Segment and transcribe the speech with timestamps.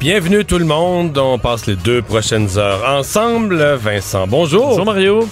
[0.00, 1.16] Bienvenue tout le monde.
[1.18, 3.62] On passe les deux prochaines heures ensemble.
[3.74, 4.68] Vincent, bonjour.
[4.68, 5.28] Bonjour Mario.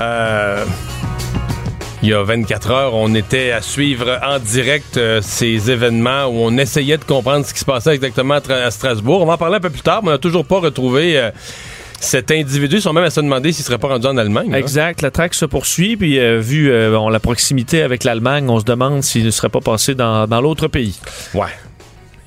[0.00, 0.64] Euh,
[2.02, 6.38] il y a 24 heures, on était à suivre en direct euh, ces événements où
[6.38, 9.20] on essayait de comprendre ce qui se passait exactement à, Tra- à Strasbourg.
[9.22, 11.30] On va en parler un peu plus tard, mais on n'a toujours pas retrouvé euh,
[12.00, 12.76] cet individu.
[12.76, 14.50] Ils sont même à se demander s'il serait pas rendu en Allemagne.
[14.50, 14.58] là.
[14.58, 18.64] Exact, la traque se poursuit, puis euh, vu euh, la proximité avec l'Allemagne, on se
[18.64, 20.98] demande s'il ne serait pas passé dans, dans l'autre pays.
[21.34, 21.46] Ouais.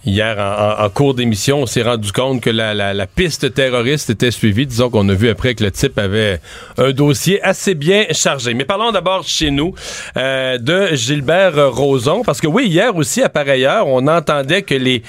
[0.06, 4.66] Hier, en, en- cours d'émission, on s'est rendu compte que la, piste terroriste était suivie.
[4.66, 6.42] Disons qu'on a vu après que le type avait
[6.78, 8.54] un dossier assez bien chargé.
[8.54, 9.74] Mais parlons d'abord chez nous
[10.18, 12.22] euh, de Gilbert Rozon.
[12.24, 15.02] Parce que oui, hier aussi, à pareille heure, on entendait que les,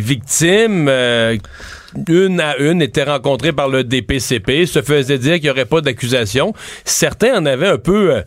[0.00, 0.88] victimes...
[0.88, 1.36] euh,
[2.08, 5.80] une à une étaient rencontrées par le DPCP, se faisait dire qu'il n'y aurait pas
[5.80, 6.54] d'accusation.
[6.84, 8.22] Certains en avaient un peu euh,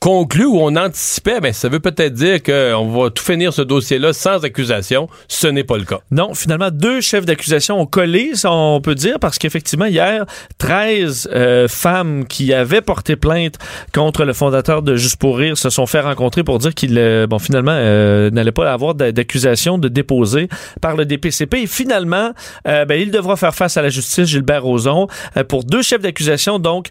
[0.00, 4.14] conclu ou on anticipait, ben, ça veut peut-être dire qu'on va tout finir ce dossier-là
[4.14, 5.08] sans accusation.
[5.28, 6.00] Ce n'est pas le cas.
[6.10, 10.24] Non, finalement, deux chefs d'accusation ont collé, ça, on peut dire, parce qu'effectivement, hier,
[10.56, 13.56] 13 euh, femmes qui avaient porté plainte
[13.94, 17.26] contre le fondateur de Juste pour rire se sont fait rencontrer pour dire qu'il, euh,
[17.26, 20.48] bon, finalement, euh, n'allait pas avoir d'a- d'accusation de déposer
[20.80, 21.62] par le DPCP.
[21.62, 22.32] Et finalement,
[22.66, 26.00] euh, ben, il devra faire face à la justice, Gilbert Rozon, euh, pour deux chefs
[26.00, 26.88] d'accusation, donc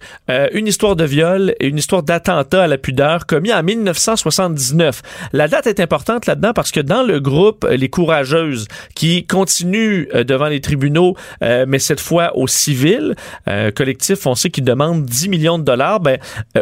[0.54, 5.02] une histoire de viol et une histoire d'attentat à la pudeur commis en 1979.
[5.34, 10.08] La date est importante là-dedans parce que dans le groupe euh, Les Courageuses, qui continuent
[10.14, 13.16] euh, devant les tribunaux, euh, mais cette fois au civil,
[13.48, 16.18] euh, collectif, on sait qu'ils demandent 10 millions de dollars, ben,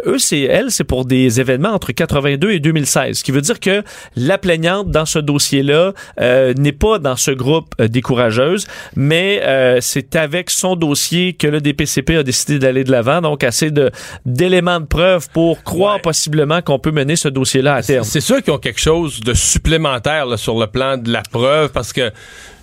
[0.06, 3.58] eux, c'est elles, c'est pour des événements entre 82 et 2016, ce qui veut dire
[3.60, 3.82] que
[4.16, 9.42] la plaignante dans ce dossier-là euh, n'est pas dans ce groupe des Courageuses, mais
[9.80, 13.90] c'est avec son dossier que le DPCP a décidé d'aller de l'avant, donc assez de
[14.26, 16.00] d'éléments de preuve pour croire Ouais.
[16.02, 16.27] possiblement
[16.64, 18.04] qu'on peut mener ce dossier-là à terme.
[18.04, 21.92] C'est sûr qu'ils ont quelque chose de supplémentaire sur le plan de la preuve parce
[21.92, 22.10] que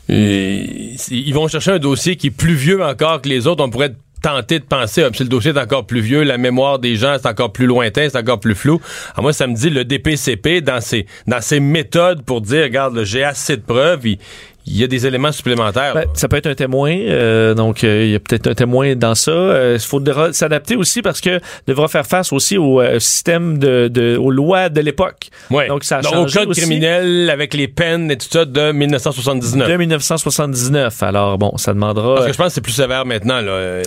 [0.09, 0.65] euh,
[1.09, 3.63] ils vont chercher un dossier qui est plus vieux encore que les autres.
[3.63, 6.79] On pourrait tenter de penser, ah, si le dossier est encore plus vieux, la mémoire
[6.79, 8.81] des gens c'est encore plus lointain, c'est encore plus flou.
[9.15, 13.03] À moi, ça me dit le DPCP dans ses dans ses méthodes pour dire, regarde,
[13.03, 14.05] j'ai assez de preuves.
[14.67, 15.93] Il y a des éléments supplémentaires.
[15.93, 18.95] Ben, ça peut être un témoin, euh, donc euh, il y a peut-être un témoin
[18.95, 19.31] dans ça.
[19.31, 23.87] Euh, Il faudra s'adapter aussi parce que devra faire face aussi au euh, système de,
[23.87, 25.29] de aux lois de l'époque.
[25.51, 25.67] Ouais.
[25.67, 28.45] Donc ça a Donc, changé au code aussi criminel avec les peines et tout ça
[28.45, 29.69] de 1979.
[29.69, 31.03] de 1979.
[31.03, 32.15] Alors bon, ça demandera.
[32.15, 33.41] Parce que je pense que c'est plus sévère maintenant.
[33.41, 33.51] Là.
[33.51, 33.83] Euh,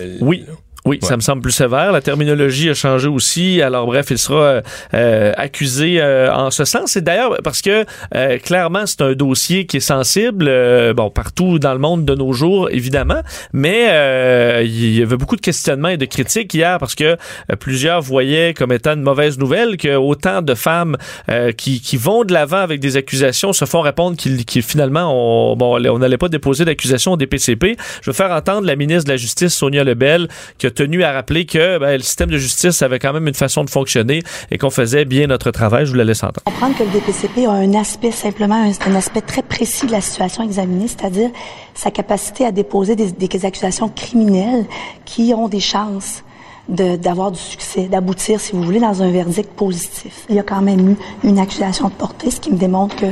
[0.85, 0.99] Oui.
[1.01, 1.91] Ça me semble plus sévère.
[1.91, 3.61] La terminologie a changé aussi.
[3.61, 4.61] Alors bref, il sera
[4.93, 6.95] euh, accusé euh, en ce sens.
[6.95, 7.85] Et d'ailleurs, parce que
[8.15, 12.15] euh, clairement, c'est un dossier qui est sensible, euh, bon, partout dans le monde de
[12.15, 13.21] nos jours, évidemment.
[13.53, 17.55] Mais euh, il y avait beaucoup de questionnements et de critiques hier parce que euh,
[17.59, 20.97] plusieurs voyaient comme étant une mauvaise nouvelle que autant de femmes
[21.29, 25.11] euh, qui, qui vont de l'avant avec des accusations se font répondre qu'ils qu'ils, finalement
[25.13, 27.77] on bon, on n'allait pas déposer d'accusation au DPCP.
[28.01, 31.11] Je veux faire entendre la ministre de la Justice Sonia Lebel qui a tenu à
[31.11, 34.57] rappeler que ben, le système de justice avait quand même une façon de fonctionner et
[34.57, 35.85] qu'on faisait bien notre travail.
[35.85, 36.41] Je vous la laisse entendre.
[36.45, 40.41] comprendre que le DPCP a un aspect simplement, un, aspect très précis de la situation
[40.41, 41.31] examinée, c'est-à-dire
[41.73, 44.65] sa capacité à déposer des, des accusations criminelles
[45.03, 46.23] qui ont des chances
[46.69, 50.25] d'avoir du succès, d'aboutir, si vous voulez, dans un verdict positif.
[50.29, 53.07] Il y a quand même eu une accusation de portée, ce qui me démontre que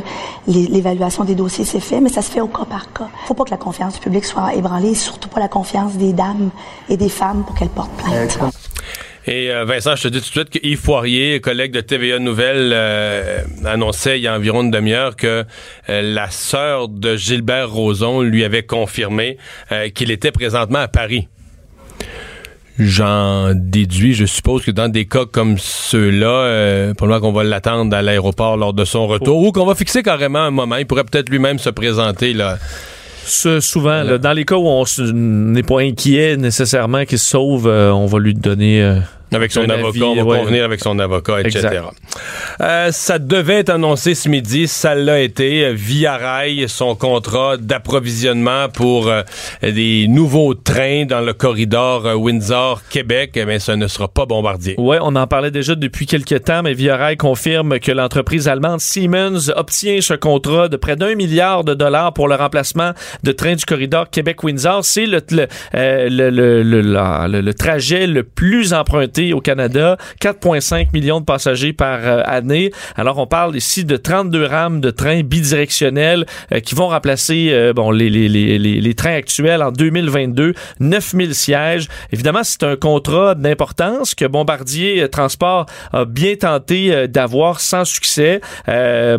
[0.48, 3.10] l'évaluation des dossiers s'est fait, mais ça se fait au cas par cas.
[3.26, 6.14] faut pas que la confiance du public soit ébranlée, et surtout pas la confiance des
[6.14, 6.52] dames
[6.90, 8.38] et des femmes pour qu'elles portent plainte.
[9.28, 12.18] Et euh, Vincent, je te dis tout de suite que Yves Poirier, collègue de TVA
[12.18, 15.44] Nouvelle, euh, annonçait il y a environ une demi-heure que
[15.90, 19.38] euh, la sœur de Gilbert Rozon lui avait confirmé
[19.94, 21.28] qu'il était présentement à Paris.
[22.80, 27.96] J'en déduis, je suppose que dans des cas comme ceux-là, euh, probablement qu'on va l'attendre
[27.96, 30.76] à l'aéroport lors de son retour ou qu'on va fixer carrément un moment.
[30.76, 32.60] Il pourrait peut-être lui-même se présenter là.
[33.26, 37.68] Ce, souvent, là, dans les cas où on n'est pas inquiet nécessairement qu'il se sauve,
[37.68, 39.00] euh, on va lui donner euh,
[39.34, 40.40] Avec son avocat, avis, on va ouais.
[40.40, 41.82] convenir avec son avocat, etc.
[42.62, 45.74] Euh, ça devait être annoncé ce midi, ça l'a été.
[45.74, 49.24] Via Rail, son contrat d'approvisionnement pour euh,
[49.62, 54.76] des nouveaux trains dans le corridor euh, Windsor-Québec, mais eh ce ne sera pas bombardier.
[54.78, 58.80] Ouais, on en parlait déjà depuis quelques temps, mais Via Rail confirme que l'entreprise allemande
[58.80, 62.92] Siemens obtient ce contrat de près d'un milliard de dollars pour le remplacement
[63.24, 64.86] de trains du corridor Québec-Windsor.
[64.86, 65.48] C'est le, le,
[66.10, 71.26] le, le, le, la- le- le trajet le plus emprunté au Canada, 4,5 millions de
[71.26, 72.72] passagers par euh, année.
[72.96, 77.74] Alors, on parle ici de 32 rames de trains bidirectionnels euh, qui vont remplacer euh,
[77.74, 81.88] bon, les, les, les, les, trains actuels en 2022, 9000 sièges.
[82.12, 88.42] Évidemment, c'est un contrat d'importance que Bombardier Transport a bien tenté d'avoir sans succès.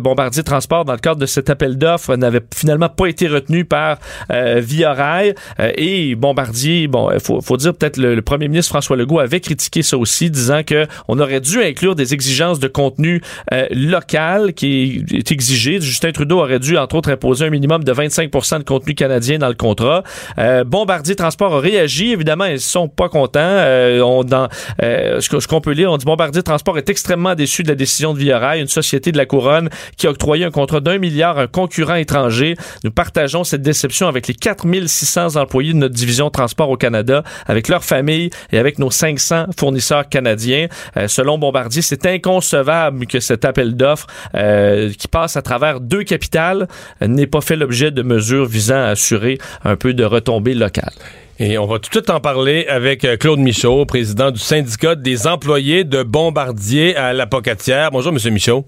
[0.01, 3.97] Bombardier Transport, dans le cadre de cet appel d'offres, n'avait finalement pas été retenu par
[4.31, 5.35] euh, Via Rail.
[5.75, 9.81] Et Bombardier, bon, il faut, faut dire peut-être le premier ministre François Legault avait critiqué
[9.89, 13.21] ça aussi, disant que on aurait dû inclure des exigences de contenu
[13.53, 15.81] euh, local qui est exigé.
[15.81, 19.47] Justin Trudeau aurait dû, entre autres, imposer un minimum de 25% de contenu canadien dans
[19.47, 20.03] le contrat.
[20.37, 22.11] Euh, Bombardier Transport a réagi.
[22.11, 23.39] Évidemment, ils sont pas contents.
[23.39, 24.47] Euh, on, dans,
[24.81, 28.13] euh, ce qu'on peut lire, on dit Bombardier Transport est extrêmement déçu de la décision
[28.13, 31.37] de Via Rail, une société de la couronne qui a octroyé un contrat d'un milliard
[31.37, 32.55] à un concurrent étranger.
[32.83, 37.67] Nous partageons cette déception avec les 4600 employés de notre division transport au Canada, avec
[37.67, 39.78] leurs familles et avec nos 500 fournisseurs
[40.09, 40.67] canadiens.
[40.97, 46.03] Euh, selon Bombardier, c'est inconcevable que cet appel d'offres euh, qui passe à travers deux
[46.03, 46.67] capitales
[47.01, 50.93] euh, n'ait pas fait l'objet de mesures visant à assurer un peu de retombées locales.
[51.41, 54.95] Et on va tout de suite en parler avec euh, Claude Michaud, président du syndicat
[54.95, 57.91] des employés de Bombardier à la Pocatière.
[57.91, 58.65] Bonjour, Monsieur Michaud.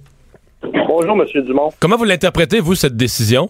[0.88, 1.44] Bonjour, M.
[1.44, 1.72] Dumont.
[1.82, 3.50] Comment vous l'interprétez, vous, cette décision?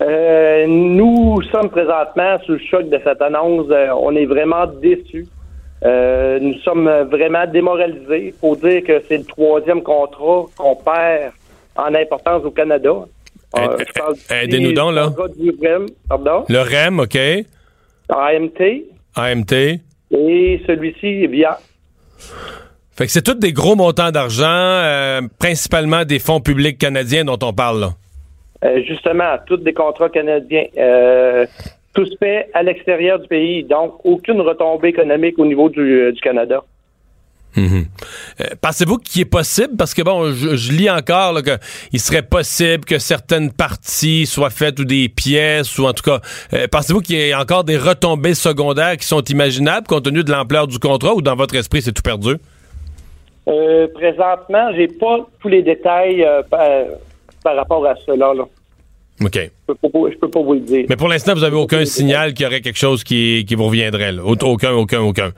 [0.00, 3.66] Euh, nous sommes présentement sous le choc de cette annonce.
[3.70, 5.26] Euh, on est vraiment déçus.
[5.82, 8.26] Euh, nous sommes vraiment démoralisés.
[8.26, 11.32] Il faut dire que c'est le troisième contrat qu'on perd
[11.76, 13.04] en importance au Canada.
[13.56, 13.76] Euh,
[14.30, 15.10] aidez-nous donc, là.
[15.36, 17.16] du REM, pardon, Le REM, OK.
[18.08, 18.84] AMT,
[19.14, 19.52] AMT.
[20.10, 21.58] et celui-ci via.
[22.96, 27.38] Fait que c'est tous des gros montants d'argent, euh, principalement des fonds publics canadiens dont
[27.42, 27.90] on parle, là.
[28.64, 30.64] Euh, justement, tous des contrats canadiens.
[30.78, 31.46] Euh,
[31.94, 36.12] tout se fait à l'extérieur du pays, donc aucune retombée économique au niveau du, euh,
[36.12, 36.62] du Canada.
[37.56, 37.84] Euh,
[38.60, 42.98] Pensez-vous qu'il est possible, parce que bon, je, je lis encore qu'il serait possible que
[42.98, 46.20] certaines parties soient faites ou des pièces, ou en tout cas,
[46.52, 50.32] euh, pensez-vous qu'il y ait encore des retombées secondaires qui sont imaginables compte tenu de
[50.32, 52.34] l'ampleur du contrat ou dans votre esprit c'est tout perdu?
[53.46, 56.66] Euh, présentement, j'ai pas tous les détails par,
[57.44, 58.34] par rapport à cela.
[58.34, 58.46] Là.
[59.24, 59.50] OK.
[59.68, 60.86] Je peux pas, je peux pas vous le dire.
[60.88, 63.66] Mais pour l'instant, vous avez aucun signal qu'il y aurait quelque chose qui, qui vous
[63.66, 64.12] reviendrait.
[64.12, 64.22] Là.
[64.24, 65.32] Aucun, aucun, aucun.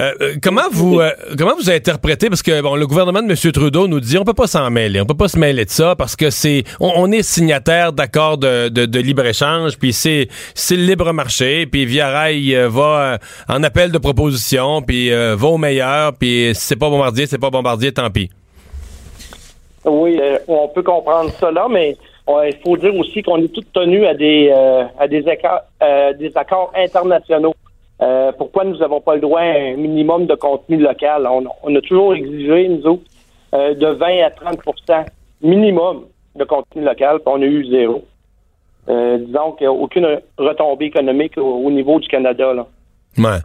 [0.00, 2.30] Euh, euh, comment vous euh, comment vous interprétez?
[2.30, 3.52] Parce que bon le gouvernement de M.
[3.52, 5.94] Trudeau nous dit on peut pas s'en mêler on peut pas se mêler de ça
[5.96, 10.28] parce que c'est on, on est signataire d'accords de, de, de libre échange puis c'est
[10.54, 13.18] c'est le libre marché puis Via Rail euh, va
[13.50, 17.50] en appel de proposition puis va au meilleur puis si c'est pas bombardier c'est pas
[17.50, 18.30] bombardier tant pis
[19.84, 20.18] Oui,
[20.48, 21.96] on peut comprendre cela, mais
[22.40, 26.12] il faut dire aussi qu'on est tous tenus à des euh, à des accords, euh,
[26.14, 27.54] des accords internationaux.
[28.00, 31.26] Euh, pourquoi nous n'avons pas le droit à un minimum de contenu local?
[31.26, 33.02] On, on a toujours exigé, nous autres,
[33.54, 35.04] euh, de 20 à 30%
[35.42, 38.04] minimum de contenu local, puis on a eu zéro.
[38.88, 42.52] Euh, disons qu'il n'y a aucune retombée économique au, au niveau du Canada.
[42.52, 42.66] Là.
[43.18, 43.38] ouais.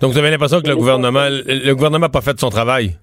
[0.00, 2.96] donc vous avez l'impression que le gouvernement le, le gouvernement n'a pas fait son travail?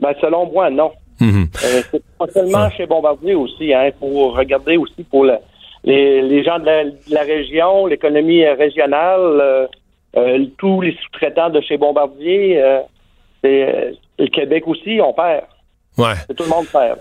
[0.00, 0.90] Ben, selon moi, non.
[1.20, 1.48] Mhm.
[1.64, 3.66] Euh, c'est pas seulement chez Bombardier aussi.
[3.68, 5.38] Il faut regarder aussi pour le-
[5.84, 9.68] les, les gens de la, de la région, l'économie euh, régionale,
[10.16, 12.60] euh, tous les sous-traitants de chez Bombardier.
[12.62, 12.80] euh,
[13.42, 15.44] le Québec aussi, on perd.
[15.98, 16.98] ouais C'est tout le monde perd.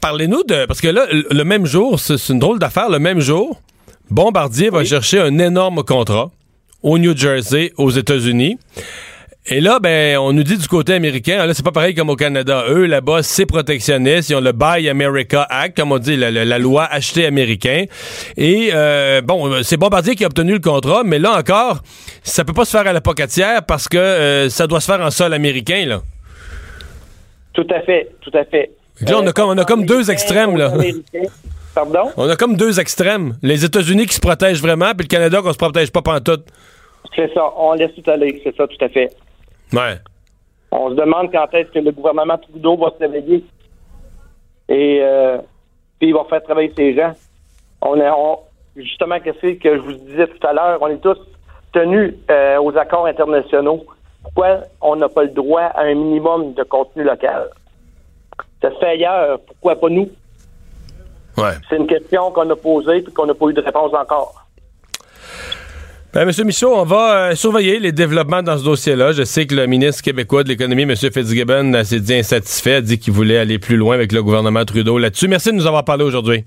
[0.00, 0.66] Parlez-nous de.
[0.66, 3.60] Parce que là, le même jour, c'est c'est une drôle d'affaire, le même jour,
[4.10, 6.30] Bombardier va chercher un énorme contrat
[6.82, 8.58] au New Jersey, aux États-Unis.
[9.46, 12.16] Et là, ben, on nous dit du côté américain, là, c'est pas pareil comme au
[12.16, 12.64] Canada.
[12.68, 14.30] Eux, là-bas, c'est protectionniste.
[14.30, 17.84] Ils ont le Buy America Act, comme on dit, la, la- la loi acheter américain.
[18.38, 21.82] Et, euh, bon, c'est Bombardier qui a obtenu le contrat, mais là encore,
[22.22, 25.04] ça peut pas se faire à la pocatière parce que euh, ça doit se faire
[25.04, 26.00] en sol américain, là.
[27.52, 28.70] Tout à fait, tout à fait.
[28.98, 30.72] Que là, on a comme- on a comme deux extrêmes, là.
[31.74, 32.10] Pardon?
[32.16, 33.36] On a comme deux extrêmes.
[33.42, 36.46] Les États-Unis qui se protègent vraiment, puis le Canada qu'on se protège pas pantoute.
[37.14, 39.10] C'est ça, on laisse tout aller, c'est ça, tout à fait.
[39.74, 39.96] Ouais.
[40.70, 43.44] On se demande quand est-ce que le gouvernement Trudeau va se réveiller.
[44.68, 45.38] Et euh,
[45.98, 47.12] puis il va faire travailler ces gens.
[47.82, 48.38] On est on-
[48.76, 51.18] justement qu'est-ce que je vous disais tout à l'heure, on est tous
[51.72, 53.84] tenu euh, aux accords internationaux,
[54.22, 57.50] pourquoi on n'a pas le droit à un minimum de contenu local?
[58.62, 60.08] Ça se fait ailleurs, pourquoi pas nous?
[61.36, 61.52] Ouais.
[61.68, 64.43] C'est une question qu'on a posée et qu'on n'a pas eu de réponse encore.
[66.14, 69.10] Ben, Monsieur Michaud, on va euh, surveiller les développements dans ce dossier-là.
[69.10, 70.94] Je sais que le ministre québécois de l'économie, M.
[70.94, 74.64] Fitzgibbon, euh, s'est dit insatisfait, a dit qu'il voulait aller plus loin avec le gouvernement
[74.64, 75.26] Trudeau là-dessus.
[75.26, 76.44] Merci de nous avoir parlé aujourd'hui.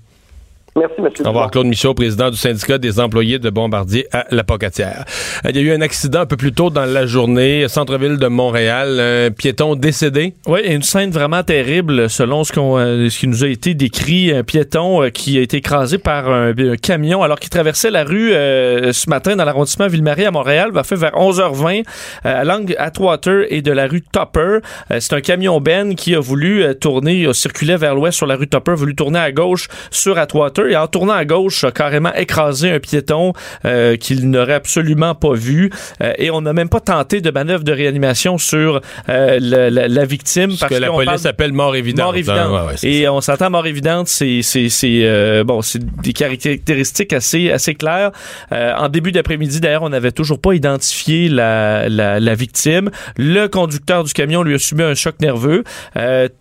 [0.78, 1.08] Merci, M.
[1.24, 5.04] Au revoir, Claude Michaud, président du syndicat des employés de Bombardier à La Pocatière.
[5.48, 8.26] Il y a eu un accident un peu plus tôt dans la journée, centre-ville de
[8.28, 10.34] Montréal, un piéton décédé?
[10.46, 14.32] Oui, une scène vraiment terrible, selon ce, qu'on, euh, ce qui nous a été décrit.
[14.32, 18.04] Un piéton euh, qui a été écrasé par un, un camion alors qu'il traversait la
[18.04, 21.82] rue euh, ce matin dans l'arrondissement Ville-Marie à Montréal, va faire vers 11h20
[22.22, 24.58] à l'angle Atwater et de la rue Topper.
[24.90, 28.74] c'est un camion Ben qui a voulu tourner, circuler vers l'ouest sur la rue Topper,
[28.74, 32.80] voulu tourner à gauche sur Atwater et en tournant à gauche, a carrément écrasé un
[32.80, 33.32] piéton
[33.64, 35.70] euh, qu'il n'aurait absolument pas vu.
[36.00, 39.88] Euh, et on n'a même pas tenté de manœuvre de réanimation sur euh, la, la,
[39.88, 40.56] la, victime.
[40.58, 42.06] parce que la police appelle mort évidente.
[42.06, 42.38] Mort évidente.
[42.38, 43.12] Hein, ouais, ouais, et ça.
[43.12, 48.12] on s'entend mort évidente, c'est c'est c'est bon, c'est des caractéristiques assez assez claires.
[48.50, 52.90] en début d'après-midi, d'ailleurs, on n'avait toujours pas identifié la, la, la, victime.
[53.16, 55.64] Le conducteur du camion lui a subi un choc nerveux,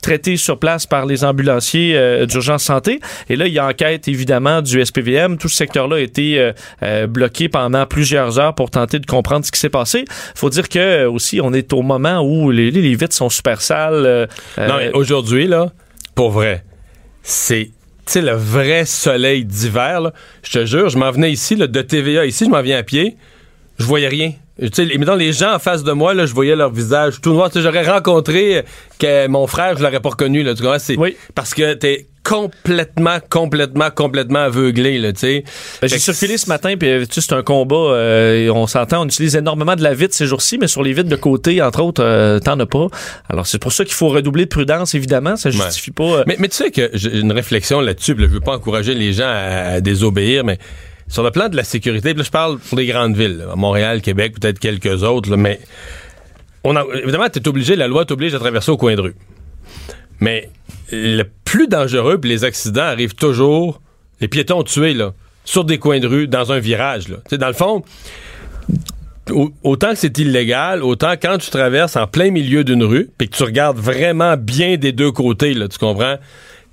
[0.01, 2.99] traité sur place par les ambulanciers d'urgence santé.
[3.29, 5.37] Et là, il y a enquête évidemment du SPVM.
[5.37, 6.51] Tout ce secteur-là a été euh,
[6.83, 10.05] euh, bloqué pendant plusieurs heures pour tenter de comprendre ce qui s'est passé.
[10.35, 13.61] faut dire que euh, aussi, on est au moment où les, les vitres sont super
[13.61, 14.27] sales.
[14.57, 15.71] Non, mais aujourd'hui, là,
[16.15, 16.63] pour vrai,
[17.23, 17.71] c'est
[18.05, 21.81] tu sais, le vrai soleil d'hiver, je te jure, je m'en venais ici, là, de
[21.81, 23.17] TVA ici, je m'en viens à pied,
[23.79, 24.31] je voyais rien.
[24.59, 27.51] Mettons, les gens en face de moi, là, je voyais leur visage tout noir.
[27.53, 28.63] J'aurais rencontré
[28.97, 30.77] que mon frère, je l'aurais pas reconnu, là, tu comprends?
[30.97, 31.15] Oui.
[31.35, 35.43] parce que t'es complètement, complètement, complètement aveuglé, là, tu sais.
[35.81, 39.05] Ben, j'ai circulé ce matin, puis tu sais, c'est un combat, euh, on s'entend, on
[39.05, 42.03] utilise énormément de la vitre ces jours-ci, mais sur les vitres de côté, entre autres,
[42.03, 42.87] euh, t'en as pas.
[43.29, 45.93] Alors, c'est pour ça qu'il faut redoubler de prudence, évidemment, ça justifie ouais.
[45.93, 46.19] pas...
[46.19, 46.23] Euh...
[46.27, 49.29] Mais, mais tu sais que j'ai une réflexion là-dessus, je veux pas encourager les gens
[49.29, 50.57] à, à désobéir, mais
[51.07, 54.01] sur le plan de la sécurité, là, je parle pour les grandes villes, là, Montréal,
[54.01, 55.61] Québec, peut-être quelques autres, là, mais
[56.65, 59.15] on a, évidemment, tu es obligé, la loi t'oblige à traverser au coin de rue.
[60.19, 60.49] Mais
[60.91, 63.81] le plus dangereux, puis les accidents arrivent toujours,
[64.21, 65.13] les piétons tués, là,
[65.43, 67.07] sur des coins de rue, dans un virage.
[67.07, 67.17] Là.
[67.37, 67.83] Dans le fond,
[69.63, 73.35] autant que c'est illégal, autant quand tu traverses en plein milieu d'une rue, puis que
[73.35, 76.17] tu regardes vraiment bien des deux côtés, là, tu comprends?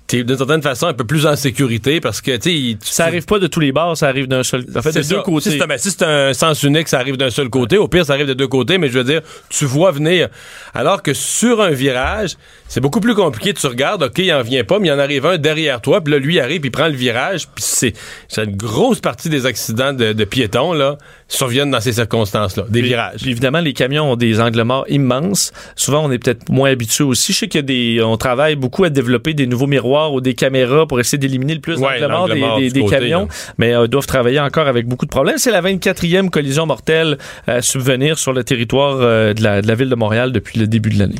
[0.07, 3.39] T'es d'une certaine façon un peu plus en sécurité parce que tu ça arrive pas
[3.39, 5.15] de tous les bords ça arrive d'un seul en fait de ça.
[5.15, 5.51] deux côtés.
[5.51, 7.77] Si c'est, si un sens unique ça arrive d'un seul côté.
[7.77, 10.29] Au pire ça arrive de deux côtés mais je veux dire tu vois venir.
[10.73, 12.35] Alors que sur un virage
[12.67, 13.53] c'est beaucoup plus compliqué.
[13.53, 16.13] Tu regardes ok il en vient pas mais il en arrive un derrière toi puis
[16.13, 17.93] là lui arrive puis il prend le virage puis c'est,
[18.27, 22.63] c'est une grosse partie des accidents de, de, piétons là surviennent dans ces circonstances là
[22.69, 26.19] des puis, virages puis évidemment les camions ont des angles morts immenses souvent on est
[26.19, 29.67] peut-être moins habitué aussi je sais qu'il des on travaille beaucoup à développer des nouveaux
[29.67, 32.81] miroirs ou des caméras pour essayer d'éliminer le plus ouais, d'angles morts des, des, des
[32.81, 33.53] côté, camions, là.
[33.57, 35.37] mais euh, doivent travailler encore avec beaucoup de problèmes.
[35.37, 37.17] C'est la 24e collision mortelle
[37.47, 40.67] à subvenir sur le territoire euh, de, la, de, la, ville de Montréal depuis le
[40.67, 41.19] début de l'année.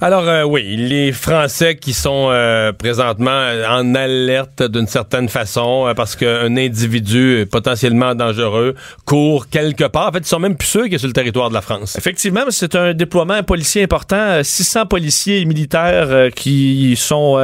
[0.00, 6.16] Alors euh, oui, les Français qui sont euh, présentement en alerte d'une certaine façon parce
[6.16, 10.08] qu'un individu potentiellement dangereux court quelque part.
[10.08, 11.96] En fait, ils sont même plus sûrs qu'il est sur le territoire de la France.
[11.96, 14.42] Effectivement, c'est un déploiement policier important.
[14.42, 17.38] 600 policiers et militaires qui sont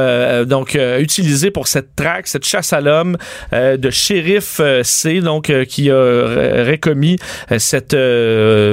[0.47, 3.17] donc utilisés pour cette traque, cette chasse à l'homme
[3.53, 7.17] euh, de shérif euh, C, donc euh, qui a récommis
[7.57, 7.95] cette,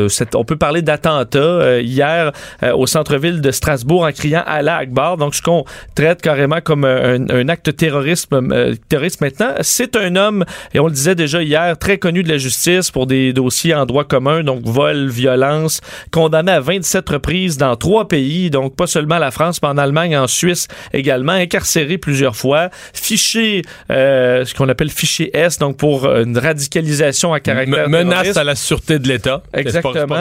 [0.09, 2.33] cette, on peut parler d'attentat hier
[2.75, 5.17] au centre-ville de Strasbourg en criant Allah Akbar.
[5.17, 5.65] Donc ce qu'on
[5.95, 10.93] traite carrément comme un, un acte terrorisme, terroriste maintenant, c'est un homme et on le
[10.93, 14.63] disait déjà hier très connu de la justice pour des dossiers en droit commun, donc
[14.65, 15.81] vol, violence,
[16.11, 20.17] condamné à 27 reprises dans trois pays, donc pas seulement la France, mais en Allemagne,
[20.17, 26.07] en Suisse également, incarcéré plusieurs fois, fiché, euh, ce qu'on appelle fichier S, donc pour
[26.07, 29.43] une radicalisation à caractère M menace à la sûreté de l'État.
[29.55, 30.17] Exactement.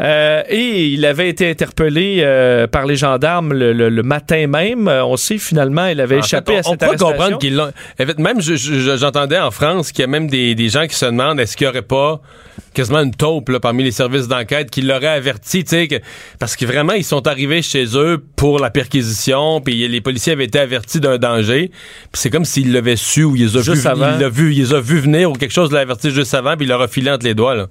[0.00, 4.88] Euh, et il avait été interpellé euh, par les gendarmes le, le, le, matin même.
[4.88, 7.38] On sait finalement, il avait en échappé fait, on, à cette On peut arrestation.
[7.38, 8.22] comprendre l'ont.
[8.22, 11.56] Même, j'entendais en France qu'il y a même des, des gens qui se demandent est-ce
[11.56, 12.20] qu'il n'y aurait pas
[12.72, 15.96] quasiment une taupe là, parmi les services d'enquête qui l'auraient averti, tu sais, que,
[16.38, 20.44] parce que vraiment ils sont arrivés chez eux pour la perquisition, puis les policiers avaient
[20.44, 21.70] été avertis d'un danger,
[22.12, 23.86] puis c'est comme s'ils l'avaient su ou ils Juste
[24.28, 26.80] vu, il vu, vu venir ou quelque chose l'a averti juste avant, puis il leur
[26.80, 27.68] a filé entre les doigts là.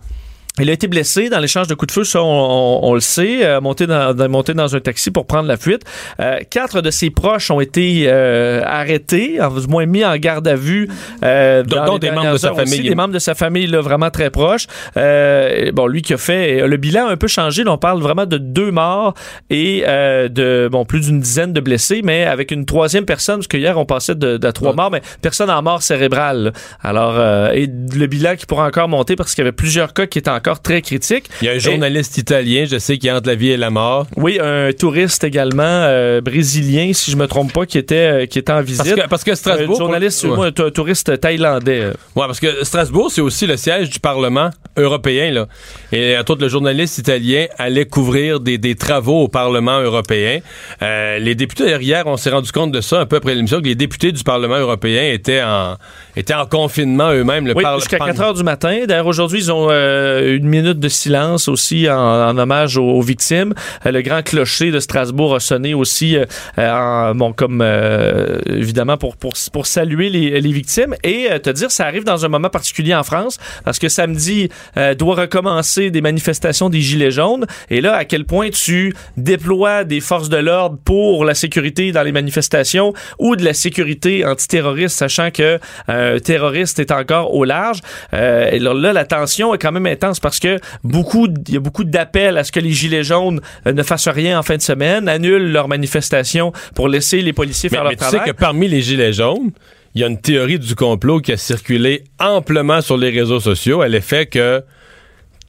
[0.60, 3.00] Il a été blessé dans l'échange de coups de feu, ça on, on- on le
[3.00, 5.82] sait, euh, monté, dans, dans- monté dans un taxi pour prendre la fuite.
[6.20, 10.48] Euh, quatre de ses proches ont été euh, arrêtés, en- du moins mis en garde
[10.48, 10.88] à vue.
[11.24, 12.88] Euh, Donc, dans des membres de sa heures aussi, famille.
[12.90, 14.68] des membres de sa famille là, vraiment très proches.
[14.96, 17.64] Euh, bon, lui qui a fait le bilan a un peu changé.
[17.64, 19.16] Là, on parle vraiment de deux morts
[19.50, 23.48] et euh, de bon plus d'une dizaine de blessés, mais avec une troisième personne, parce
[23.48, 24.76] que hier on passait de, de trois Ouais.
[24.76, 26.44] morts, mais personne en mort cérébrale.
[26.44, 26.52] là.
[26.84, 30.06] Alors euh, et le bilan qui pourra encore monter parce qu'il y avait plusieurs cas
[30.06, 31.26] qui étaient encore très critiques.
[31.42, 33.58] Il y a un Et- journaliste italien, je sais, qui est entre la vie et
[33.58, 34.08] la mort.
[34.18, 38.40] Oui, un touriste également euh, brésilien, si je me trompe pas, qui était euh, qui
[38.40, 38.84] était en visite.
[38.84, 39.76] Parce que, parce que Strasbourg.
[39.76, 40.36] un journaliste, Ouais.
[40.36, 41.86] moi, un tou- touriste thaïlandais.
[42.16, 45.48] Ouais, parce que Strasbourg, c'est aussi le siège du Parlement européen, là.
[45.94, 50.40] Et entre autres, le journaliste italien allait couvrir des, des travaux au Parlement européen.
[50.82, 53.66] Euh, les députés, hier, on s'est rendu compte de ça un peu après l'émission, que
[53.68, 55.78] les députés du Parlement européen étaient en,
[56.16, 57.48] étaient en confinement eux-mêmes.
[57.48, 58.82] Le Oui, jusqu'à Par- 4 heures du matin.
[58.88, 63.02] D'ailleurs, aujourd'hui, ils ont euh, une minute de silence aussi en, en hommage aux, aux
[63.02, 63.54] victimes.
[63.86, 66.26] Euh, le grand clocher de Strasbourg a sonné aussi, euh,
[66.60, 66.72] euh,
[67.12, 70.96] en- bon, comme euh, évidemment pour, pour, pour saluer les, les victimes.
[71.04, 74.50] Et euh, te dire, ça arrive dans un moment particulier en France, parce que samedi
[74.78, 77.46] euh, doit recommencer des manifestations des Gilets jaunes.
[77.70, 82.04] Et là, à quel point tu déploies des forces de l'ordre pour la sécurité dans
[82.04, 85.60] les manifestations ou de la sécurité antiterroriste, sachant que
[86.04, 87.80] euh, terroriste est encore au large.
[88.14, 91.58] Euh, et là, là, la tension est quand même intense parce que beaucoup, il y
[91.58, 94.58] a beaucoup d'appels à ce que les gilets jaunes euh, ne fassent rien en fin
[94.58, 98.12] de semaine, annulent leurs manifestations pour laisser les policiers Mais, faire mais leur tu sais
[98.18, 98.32] travail.
[98.32, 99.52] que parmi les Gilets jaunes,
[99.96, 103.82] il y a une théorie du complot qui a circulé amplement sur les réseaux sociaux
[103.82, 104.64] à l'effet que,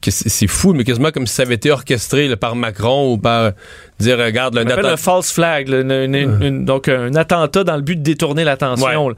[0.03, 3.17] c'est c'est fou, mais quasiment comme si ça avait été orchestré là, par Macron ou
[3.17, 3.53] par
[3.99, 7.15] dire, regarde, le On appelle Nathan- un false flag, là, une- une- une- donc un
[7.15, 9.07] attentat dans le but de détourner l'attention.
[9.07, 9.13] Ouais.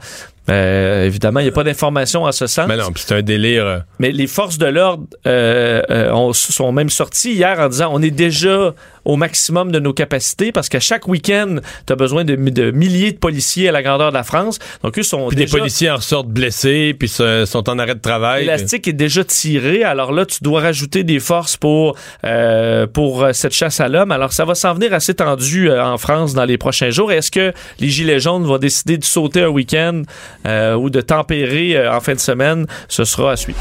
[0.50, 2.66] Euh, évidemment, il n'y a pas d'informations en ce sens.
[2.68, 3.66] Mais non, c'est un délire.
[3.66, 7.90] euh, Mais les forces de l'ordre euh, euh, ont- sont même sorties hier en disant
[7.92, 8.72] on est déjà
[9.04, 11.56] au maximum de nos capacités parce qu'à chaque week-end,
[11.86, 14.58] tu as besoin de, de milliers de policiers à la grandeur de la France.
[14.82, 18.00] Donc, eux sont Puis des policiers en ressortent blessés, puis se- sont en arrêt de
[18.00, 18.42] travail.
[18.44, 21.94] L'élastique est déjà tiré, alors là, tu dois rajouter des forces pour,
[22.24, 24.12] euh, pour euh, cette chasse à l'homme.
[24.12, 27.12] Alors, ça va s'en venir assez tendu euh, en France dans les prochains jours.
[27.12, 30.02] Est-ce que les Gilets jaunes vont décider de sauter un week-end
[30.46, 32.66] euh, ou de tempérer euh, en fin de semaine?
[32.88, 33.58] Ce sera à suivre.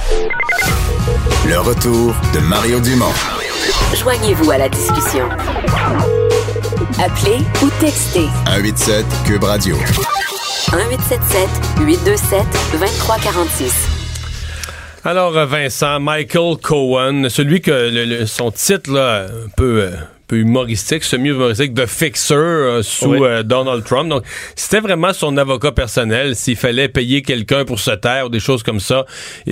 [1.47, 3.05] Le retour de Mario Dumont.
[3.95, 5.27] Joignez-vous à la discussion.
[6.99, 9.75] Appelez ou textez 187 Cube Radio.
[10.73, 11.47] 1877
[11.85, 12.39] 827
[12.73, 13.73] 2346.
[15.05, 19.91] Alors, Vincent, Michael Cohen, celui que le- le- son titre, là, un peu, euh,
[20.27, 23.19] peu humoristique, semi-humoristique, de Fixer euh, sous Oui.
[23.23, 24.09] euh, Donald Trump.
[24.09, 24.23] Donc,
[24.55, 26.35] c'était vraiment son avocat personnel.
[26.35, 29.05] S'il fallait payer quelqu'un pour se taire ou des choses comme ça,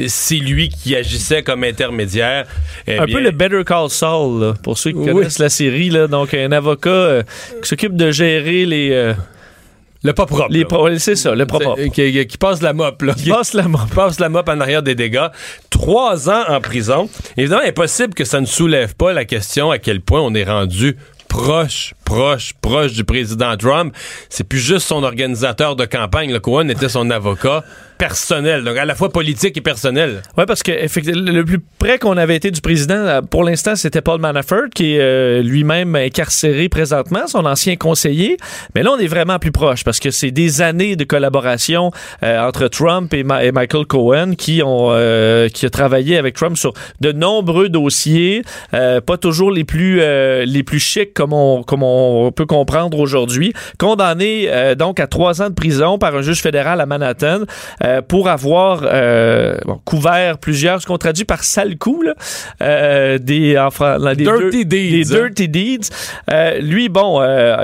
[0.07, 2.45] c'est lui qui agissait comme intermédiaire.
[2.87, 5.11] Eh un bien, peu le Better Call Saul, là, pour ceux qui Oui.
[5.13, 5.89] connaissent la série.
[5.89, 7.23] Là, donc, un avocat euh,
[7.61, 9.13] qui s'occupe de gérer les...
[10.05, 10.47] euh, le pas propre.
[10.49, 11.75] les pro- c'est ça, le propre.
[11.77, 13.13] C'est- Qui, qui passe la mop, là.
[13.13, 13.81] Qui passe la mop.
[13.93, 15.27] Passe la mop en arrière des dégâts.
[15.69, 17.09] Trois ans en prison.
[17.37, 20.97] Évidemment, impossible que ça ne soulève pas la question à quel point on est rendu
[21.27, 23.93] proche, proche, proche du président Trump.
[24.29, 26.31] C'est plus juste son organisateur de campagne.
[26.31, 27.63] Le Cohen était son avocat
[27.97, 30.21] personnel, donc à la fois politique et personnel.
[30.37, 34.19] Oui, parce que le plus près qu'on avait été du président, pour l'instant, c'était Paul
[34.19, 38.37] Manafort, qui est euh, lui-même incarcéré présentement, son ancien conseiller.
[38.75, 41.91] Mais là, on est vraiment plus proche, parce que c'est des années de collaboration
[42.23, 46.73] euh, entre Trump et, Michael Cohen, qui ont euh, qui a travaillé avec Trump sur
[46.99, 48.41] de nombreux dossiers,
[48.71, 50.01] pas toujours les plus
[50.45, 51.94] les plus chics comme on comme on
[52.35, 53.53] peut comprendre aujourd'hui.
[53.77, 57.41] Condamné euh, donc à trois ans de prison par un juge fédéral à Manhattan
[57.83, 62.13] euh, pour avoir euh, bon, couvert plusieurs, ce qu'on traduit par sale coup, là,
[62.61, 63.57] euh, des,
[64.15, 65.17] des Dirty deeds, Des hein.
[65.27, 65.89] dirty deeds.
[66.31, 67.55] Euh, lui, bon, euh,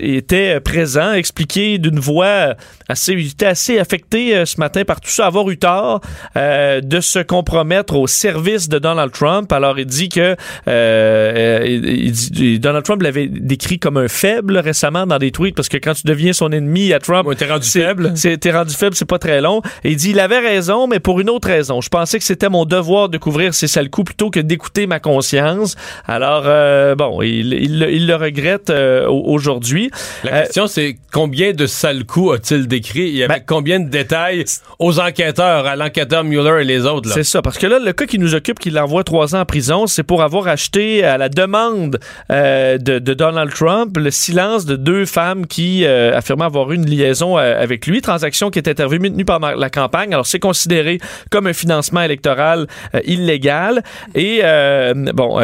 [0.00, 2.54] était présent, expliqué d'une voix
[2.88, 6.00] assez, il était assez affecté euh, ce matin par tout ça, avoir eu tort
[6.36, 9.52] euh, de se compromettre au service de Donald Trump.
[9.52, 10.36] Alors, il dit que
[10.68, 13.28] euh, il dit- Donald Trump l'avait
[13.60, 16.92] décrit comme un faible récemment dans des tweets parce que quand tu deviens son ennemi
[16.94, 18.14] à Trump, Ouais, t'es rendu faible.
[18.14, 19.60] T'es rendu faible, c'est pas très long.
[19.84, 21.80] Et il dit, il avait raison, mais pour une autre raison.
[21.82, 24.98] Je pensais que c'était mon devoir de couvrir ces sales coups plutôt que d'écouter ma
[24.98, 25.76] conscience.
[26.06, 29.90] Alors, euh, bon, il, il, le- il le regrette euh, au- aujourd'hui.
[30.24, 33.10] La Euh, question, c'est combien de sales coups a-t-il décrit?
[33.10, 34.44] Y avait Ben- combien de détails
[34.78, 37.10] aux enquêteurs, à l'enquêteur Mueller et les autres?
[37.12, 39.44] C'est ça, parce que là, le cas qui nous occupe, qui l'envoie trois ans en
[39.44, 41.98] prison, c'est pour avoir acheté à la demande
[42.30, 46.76] euh, de, de Donald Trump, le silence de deux femmes qui euh, affirmaient avoir eu
[46.76, 50.12] une liaison euh, avec lui, transaction qui est intervenue pendant la campagne.
[50.12, 50.98] Alors, c'est considéré
[51.30, 53.82] comme un financement électoral euh, illégal.
[54.14, 55.40] Et, euh, bon,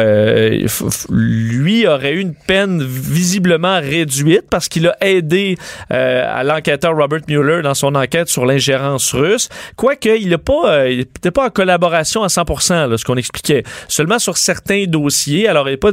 [1.09, 5.57] lui aurait eu une peine visiblement réduite parce qu'il a aidé
[5.89, 9.49] à l'enquêteur Robert Mueller dans son enquête sur l'ingérence russe.
[9.75, 13.63] Quoique, il n'était pas, il pas en collaboration à 100 là, ce qu'on expliquait.
[13.87, 15.47] Seulement sur certains dossiers.
[15.47, 15.91] Alors, il n'a pas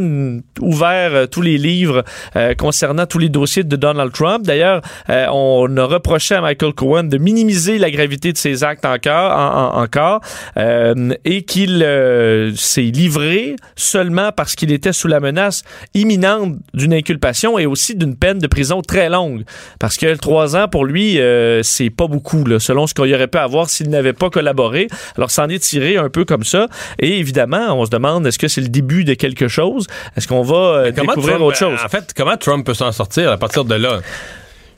[0.60, 2.03] ouvert tous les livres
[2.36, 4.44] euh, concernant tous les dossiers de Donald Trump.
[4.44, 8.84] D'ailleurs, euh, on a reproché à Michael Cohen de minimiser la gravité de ses actes
[8.84, 10.20] encore, en- en- encore
[10.56, 15.62] euh, et qu'il euh, s'est livré seulement parce qu'il était sous la menace
[15.94, 19.44] imminente d'une inculpation et aussi d'une peine de prison très longue.
[19.78, 23.28] Parce que trois ans, pour lui, euh, c'est pas beaucoup, là, selon ce qu'il aurait
[23.28, 24.88] pu avoir s'il n'avait pas collaboré.
[25.16, 26.68] Alors, s'en est tiré un peu comme ça.
[26.98, 29.86] Et évidemment, on se demande, est-ce que c'est le début de quelque chose?
[30.16, 31.78] Est-ce qu'on va découvrir Trump- autre chose?
[31.84, 34.00] En fait, comment Trump peut s'en sortir à partir de là?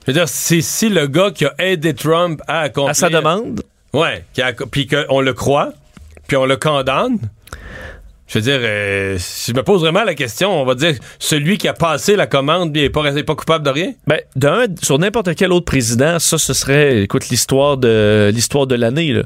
[0.07, 2.91] Je veux dire, c'est si le gars qui a aidé Trump à accomplir...
[2.91, 3.63] à sa demande?
[3.93, 4.25] Ouais,
[4.71, 5.73] puis qu'on le croit,
[6.29, 7.19] puis on le condamne.
[8.29, 11.59] Je veux dire, euh, si je me pose vraiment la question, on va dire celui
[11.59, 13.93] qui a passé la commande, lui, est pas, est pas coupable de rien?
[14.07, 18.75] Ben, d'un, sur n'importe quel autre président, ça, ce serait, écoute, l'histoire de l'histoire de
[18.75, 19.23] l'année.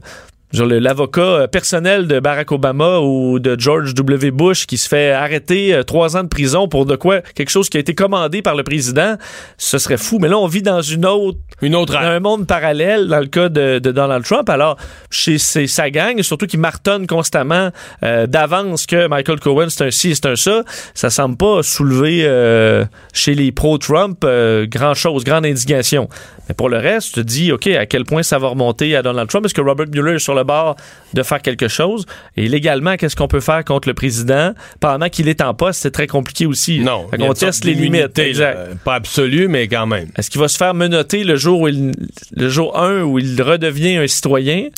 [0.53, 4.33] Genre l'avocat euh, personnel de Barack Obama ou de George W.
[4.33, 7.69] Bush qui se fait arrêter euh, trois ans de prison pour de quoi quelque chose
[7.69, 9.17] qui a été commandé par le président,
[9.59, 10.19] ce serait fou.
[10.19, 13.27] Mais là, on vit dans une autre, Une autre dans un monde parallèle dans le
[13.27, 14.49] cas de, de Donald Trump.
[14.49, 14.77] Alors,
[15.11, 17.71] chez ses- sa gang, surtout qui martonne constamment
[18.03, 20.63] euh, d'avance que Michael Cohen c'est un ci, c'est un ça,
[20.95, 26.09] ça semble pas soulever euh, chez les pro-Trump euh, grand chose, grande indignation.
[26.49, 29.03] Mais pour le reste, tu te dis, OK, à quel point ça va remonter à
[29.03, 29.45] Donald Trump?
[29.47, 30.77] Est-ce que Robert Mueller est sur le bord
[31.15, 32.07] de faire quelque chose?
[32.37, 34.53] Et légalement, qu'est-ce qu'on peut faire contre le président?
[34.81, 35.81] Pendant qu'il est en poste?
[35.83, 36.81] C'est très compliqué aussi.
[36.81, 37.07] Non.
[37.19, 38.19] Sorte teste les limites.
[38.19, 38.75] Exact.
[38.85, 40.09] Pas absolu, mais quand même.
[40.17, 41.93] Est-ce qu'il va se faire menotter le jour où il,
[42.37, 44.69] le jour 1 où il redevient un citoyen?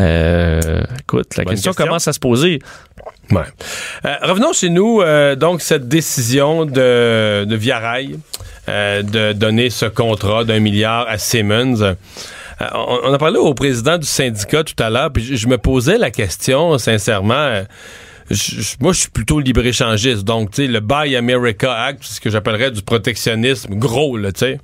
[0.00, 1.84] Euh, écoute, la question, question.
[1.86, 2.60] commence à se poser.
[3.30, 3.42] Ouais.
[4.06, 8.18] Euh, revenons chez nous, euh, donc, cette décision de, de Via Rail
[8.68, 11.96] de donner ce contrat d'un milliard à Siemens.
[12.74, 15.58] On, on a parlé au président du syndicat tout à l'heure, puis je, je me
[15.58, 17.62] posais la question, sincèrement.
[18.30, 20.22] je- moi, je suis plutôt libre-échangiste.
[20.24, 24.30] Donc, tu sais, le Buy America Act, c'est ce que j'appellerais du protectionnisme gros, là,
[24.32, 24.60] tu sais.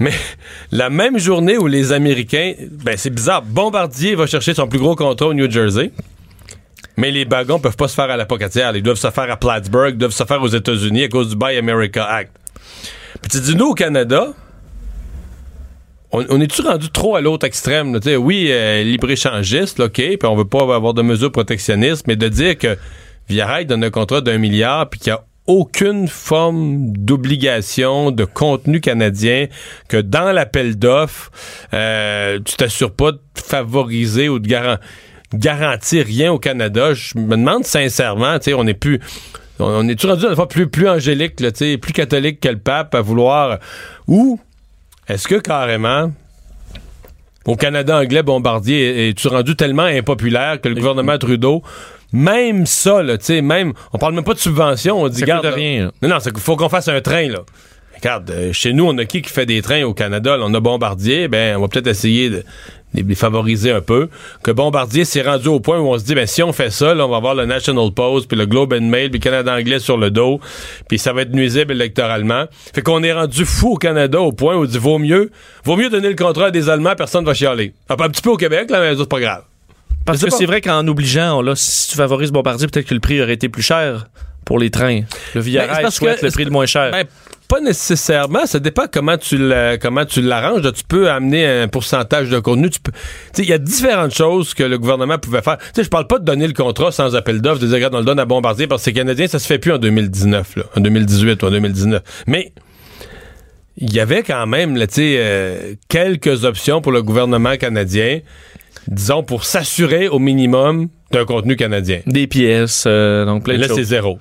[0.00, 0.12] Mais
[0.72, 4.96] la même journée où les Américains, ben c'est bizarre, Bombardier va chercher son plus gros
[4.96, 5.92] contrat au New Jersey.
[6.96, 8.74] Mais les wagons peuvent pas se faire à la pocatière.
[8.76, 11.56] Ils doivent se faire à Plattsburgh, doivent se faire aux États-Unis à cause du Buy
[11.56, 12.32] America Act.
[13.22, 14.28] Puis tu dis, nous, au Canada,
[16.12, 17.98] on, est-tu rendu trop à l'autre extrême?
[18.18, 22.58] oui, euh, libre-échangiste, OK, puis on veut pas avoir de mesures protectionnistes, mais de dire
[22.58, 22.76] que
[23.28, 28.80] Via donne un contrat d'un milliard puis qu'il y a aucune forme d'obligation de contenu
[28.80, 29.48] canadien,
[29.88, 31.30] que dans l'appel d'offres,
[31.74, 34.78] euh, tu t'assures pas de favoriser ou de garan-
[35.34, 36.94] garantir rien au Canada.
[36.94, 39.00] Je me demande sincèrement, tu on est plus...
[39.58, 43.58] On est-tu rendu une fois plus, plus angélique, plus catholique que le pape à vouloir...
[44.06, 44.40] Ou
[45.08, 46.12] est-ce que carrément...
[47.46, 51.62] Au Canada anglais, Bombardier, es-tu rendu tellement impopulaire que le gouvernement Trudeau,
[52.12, 55.26] même ça, là, tu sais, même, on parle même pas de subvention, on dit, Ça
[55.26, 55.90] garde, coûte rien, là.
[56.02, 57.40] non, non, il faut qu'on fasse un train, là.
[57.96, 60.36] Regarde, euh, chez nous, on a qui qui fait des trains au Canada?
[60.38, 60.44] là?
[60.46, 62.36] on a Bombardier, ben, on va peut-être essayer de,
[62.94, 64.08] de les favoriser un peu.
[64.42, 66.94] Que Bombardier s'est rendu au point où on se dit, ben, si on fait ça,
[66.94, 69.54] là, on va avoir le National Post, puis le Globe and Mail, puis le Canada
[69.54, 70.40] anglais sur le dos,
[70.88, 72.46] puis ça va être nuisible électoralement.
[72.74, 75.30] Fait qu'on est rendu fou au Canada au point où on dit, vaut mieux,
[75.64, 77.74] vaut mieux donner le contrat à des Allemands, personne va chialer.
[77.90, 79.42] Un petit peu au Québec, là, mais c'est pas grave.
[80.06, 83.20] Parce que c'est vrai qu'en obligeant, là, si tu favorises Bombardier, peut-être que le prix
[83.22, 84.06] aurait été plus cher
[84.44, 85.02] pour les trains.
[85.34, 86.90] Le Via Ben, c'est Rail parce souhaite que- le prix le moins cher.
[86.90, 87.04] Ben,
[87.46, 88.46] pas nécessairement.
[88.46, 90.62] Ça dépend comment tu la- comment tu l'arranges.
[90.72, 92.70] Tu peux amener un pourcentage de contenu.
[92.70, 92.92] Tu peux.
[93.38, 95.58] Il y a différentes choses que le gouvernement pouvait faire.
[95.58, 97.94] Tu sais, je parle pas de donner le contrat sans appel d'offres, de dire regarde,
[97.94, 100.56] on le donne à Bombardier parce que c'est canadien, ça se fait plus en 2019,
[100.56, 102.02] là, en 2018 ou en 2019.
[102.26, 102.52] Mais
[103.76, 108.20] il y avait quand même là, tu sais, euh, quelques options pour le gouvernement canadien,
[108.88, 112.00] disons pour s'assurer au minimum d'un contenu canadien.
[112.06, 114.18] Des pièces, euh, donc plein Mais de là, c'est zéro.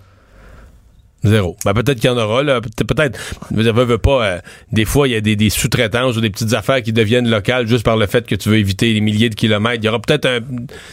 [1.24, 1.58] Zéro.
[1.66, 2.62] Ben, peut-être qu'il y en aura, là.
[2.62, 3.20] Peut-être.
[3.52, 4.26] Veux veux, pas.
[4.26, 4.40] euh,
[4.72, 7.68] des fois, il y a des, des sous-traitances ou des petites affaires qui deviennent locales
[7.68, 9.80] juste par le fait que tu veux éviter les milliers de kilomètres.
[9.84, 10.40] Il y aura peut-être un,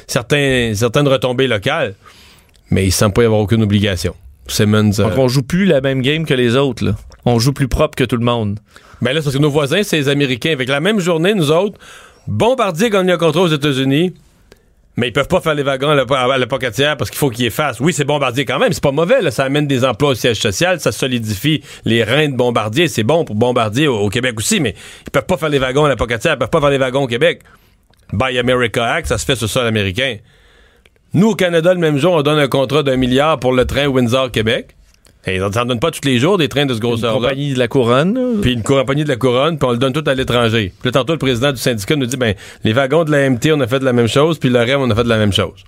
[0.09, 1.95] certain, certaines retombées locales,
[2.71, 4.17] mais il semble pas y avoir aucune obligation.
[4.49, 4.99] Simmons.
[4.99, 6.85] euh, Donc, on joue plus la même game que les autres.
[6.85, 6.97] Là.
[7.25, 8.59] On joue plus propre que tout le monde.
[9.03, 10.53] Ben là, c'est parce que nos voisins, c'est les Américains.
[10.53, 11.79] Avec la même journée, nous autres,
[12.29, 14.15] Bombardier gagne un contrat aux États-Unis,
[14.97, 17.81] Mais ils peuvent pas faire les wagons à la, pocatière parce qu'il faut qu'ils effacent.
[17.81, 18.73] Oui, c'est Bombardier quand même.
[18.73, 19.31] C'est pas mauvais.
[19.31, 20.81] Ça amène des emplois au siège social.
[20.81, 22.89] Ça solidifie les reins de Bombardier.
[22.89, 24.59] C'est bon pour Bombardier au, au Québec aussi.
[24.59, 24.75] Mais
[25.07, 26.35] ils peuvent pas faire les wagons à la pocatière.
[26.35, 27.43] Ils peuvent pas faire les wagons au Québec.
[28.13, 30.17] Buy America Act, ça se fait sur le sol américain.
[31.13, 33.87] Nous, au Canada, le même jour, on donne un contrat d'un milliard pour le train
[33.87, 34.76] Windsor-Québec.
[35.29, 37.29] Et on s'en donne pas tous les jours des trains de ce Une grosseur-là.
[37.29, 38.41] compagnie de la couronne.
[38.43, 40.73] Puis une compagnie de la couronne, puis on le donne tout à l'étranger.
[40.81, 42.35] Puis là, tantôt, le président du syndicat nous dit, ben,
[42.65, 44.81] les wagons de la MT, on a fait de la même chose, puis le REM,
[44.81, 45.65] on a fait de la même chose.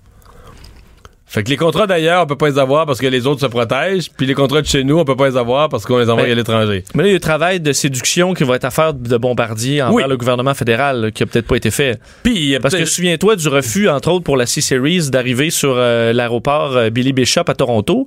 [1.31, 3.47] Fait que les contrats d'ailleurs, on peut pas les avoir parce que les autres se
[3.47, 6.09] protègent, puis les contrats de chez nous, on peut pas les avoir parce qu'on les
[6.09, 6.85] envoie Ben, à l'étranger.
[6.95, 9.17] Mais là, il y a un travail de séduction qui va être à faire de
[9.19, 10.03] Bombardier envers Oui.
[10.09, 12.01] le gouvernement fédéral là, qui a peut-être pas été fait.
[12.23, 16.77] Puis, Parce que souviens-toi du refus, entre autres, pour la C-Series d'arriver sur euh, l'aéroport
[16.77, 18.07] euh, Billy Bishop à Toronto.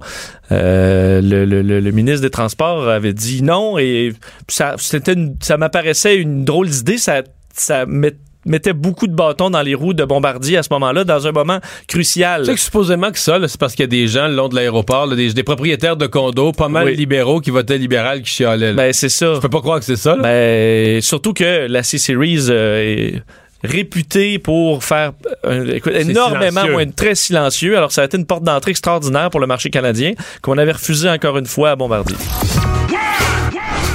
[0.52, 4.14] Euh, le, le- le- le ministre des Transports avait dit non et
[4.48, 6.98] ça, c'était ça m'apparaissait une drôle d'idée.
[6.98, 7.22] Ça,
[7.54, 11.28] ça met- mettait beaucoup de bâtons dans les roues de Bombardier à ce moment-là, dans
[11.28, 12.42] un moment crucial.
[12.42, 14.36] Tu sais que supposément que ça, là, c'est parce qu'il y a des gens le
[14.36, 16.96] long de l'aéroport, là, des, des propriétaires de condos, pas mal Oui.
[16.96, 18.74] libéraux qui votaient libéral, qui chialaient.
[18.74, 18.74] là.
[18.74, 19.36] Ben, c'est ça.
[19.36, 20.16] Je peux pas croire que c'est ça.
[20.16, 20.24] Là.
[20.24, 23.24] Ben, surtout que la C-Series euh, est
[23.64, 25.12] réputée pour faire
[25.46, 27.78] euh, écoute, C'est énormément moins très silencieux.
[27.78, 31.08] Alors, ça a été une porte d'entrée extraordinaire pour le marché canadien qu'on avait refusé
[31.10, 32.16] encore une fois à Bombardier.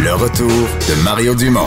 [0.04, 1.66] Le retour de Mario Dumont.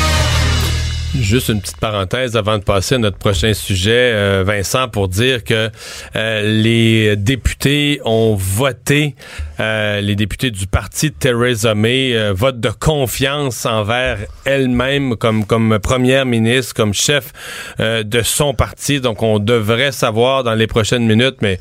[1.19, 5.43] Juste une petite parenthèse avant de passer à notre prochain sujet, euh, Vincent, pour dire
[5.43, 5.69] que
[6.15, 9.15] euh, les députés ont voté,
[9.59, 15.45] euh, les députés du parti de Theresa May, euh, vote de confiance envers elle-même comme,
[15.45, 17.33] comme première ministre, comme chef
[17.81, 19.01] euh, de son parti.
[19.01, 21.59] Donc, on devrait savoir dans les prochaines minutes, mais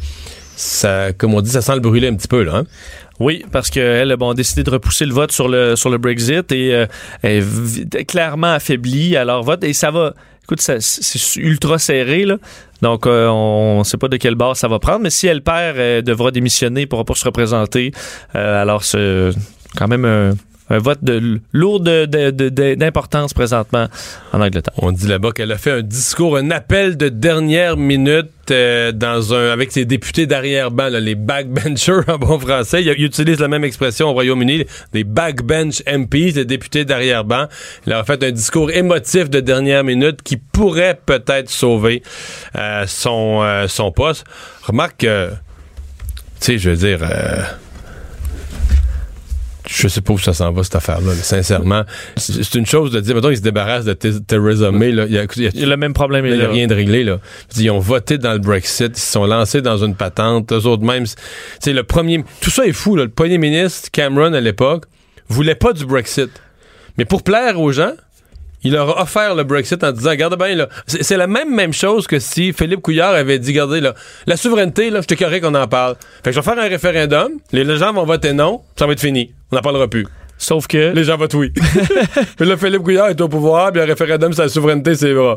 [0.55, 2.59] ça, comme on dit, ça sent le brûler un petit peu, là.
[2.59, 2.65] Hein?
[3.21, 6.51] Oui, parce qu'elle bon, a décidé de repousser le vote sur le, sur le Brexit
[6.53, 6.87] et euh,
[7.21, 7.45] elle
[7.95, 9.63] est clairement affaiblie à leur vote.
[9.63, 12.39] Et ça va, écoute, c'est ultra serré, là.
[12.81, 15.43] Donc, euh, on ne sait pas de quelle base ça va prendre, mais si elle
[15.43, 17.93] perd, elle devra démissionner, ne pourra pas se représenter.
[18.35, 19.31] Euh, alors, c'est
[19.77, 20.35] quand même
[20.71, 23.89] un, vote de, lourd d'importance présentement
[24.33, 24.75] en Angleterre.
[24.79, 29.35] On dit là-bas qu'elle a fait un discours, un appel de dernière minute euh, dans
[29.35, 32.83] un avec ses députés d'arrière-ban, les backbenchers en bon français.
[32.83, 37.47] Il, il utilise la même expression au Royaume-Uni, des backbench MPs, les députés d'arrière-ban.
[37.87, 42.03] Il a fait un discours émotif de dernière minute qui pourrait peut-être sauver
[42.57, 44.25] euh, son, euh, son poste.
[44.63, 45.37] Remarque que, tu
[46.41, 47.01] sais, je veux dire...
[49.73, 51.85] je sais pas où ça s'en va, cette affaire-là, là, sincèrement.
[52.17, 55.05] C'est une chose de dire, mettons, ils se débarrassent de Th- Theresa May, là.
[55.07, 56.27] Il y a, y a- Il y a le même problème.
[56.27, 57.19] il n'y a rien de réglé, là.
[57.57, 60.83] Ils ont voté dans le Brexit, ils se sont lancés dans une patente, eux autres
[60.83, 61.05] même.
[61.61, 62.25] C'est le premier.
[62.41, 63.05] Tout ça est fou, là.
[63.05, 64.87] Le premier ministre, Cameron, à l'époque,
[65.29, 66.31] voulait pas du Brexit.
[66.99, 67.93] Mais pour plaire aux gens,
[68.63, 70.69] il leur a offert le Brexit en disant, regarde bien, là.
[70.87, 73.95] C'est la même, même chose que si Philippe Couillard avait dit, regardez, là,
[74.27, 75.95] la souveraineté, là, je te correct qu'on en parle.
[76.25, 79.01] Fait que je vais faire un référendum, les gens vont voter non, ça va être
[79.01, 79.33] fini.
[79.51, 80.07] On n'en parlera plus.
[80.39, 81.53] Sauf que Les gens votent oui.
[82.37, 85.37] puis là, Philippe Couillard est au pouvoir, puis un référendum sur la souveraineté, c'est vrai.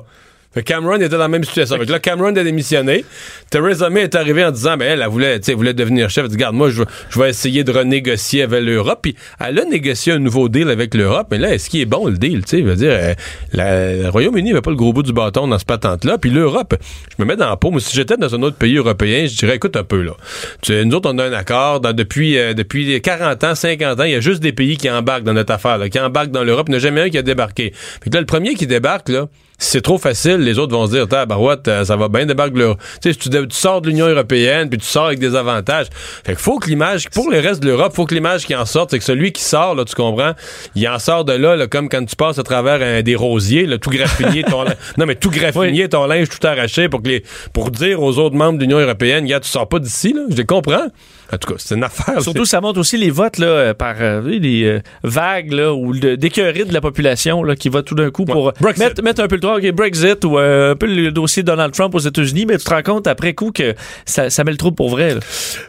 [0.53, 1.77] Fait Cameron était dans la même situation.
[1.77, 3.05] Là, Cameron a démissionné.
[3.49, 6.25] Theresa May est arrivée en disant, ben elle, elle voulait, elle voulait devenir chef.
[6.25, 6.83] Elle dit, moi, je,
[7.19, 8.99] vais essayer de renégocier avec l'Europe.
[9.01, 11.27] Puis elle a négocié un nouveau deal avec l'Europe.
[11.31, 12.45] Mais là, est-ce qu'il est bon, le deal?
[12.45, 13.13] Tu veux dire, euh,
[13.53, 16.17] le Royaume-Uni n'avait pas le gros bout du bâton dans ce patente-là.
[16.19, 16.75] Puis l'Europe,
[17.17, 17.71] je me mets dans la peau.
[17.71, 20.13] Moi, si j'étais dans un autre pays européen, je dirais, écoute un peu, là.
[20.61, 24.03] Tu sais, nous autres, on a un accord depuis, euh, depuis 40 ans, 50 ans.
[24.03, 26.67] Il y a juste des pays qui embarquent dans notre affaire, qui embarquent dans l'Europe.
[26.69, 27.73] Il n'y a jamais un qui a débarqué.
[28.03, 29.27] Fait là, le premier qui débarque, là,
[29.65, 32.79] c'est trop facile, les autres vont se dire, tabarouette, euh, ça va bien, débarque l'Europe.
[33.01, 35.87] Tu sais, si tu, tu sors de l'Union européenne, puis tu sors avec des avantages.
[36.25, 38.65] Fait que faut que l'image, pour le reste de l'Europe, faut que l'image qui en
[38.65, 40.33] sorte, c'est que celui qui sort, là, tu comprends,
[40.75, 43.65] il en sort de là, là, comme quand tu passes à travers un, des rosiers,
[43.65, 47.07] là, tout graffinier, ton lin- non, mais tout graffinier, ton linge tout arraché pour que
[47.09, 47.23] les,
[47.53, 50.35] pour dire aux autres membres de l'Union européenne, gars, tu sors pas d'ici, là, je
[50.35, 50.87] les comprends.
[51.31, 52.21] En tout cas, c'est une affaire.
[52.21, 55.93] Surtout, ça montre aussi les votes là, euh, par euh, les euh, vagues là, ou
[55.97, 58.83] d'écœurés de la population là, qui votent tout d'un coup pour Brexit.
[58.85, 61.73] mettre, mettre un peu le droit, OK, Brexit ou euh, un peu le dossier Donald
[61.73, 63.73] Trump aux États-Unis, mais tu te rends compte après coup que
[64.05, 65.15] ça, ça met le trouble pour vrai.
[65.15, 65.19] là.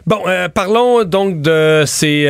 [0.05, 0.19] Bon,
[0.53, 2.27] parlons donc de ces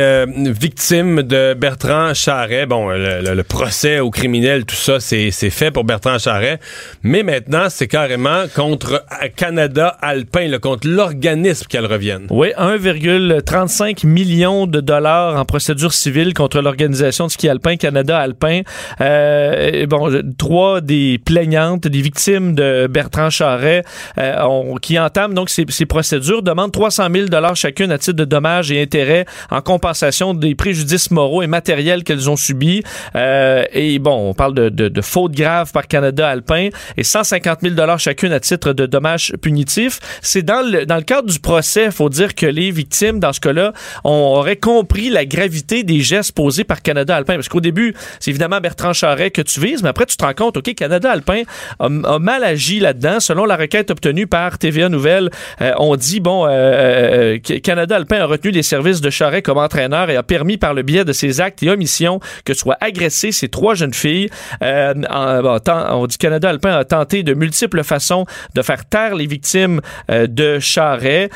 [0.50, 2.66] victimes de Bertrand Charret.
[2.66, 6.58] Bon, le, le- le procès aux criminels, tout ça, c'est fait pour Bertrand Charret.
[7.02, 9.04] Mais maintenant, c'est carrément contre
[9.36, 12.26] Canada Alpin, là, contre l'organisme qu'elle revienne.
[12.30, 12.48] Oui,
[13.26, 18.62] 1,35 million de dollars en procédure civile contre l'organisation de ski alpin Canada Alpin.
[19.00, 23.82] Euh, bon, trois des plaignantes, des victimes de Bertrand Charret,
[24.18, 28.70] euh, qui entament donc ces, procédures, demandent 300 000 dollars chacune à titre de dommages
[28.70, 32.82] et intérêts en compensation des préjudices moraux et matériels qu'elles ont subis.
[33.14, 37.60] Euh, et bon, on parle de, de, de, fautes graves par Canada Alpin et 150
[37.62, 39.98] 000 dollars chacune à titre de dommages punitifs.
[40.22, 43.40] C'est dans le, dans le cadre du procès, faut dire que les victimes, dans ce
[43.40, 43.72] cas-là,
[44.04, 47.34] auraient compris la gravité des gestes posés par Canada Alpin.
[47.34, 50.34] Parce qu'au début, c'est évidemment Bertrand Charret que tu vises, mais après, tu te rends
[50.34, 51.42] compte, OK, Canada Alpin
[51.78, 53.20] a, mal agi là-dedans.
[53.20, 58.18] Selon la requête obtenue par TVA Nouvelle, euh, on dit, bon, euh, euh Canada Alpin
[58.18, 61.12] a retenu les services de Charret comme entraîneur et a permis par le biais de
[61.12, 64.28] ses actes et omissions que soient agressées ces trois jeunes filles.
[64.60, 70.58] On dit Canada Alpin a tenté de multiples façons de faire taire les victimes de
[70.58, 71.30] Charret,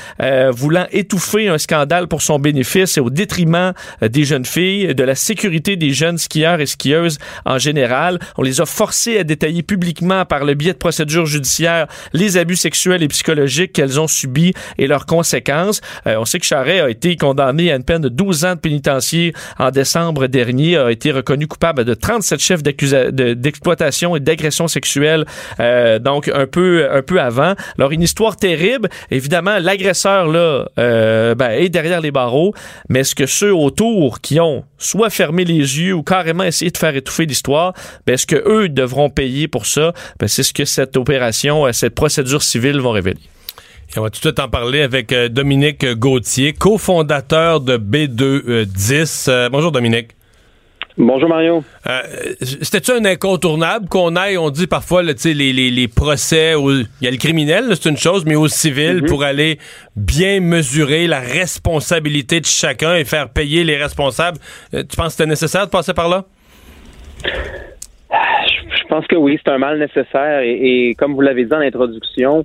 [0.50, 5.04] voulant étouffer un scandale pour son bénéfice et au détriment euh, des jeunes filles, de
[5.04, 8.18] la sécurité des jeunes skieurs et skieuses en général.
[8.36, 12.56] On les a forcés à détailler publiquement par le biais de procédures judiciaires les abus
[12.56, 15.80] sexuels et psychologiques qu'elles ont subis et leurs conséquences.
[16.06, 19.34] on sait que Charret a été condamné à une peine de 12 ans de pénitencier
[19.58, 25.24] en décembre dernier, a été reconnu coupable de 37 chefs d'exploitation et d'agression sexuelle,
[25.58, 27.54] euh, donc un peu, un peu avant.
[27.78, 28.88] Alors, une histoire terrible.
[29.10, 32.54] Évidemment, l'agresseur, là, euh, ben, est derrière les barreaux,
[32.88, 36.78] mais est-ce que ceux autour qui ont soit fermé les yeux ou carrément essayé de
[36.78, 37.72] faire étouffer l'histoire,
[38.06, 39.92] ben, est-ce que eux devront payer pour ça?
[40.18, 43.20] Ben, c'est ce que cette opération, euh, cette procédure civile va révéler.
[43.96, 49.48] on va tout de suite en parler avec Dominique Gauthier, cofondateur de B210.
[49.50, 50.19] bonjour Dominique.
[51.02, 51.64] Bonjour Mario.
[51.86, 52.00] Euh,
[52.42, 56.86] C'était-tu un incontournable qu'on aille, on dit parfois, là, les, les, les procès, où il
[57.00, 59.08] y a le criminel, c'est une chose, mais au civil, mm-hmm.
[59.08, 59.58] pour aller
[59.96, 64.36] bien mesurer la responsabilité de chacun et faire payer les responsables.
[64.74, 66.24] Euh, tu penses que c'était nécessaire de passer par là?
[67.24, 72.44] Je pense que oui, c'est un mal nécessaire et, comme vous l'avez dit en introduction,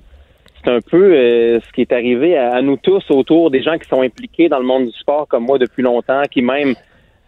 [0.64, 3.86] c'est un peu euh, ce qui est arrivé à, nous tous autour des gens qui
[3.86, 6.74] sont impliqués dans le monde du sport comme moi depuis longtemps, qui même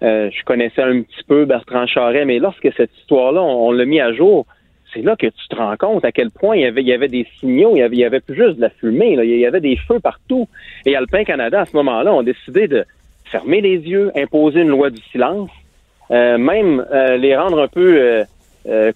[0.03, 4.01] euh, je connaissais un petit peu Bertrand Charret, mais lorsque cette histoire-là, on, l'a mis
[4.01, 4.47] à jour,
[4.95, 6.93] c'est là que tu te rends compte à quel point il y avait, il y
[6.93, 9.25] avait des signaux, il y avait, il y avait plus juste de la fumée, là,
[9.25, 10.49] il y avait des feux partout.
[10.87, 12.85] Et Alpin Canada, à ce moment-là, ont décidé de
[13.25, 15.51] fermer les yeux, imposer une loi du silence,
[16.11, 18.25] euh, même euh, les rendre un peu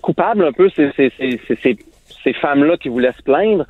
[0.02, 1.76] coupables, un peu ces, ces, ces,
[2.22, 3.64] ces femmes-là qui voulaient se plaindre.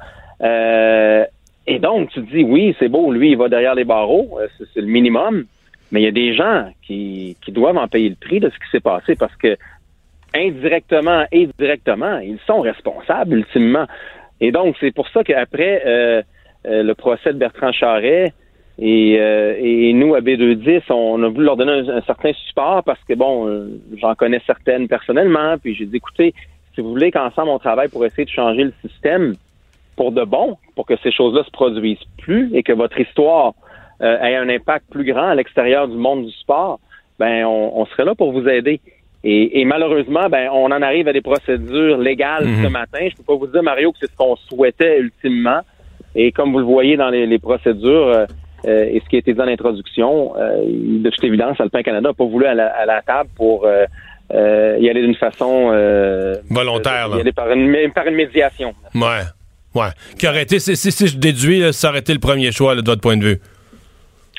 [1.66, 4.38] et donc, tu te dis, oui, c'est beau, lui, il va derrière les barreaux,
[4.74, 5.46] c'est le minimum.
[5.92, 8.54] Mais il y a des gens qui, qui doivent en payer le prix de ce
[8.56, 9.56] qui s'est passé parce que
[10.34, 13.86] indirectement et directement, ils sont responsables ultimement.
[14.40, 16.22] Et donc, c'est pour ça qu'après euh,
[16.66, 18.32] euh, le procès de Bertrand Charret
[18.78, 23.02] et, euh, et nous, à B210, on a voulu leur donner un, certain support parce
[23.04, 23.68] que, bon,
[24.00, 26.34] j'en connais certaines personnellement, puis j'ai dit, écoutez,
[26.74, 29.34] si vous voulez qu'ensemble on travaille pour essayer de changer le système
[29.96, 33.61] pour de bon, pour que ces choses-là se produisent plus et que votre histoire euh,
[34.02, 36.80] ait un impact plus grand à l'extérieur du monde du sport,
[37.18, 38.80] ben on, serait là pour vous aider.
[39.24, 42.72] Et, malheureusement, ben on en arrive à des procédures légales ce mhm.
[42.72, 43.06] matin.
[43.08, 45.60] Je peux pas vous dire, Mario, que c'est ce qu'on souhaitait ultimement.
[46.16, 48.26] Et comme vous le voyez dans les, procédures euh,
[48.66, 50.34] euh, et ce qui a été dit dans l'introduction,
[50.66, 53.66] de toute évidence, Alpin Canada n'a pas voulu à la, table pour
[54.32, 55.68] y aller d'une façon
[56.50, 57.08] volontaire.
[57.16, 58.74] y aller par une, par une médiation.
[58.94, 59.22] Ouais.
[59.74, 59.88] Ouais.
[60.18, 63.16] Qui aurait été, si, je déduis, ça aurait été le premier choix de votre point
[63.16, 63.40] de vue.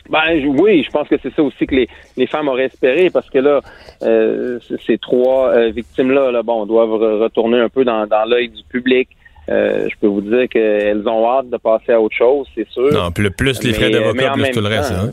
[0.10, 1.88] Ben oui, je pense que c'est ça aussi que les,
[2.18, 3.62] les femmes auraient espéré parce que là,
[4.02, 8.64] euh, ces trois euh, victimes-là, là, bon, doivent retourner un peu dans, dans l'œil du
[8.64, 9.10] public.
[9.50, 12.92] Euh, je peux vous dire qu'elles ont hâte de passer à autre chose, c'est sûr.
[12.92, 14.92] Non, le plus les frais d'avocat, plus tout le reste.
[14.92, 15.12] Hein?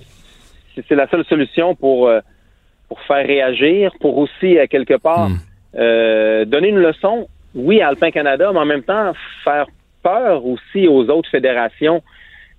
[0.88, 2.10] C'est la seule solution pour
[2.88, 6.44] pour faire réagir, pour aussi à quelque part hmm.
[6.46, 7.28] donner une leçon.
[7.54, 9.12] Oui, à Alpin Canada, mais en même temps
[9.44, 9.66] faire
[10.02, 12.02] peur aussi aux autres fédérations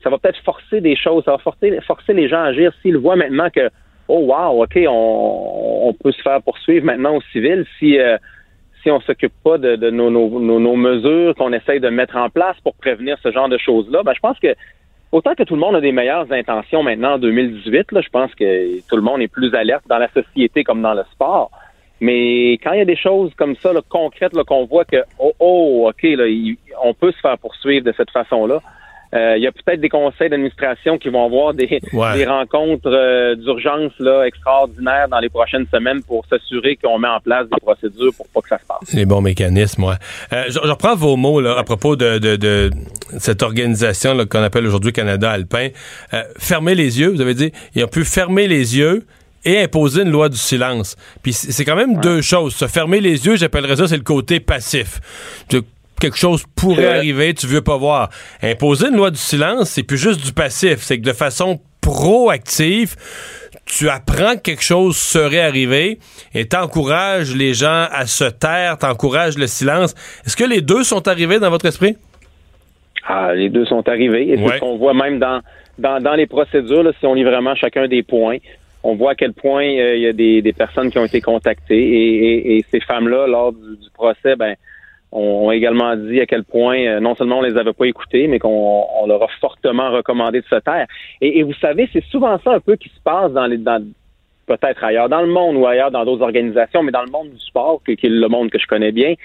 [0.04, 2.98] ça va peut-être forcer des choses, ça va forcer, forcer les gens à agir s'ils
[2.98, 3.70] voient maintenant que,
[4.08, 8.18] oh wow, OK, on, peut se faire poursuivre maintenant au civil si euh,
[8.82, 13.18] si on s'occupe pas de, nos, mesures qu'on essaye de mettre en place pour prévenir
[13.22, 14.56] ce genre de choses-là, ben, je pense que
[15.12, 18.34] autant que tout le monde a des meilleures intentions maintenant en 2018, là, je pense
[18.34, 21.52] que tout le monde est plus alerte dans la société comme dans le sport.
[22.00, 25.90] Mais quand il y a des choses comme ça, concrètes, qu'on voit que, oh, oh
[25.90, 26.08] OK,
[26.84, 28.62] on peut se faire poursuivre de cette façon-là,
[29.14, 32.14] Euh, il y a peut-être des conseils d'administration qui vont avoir des, Ouais.
[32.16, 37.20] des rencontres euh, d'urgence là extraordinaires dans les prochaines semaines pour s'assurer qu'on met en
[37.20, 38.94] place des procédures pour pas que ça se passe.
[38.94, 39.96] Les bons mécanismes, ouais.
[40.34, 42.70] Euh, je, je reprends vos mots là, à propos de, de, de
[43.20, 45.70] cette organisation qu'on appelle aujourd'hui Canada Alpin.
[46.38, 49.06] Fermer les yeux, vous avez dit, ils ont pu fermer les yeux
[49.44, 50.96] et imposer une loi du silence.
[51.24, 52.54] Puis c'est quand même deux choses.
[52.56, 55.00] Se fermer les yeux, j'appellerais ça, c'est le côté passif.
[56.02, 56.98] Quelque chose pourrait Euh.
[56.98, 58.10] arriver, tu veux pas voir.
[58.42, 60.80] Imposer une loi du silence, c'est plus juste du passif.
[60.80, 62.96] C'est que de façon proactive,
[63.66, 66.00] tu apprends que quelque chose serait arrivé
[66.34, 69.94] et t'encourages les gens à se taire, t'encourages le silence.
[70.26, 71.96] Est-ce que les deux sont arrivés dans votre esprit?
[73.08, 74.30] Ah, les deux sont arrivés.
[74.30, 74.56] Et c'est Ouais.
[74.56, 75.42] ce qu'on voit même dans,
[75.78, 78.38] dans, dans les procédures, là, si on lit vraiment chacun des points.
[78.84, 81.22] On voit à quel point euh, il y a des, des personnes qui ont été
[81.22, 84.56] contactées et, et- et ces femmes-là, lors du, du procès, ben,
[85.12, 88.40] ont également dit à quel point euh, non seulement on les avait pas écoutées, mais
[88.40, 90.88] qu'on on leur a fortement recommandé de se taire.
[91.20, 93.84] Et, vous savez, c'est souvent ça un peu qui se passe dans les dans
[94.48, 97.40] peut-être ailleurs dans le monde ou ailleurs dans d'autres organisations, mais dans le monde du
[97.40, 99.16] sport, qui qui est le monde que je connais bien,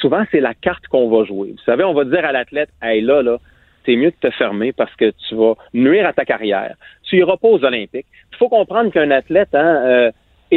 [0.00, 1.50] souvent c'est la carte qu'on va jouer.
[1.52, 3.38] Vous savez, on va dire à l'athlète, hey là, là,
[3.84, 6.74] c'est mieux de te fermer parce que tu vas nuire à ta carrière.
[7.04, 8.06] Tu iras pas aux Olympiques.
[8.32, 10.10] Il faut comprendre qu'un athlète hein, euh,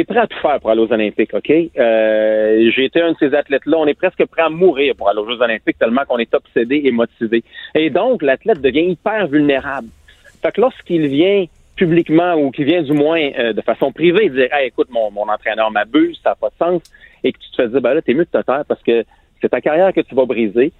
[0.04, 1.50] prêt à tout faire pour aller aux Olympiques, OK?
[1.50, 3.78] Euh, J'ai été un de ces athlètes-là.
[3.78, 6.82] On est presque prêt à mourir pour aller aux Jeux Olympiques tellement qu'on est obsédé
[6.84, 7.42] et motivé.
[7.74, 9.88] Et donc, l'athlète devient hyper vulnérable.
[10.42, 11.44] Fait que lorsqu'il vient
[11.76, 15.28] publiquement ou qu'il vient du moins euh, de façon privée dire hey, écoute, mon, mon
[15.28, 16.82] entraîneur m'abuse, ça n'a pas de sens,
[17.24, 19.04] et que tu te fais dire ben là, t'es mieux de te taire parce que
[19.40, 20.72] c'est ta carrière que tu vas briser.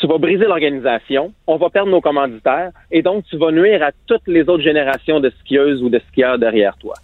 [0.00, 3.90] Tu vas briser l'organisation, on va perdre nos commanditaires, et donc tu vas nuire à
[4.06, 6.94] toutes les autres générations de skieuses ou de skieurs derrière toi.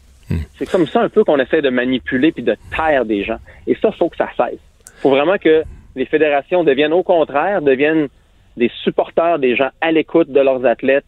[0.58, 3.38] C'est comme ça un peu qu'on essaie de manipuler puis de taire des gens.
[3.66, 4.58] Et ça, faut que ça cesse.
[5.00, 5.62] faut vraiment que
[5.96, 8.08] les fédérations deviennent au contraire, deviennent
[8.56, 11.04] des supporters des gens à l'écoute de leurs athlètes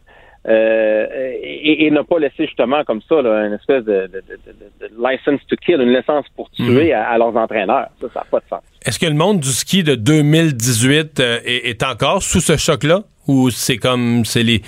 [0.47, 1.05] euh,
[1.43, 4.91] et, et ne pas laisser justement comme ça là, une espèce de, de, de, de-
[4.97, 7.87] license to kill, une licence pour tuer à, à leurs entraîneurs.
[7.99, 8.61] Ça, ça n'a pas de sens.
[8.85, 13.03] Est-ce que le monde du ski de 2018 euh, est, est encore sous ce choc-là?
[13.27, 14.61] Ou c'est comme c'est les,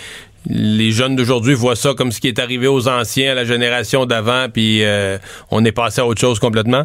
[0.47, 4.05] les jeunes d'aujourd'hui voient ça comme ce qui est arrivé aux anciens, à la génération
[4.05, 5.17] d'avant, puis euh,
[5.51, 6.83] on est passé à autre chose complètement?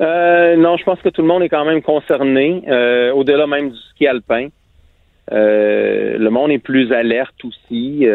[0.00, 3.70] Euh, non, je pense que tout le monde est quand même concerné, euh, au-delà même
[3.70, 4.48] du ski alpin.
[5.30, 8.06] Le monde est plus alerte aussi,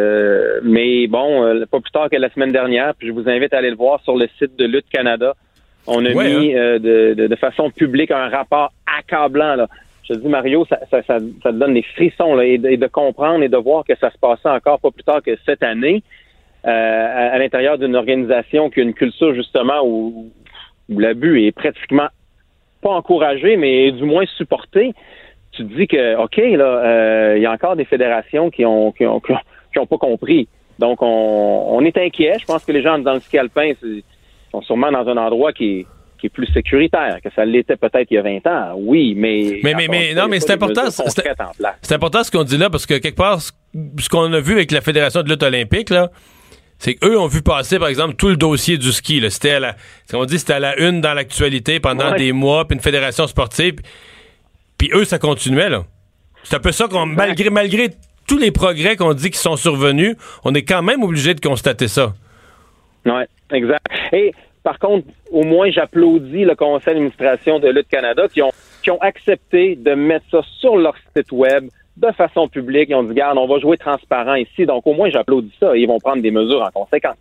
[0.63, 3.71] mais bon, pas plus tard que la semaine dernière, puis je vous invite à aller
[3.71, 5.34] le voir sur le site de Lutte Canada.
[5.88, 9.55] On a Ouais, mis euh, de, de, de façon publique un rapport accablant.
[9.55, 9.67] Là.
[10.10, 13.57] Je te dis, Mario, ça, te donne des frissons là, et, de, comprendre et de
[13.57, 16.01] voir que ça se passait encore pas plus tard que cette année
[16.66, 20.32] euh, à, l'intérieur d'une organisation qui a une culture justement où,
[20.89, 22.07] l'abus est pratiquement
[22.82, 24.93] pas encouragé, mais du moins supporté.
[25.51, 28.91] Tu te dis que, OK, là, euh, il y a encore des fédérations qui ont,
[28.91, 30.47] qui ont, qui ont, pas compris.
[30.80, 32.38] Donc, on, on est inquiet.
[32.39, 33.74] Je pense que les gens dans le ski alpin
[34.51, 35.86] sont sûrement dans un endroit qui
[36.20, 38.74] qui est plus sécuritaire que ça l'était peut-être il y a 20 ans.
[38.78, 39.59] Oui, mais...
[39.63, 43.39] Mais- non, mais c'est important, c'est- important ce qu'on dit là parce que quelque part,
[43.41, 46.09] ce qu'on a vu avec la Fédération de lutte olympique, là,
[46.78, 49.22] c'est qu'eux ont vu passer, par exemple, tout le dossier du ski.
[49.30, 49.76] C'était à la,
[50.26, 52.17] dit, c'était à la une dans l'actualité pendant Ouais.
[52.17, 53.76] des mois, puis une fédération sportive.
[53.76, 53.84] Puis,
[54.78, 55.84] puis eux, ça continuait, là.
[56.43, 57.89] C'est un peu ça qu'on, malgré, malgré
[58.28, 60.15] tous les progrès qu'on dit qui sont survenus,
[60.45, 62.13] on est quand même obligé de constater ça.
[63.05, 63.86] Oui, exact.
[64.13, 64.34] Et
[64.70, 68.51] par contre, au moins, j'applaudis le conseil d'administration de Lutte Canada qui ont,
[68.84, 72.89] qui ont accepté de mettre ça sur leur site web de façon publique.
[72.89, 74.67] Ils ont dit, garde, on va jouer transparent ici.
[74.67, 75.76] Donc, au moins, j'applaudis ça.
[75.76, 77.15] Ils vont prendre des mesures en conséquence.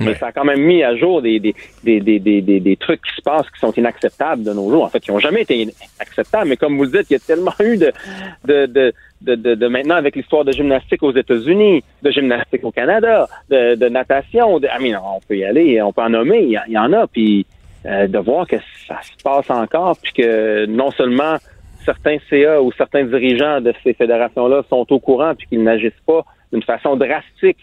[0.00, 0.14] Mais Ouais.
[0.16, 3.22] ça a quand même mis à jour des, des, des, des, des, trucs qui se
[3.22, 4.84] passent qui sont inacceptables de nos jours.
[4.84, 5.68] En fait, qui n'ont jamais été
[6.00, 6.48] acceptables.
[6.48, 7.92] Mais comme vous le dites, il y a tellement eu de,
[8.44, 12.72] de, de, de, de, de maintenant avec l'histoire de gymnastique aux États-Unis, de gymnastique au
[12.72, 14.58] Canada, de, de natation.
[14.58, 16.78] De, ah, mais non, on peut y aller, on peut en nommer, il y, y
[16.78, 17.06] en a.
[17.06, 17.46] Puis
[17.86, 18.56] euh, de voir que
[18.88, 21.36] ça se passe encore, puis que non seulement
[21.84, 26.24] certains CA ou certains dirigeants de ces fédérations-là sont au courant, puis qu'ils n'agissent pas
[26.50, 27.58] d'une façon drastique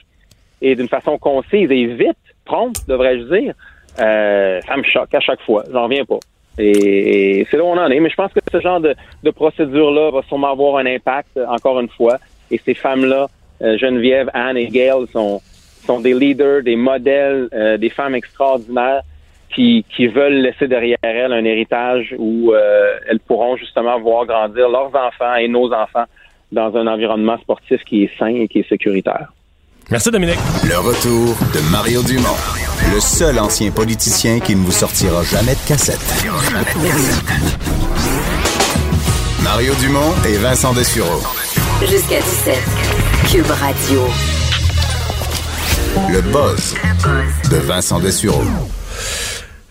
[0.62, 3.54] et d'une façon concise et vite, prompte, devrais-je dire,
[4.00, 5.64] euh, ça me choque à chaque fois.
[5.72, 6.20] J'en reviens pas.
[6.58, 8.00] Et, c'est là où on en est.
[8.00, 11.80] Mais je pense que ce genre de, de procédure-là va sûrement avoir un impact, encore
[11.80, 12.18] une fois.
[12.50, 13.28] Et ces femmes-là,
[13.62, 15.42] euh, Geneviève, Anne et Gail, sont,
[15.86, 19.02] sont des leaders, des modèles, euh, des femmes extraordinaires
[19.54, 24.70] qui, qui veulent laisser derrière elles un héritage où euh, elles pourront justement voir grandir
[24.70, 26.06] leurs enfants et nos enfants
[26.52, 29.32] dans un environnement sportif qui est sain et qui est sécuritaire.
[29.92, 30.40] Merci, Dominique.
[30.64, 32.38] Le retour de Mario Dumont,
[32.94, 36.00] le seul ancien politicien qui ne vous sortira jamais de cassette.
[39.44, 41.22] Mario Dumont et Vincent Dessureau.
[41.82, 42.58] Jusqu'à 17.
[43.30, 44.08] Cube Radio.
[46.10, 46.74] Le buzz
[47.50, 48.44] de Vincent Dessureau.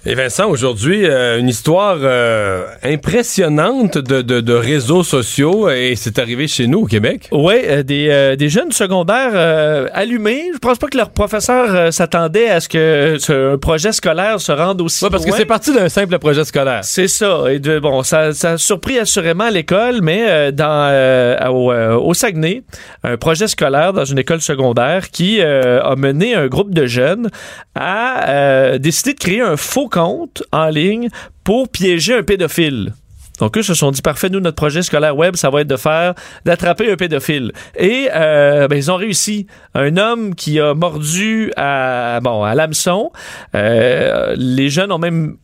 [0.06, 6.18] Et Vincent, aujourd'hui, euh, une histoire euh, impressionnante de, de, de, réseaux sociaux et c'est
[6.18, 7.28] arrivé chez nous au Québec.
[7.32, 10.44] Oui, euh, des, des, jeunes secondaires allumés.
[10.54, 14.52] Je pense pas que leur professeur s'attendait à ce que ce, un projet scolaire se
[14.52, 16.80] rende aussi ouais, parce que c'est parti d'un simple projet scolaire.
[16.82, 17.42] C'est ça.
[17.50, 22.62] Et de, bon, ça, ça a surpris assurément l'école, mais dans au, au, Saguenay,
[23.04, 27.28] un projet scolaire dans une école secondaire qui a mené un groupe de jeunes
[27.74, 31.08] à décider de créer un faux compte en ligne
[31.44, 32.94] pour piéger un pédophile.
[33.40, 35.78] Donc, eux se sont dit, parfait, nous, notre projet scolaire web, ça va être de
[35.78, 36.14] faire,
[36.44, 37.52] d'attraper un pédophile.
[37.74, 39.46] Et, euh, ben, ils ont réussi.
[39.74, 43.10] Un homme qui a mordu à, bon, l'hameçon.
[43.54, 45.38] Euh, les jeunes ont même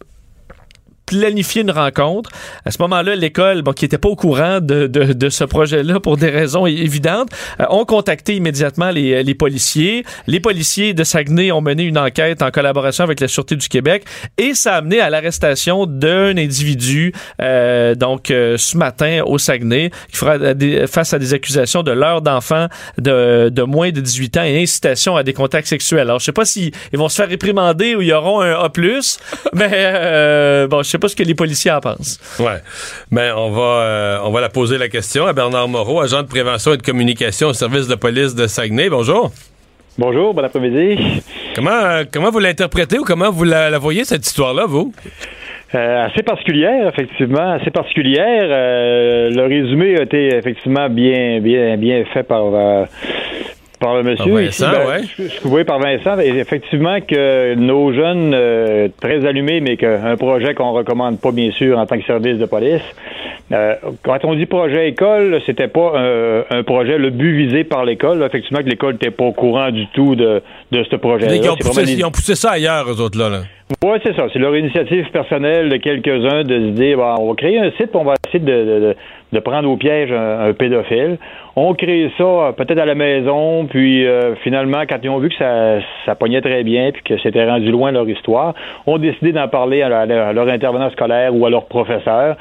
[1.07, 2.31] planifier une rencontre.
[2.65, 6.01] À ce moment-là, l'école, bon, qui n'était pas au courant de, de, de ce projet-là
[6.01, 7.29] pour des raisons évidentes,
[7.61, 10.05] euh, ont contacté immédiatement les, les, policiers.
[10.27, 14.05] Les policiers de Saguenay ont mené une enquête en collaboration avec la Sûreté du Québec
[14.37, 19.91] et ça a amené à l'arrestation d'un individu, euh, donc euh, ce matin au Saguenay,
[20.11, 20.37] qui fera
[20.89, 22.67] face à des accusations de l'heure d'enfants
[22.99, 26.01] de, de moins de 18 ans et incitation à des contacts sexuels.
[26.01, 28.53] Alors, je sais pas s'ils ils vont se faire réprimander ou il y aura un
[28.53, 28.71] A+,
[29.55, 32.19] mais euh, bon, je sais pas ce que les policiers en pensent.
[32.41, 32.61] Ouais.
[33.11, 36.29] Ben, on va, euh, on va la poser la question à Bernard Moreau, agent de
[36.29, 38.89] prévention et de communication au service de police de Saguenay.
[38.89, 39.31] Bonjour.
[39.99, 41.23] Bonjour, bon après-midi.
[41.55, 44.93] Comment, euh, comment vous l'interprétez ou comment vous la, voyez, cette histoire-là, vous?
[45.75, 48.45] Euh, assez particulière, effectivement, assez particulière.
[49.31, 52.87] le résumé a été effectivement bien, bien, bien fait par
[53.79, 54.33] par le monsieur.
[54.33, 56.19] Par Vincent, ben, oui, par Vincent.
[56.19, 61.79] Effectivement, que nos jeunes, euh, très allumés, mais qu'un projet qu'on recommande pas, bien sûr,
[61.79, 62.83] en tant que service de police.
[63.53, 65.93] Euh, quand on dit projet école, c'était pas
[66.51, 68.23] un, projet, le but visé par l'école.
[68.25, 71.37] Effectivement, que l'école n'était pas au courant du tout de, de ce projet-là.
[71.37, 73.29] Ils, ont poussé ça ailleurs, eux autres, là.
[73.29, 73.43] là.
[73.85, 74.27] Oui, c'est ça.
[74.33, 78.05] C'est leur initiative personnelle de quelques-uns de se dire, on va créer un site, on
[78.05, 81.19] va de, prendre au piège un, pédophile.
[81.55, 85.29] On crée ça euh, peut-être à la maison, puis euh, finalement, quand ils ont vu
[85.29, 88.55] que ça, ça pognait très bien, puis que c'était rendu loin leur histoire,
[88.87, 92.37] ont décidé d'en parler à, leur intervenant scolaire ou à leur professeur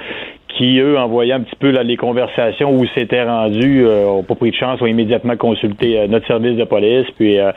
[0.58, 4.36] qui, eux, envoyaient un petit peu là, les conversations où c'était rendu, euh, ont pas
[4.36, 7.52] pris de chance, ont immédiatement consulté euh, notre service de police, puis euh,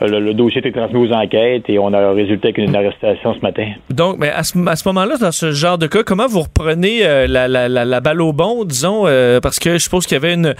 [0.00, 3.66] le, dossier était transmis aux enquêtes et on a résulté avec une arrestation ce matin.
[3.90, 7.00] Donc, mais à ce, à ce moment-là, dans ce genre de cas, comment vous reprenez
[7.00, 9.04] la, la, la, la, balle au bon, disons,
[9.42, 10.54] parce que je suppose qu'il y avait une,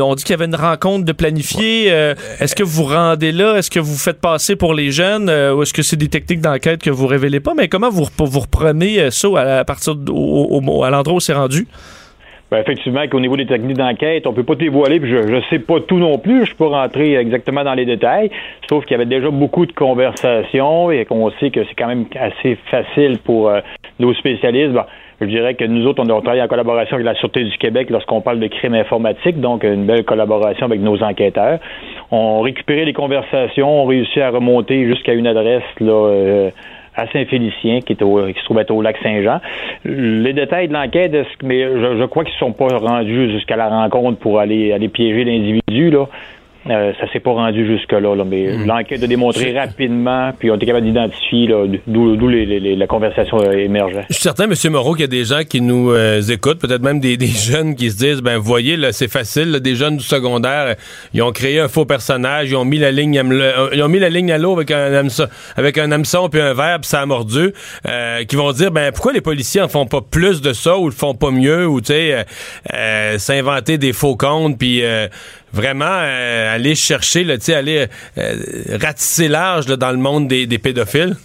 [0.00, 1.86] on dit qu'il y avait une rencontre de planifier.
[1.86, 3.56] est-ce que vous rendez là?
[3.56, 5.30] Est-ce que vous faites passer pour les jeunes?
[5.30, 7.54] ou est-ce que c'est des techniques d'enquête que vous révélez pas?
[7.54, 11.32] Mais comment vous, vous reprenez ça à, partir au, à l'endroit où c'est
[12.50, 15.60] ben, effectivement, qu'au niveau des techniques d'enquête, on peut pas dévoiler, puis je ne sais
[15.60, 18.30] pas tout non plus, je peux pas rentrer exactement dans les détails,
[18.68, 22.06] sauf qu'il y avait déjà beaucoup de conversations et qu'on sait que c'est quand même
[22.18, 23.60] assez facile pour euh,
[24.00, 24.76] nos spécialistes.
[25.20, 27.88] je dirais que nous autres, on, on travaille en collaboration avec la Sûreté du Québec
[27.88, 31.60] lorsqu'on parle de crimes informatiques, donc une belle collaboration avec nos enquêteurs.
[32.10, 36.50] On récupérait les conversations, on réussit à remonter jusqu'à une adresse là, euh,
[37.00, 39.40] à Saint-Félicien, qui, est au, qui se trouve être au lac Saint-Jean.
[39.84, 43.68] Les détails de l'enquête, mais je, je, crois qu'ils ne sont pas rendus jusqu'à la
[43.68, 45.90] rencontre pour aller, aller piéger l'individu.
[45.90, 46.06] Là.
[46.68, 48.66] Euh, ça s'est pas rendu jusque-là, là, mais hmm.
[48.66, 51.48] l'enquête a démontré rapidement, puis on était capable d'identifier
[51.86, 54.04] d'où la conversation émergeait.
[54.10, 54.52] Je suis certain, M.
[54.70, 57.90] Moreau, qu'il y a des gens qui nous euh, écoutent, peut-être même des, jeunes qui
[57.90, 60.76] se disent, ben voyez, là, c'est facile, des jeunes du secondaire,
[61.14, 63.98] ils ont créé un faux personnage, ils ont mis la ligne, euh, ils ont mis
[63.98, 67.00] la ligne à l'eau avec un hameçon, avec un hameçon puis un verre, puis ça
[67.00, 67.54] a mordu,
[68.28, 70.94] qui vont dire, ben pourquoi les policiers en font pas plus de ça ou le
[70.94, 72.26] font pas mieux ou tu sais,
[73.16, 74.82] s'inventer des faux comptes puis
[75.52, 77.86] vraiment euh, aller chercher, là, aller
[78.18, 78.22] euh,
[78.80, 81.16] ratisser large dans le monde des, pédophiles?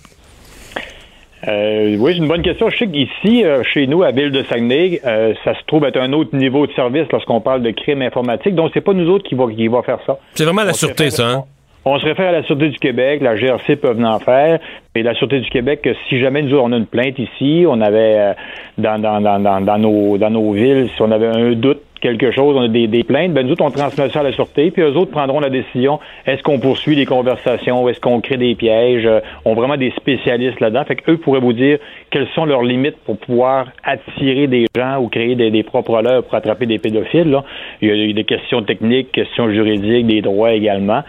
[1.47, 2.69] Euh, oui, c'est une bonne question.
[2.69, 4.99] Je sais qu'ici, chez nous, à Ville de Saguenay,
[5.43, 8.55] ça se trouve être un autre niveau de service lorsqu'on parle de crime informatique.
[8.55, 10.17] Donc, c'est pas nous autres qui va, qui va faire ça.
[10.34, 11.43] C'est vraiment la sûreté, ça, hein?
[11.88, 14.57] On se réfère à la Sûreté du Québec, la GRC peut venir en faire,
[14.95, 18.34] et la Sûreté du Québec, si jamais nous on a une plainte ici, on avait
[18.80, 22.56] dans, dans, dans, dans, nos, dans nos villes, si on avait un doute quelque chose,
[22.56, 24.84] on a des, des plaintes, ben nous autres, on transmet ça à la sûreté, puis
[24.84, 29.08] eux autres prendront la décision, est-ce qu'on poursuit les conversations, est-ce qu'on crée des pièges,
[29.08, 30.84] euh, ont vraiment des spécialistes là-dedans.
[30.86, 31.80] Fait pourraient vous dire
[32.12, 36.36] quelles sont leurs limites pour pouvoir attirer des gens ou créer des, propres leurs pour
[36.36, 37.36] attraper des pédophiles.
[37.82, 41.01] Il, y a, des questions techniques, questions juridiques, des droits également.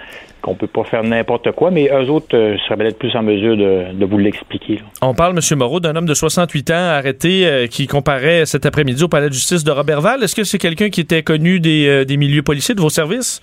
[0.42, 3.56] Qu'on peut pas faire n'importe quoi, mais eux autres euh, seraient peut-être plus en mesure
[3.56, 4.80] de, de vous l'expliquer.
[5.02, 5.58] On parle, M.
[5.58, 9.32] Moreau, d'un homme de 68 ans arrêté euh, qui comparait cet après-midi au palais de
[9.34, 10.22] justice de Robertval.
[10.22, 13.40] Est-ce que c'est quelqu'un qui était connu des, euh, des milieux policiers de vos services?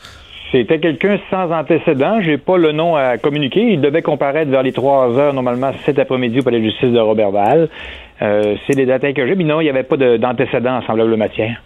[0.51, 2.21] C'était quelqu'un sans antécédent.
[2.21, 3.71] J'ai pas le nom à communiquer.
[3.73, 6.99] Il devait comparaître vers les 3 heures, normalement, cet après-midi au palais de justice de
[6.99, 7.69] Robertval.
[8.21, 10.81] Euh, c'est les détails que j'ai, mais non, il n'y avait pas de- d'antécédent en
[10.83, 11.59] semblable matière.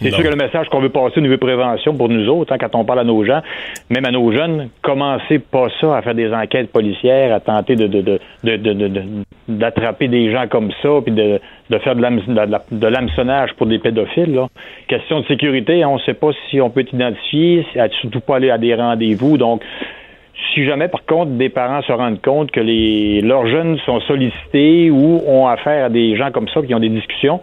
[0.00, 2.56] C'est sûr que le message qu'on veut passer au niveau prévention pour nous autres, hein,
[2.60, 3.40] quand on parle à nos gens,
[3.90, 8.20] même à nos jeunes, commencez pas ça à faire des enquêtes policières, à tenter de
[9.48, 14.34] d'attraper des gens comme ça, puis de, de faire de l'hameçonnage pour des pédophiles.
[14.34, 14.46] Là.
[14.86, 18.50] Question de sécurité, on ne sait pas si on peut t'identifier, à- surtout pas aller
[18.50, 19.36] à des rendez-vous.
[19.38, 19.62] Donc,
[20.54, 24.90] si jamais, par contre, des parents se rendent compte que les, leurs jeunes sont sollicités
[24.90, 27.40] ou ont affaire à des gens comme ça qui ont des discussions,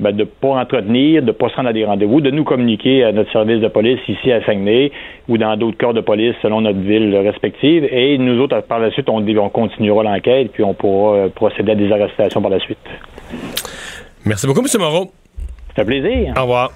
[0.00, 2.44] ben, de ne pas entretenir, de ne pas se rendre à des rendez-vous, de nous
[2.44, 4.90] communiquer à notre service de police ici à Saguenay
[5.28, 7.84] ou dans d'autres corps de police selon notre ville respective.
[7.90, 11.72] Et nous autres, par la suite, on, on continuera l'enquête puis on pourra euh, procéder
[11.72, 12.78] à des arrestations par la suite.
[14.24, 14.66] Merci beaucoup, M.
[14.80, 15.12] Moreau.
[15.74, 16.34] C'est un plaisir.
[16.36, 16.72] Au revoir.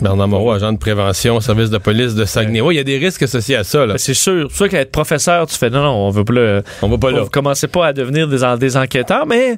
[0.00, 2.60] Bernard Moreau, agent de prévention, service de police de Saguenay.
[2.60, 3.86] Oui, il y a des risques associés à ça.
[3.86, 3.94] Là.
[3.94, 4.48] Ben, c'est sûr.
[4.50, 6.62] C'est sûr qu'à être professeur, tu fais non, non, on veut pas le.
[6.82, 7.20] On va pas là.
[7.22, 9.56] Vous commencez pas à devenir des, en- des enquêteurs, mais une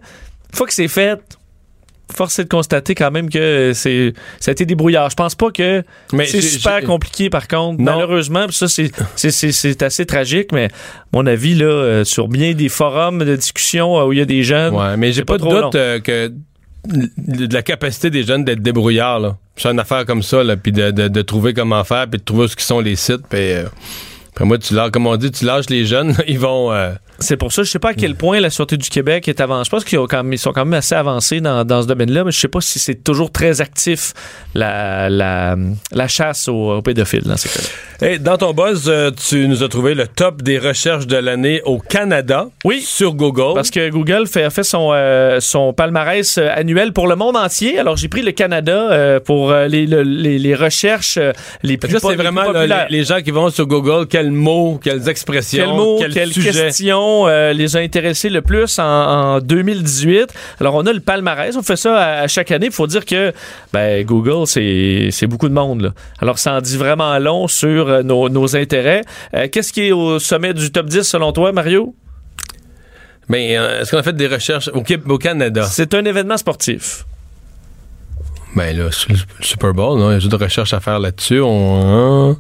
[0.55, 1.19] fois que c'est fait,
[2.15, 5.11] force est de constater quand même que c'est ça a été débrouillard.
[5.11, 5.83] Je pense pas que
[6.13, 7.81] Mais c'est super compliqué par contre.
[7.81, 7.93] Non.
[7.97, 10.69] Malheureusement, puis ça c'est assez tragique, mais à
[11.13, 14.25] mon avis là euh, sur bien des forums de discussion euh, où il y a
[14.25, 14.75] des jeunes.
[14.75, 16.33] Ouais, mais j'ai pas, pas de doute euh, que
[16.87, 19.21] de la capacité des jeunes d'être débrouillards.
[19.21, 19.37] Là.
[19.57, 22.25] C'est une affaire comme ça, là, puis de, de- de trouver comment faire, puis de
[22.25, 23.27] trouver ce qui sont les sites.
[23.29, 23.65] Puis, euh,
[24.31, 26.73] après moi, tu lâches, comme on dit, tu lâches les jeunes, ils vont.
[27.21, 29.65] C'est pour ça, je sais pas à quel point la Sûreté du Québec est avancée.
[29.67, 32.47] Je pense qu'ils sont quand même assez avancés dans, dans ce domaine-là, mais je sais
[32.49, 34.13] pas si c'est toujours très actif
[34.55, 35.57] la, la,
[35.93, 38.07] la chasse aux, aux pédophiles dans ces cas-là.
[38.09, 41.61] Hey, dans ton buzz, euh, tu nous as trouvé le top des recherches de l'année
[41.65, 42.49] au Canada.
[42.65, 42.81] Oui.
[42.83, 43.55] Sur Google.
[43.55, 47.37] Parce que Google fait, a fait son, euh, son palmarès euh, annuel pour le monde
[47.37, 47.79] entier.
[47.81, 51.19] Alors, j'ai pris le Canada euh, pour les, le- les, les recherches
[51.65, 54.31] les plus, c'est les plus vraiment là, les, les gens qui vont sur Google, quels
[54.31, 55.67] mots, quelles expressions,
[55.99, 56.53] Quels sujets?
[57.27, 60.33] Euh, les a intéressés le plus en, en 2018.
[60.61, 61.57] Alors, on a le palmarès.
[61.57, 62.67] On fait ça à, à chaque année.
[62.67, 63.33] Il faut dire que
[63.73, 65.83] ben, Google, c'est c'est beaucoup de monde.
[65.83, 65.91] là.
[66.21, 69.03] Alors, ça en dit vraiment long sur euh, nos, nos intérêts.
[69.35, 71.95] Euh, Qu'est-ce qui est au sommet du top 10 selon toi, Mario?
[73.29, 75.65] Mais euh, est-ce qu'on a fait des recherches au, Canada?
[75.65, 77.05] C'est un événement sportif.
[78.57, 80.99] Ben là, le le Super Bowl, non, il y a juste de recherches à faire
[80.99, 81.41] là-dessus.
[81.43, 82.37] On...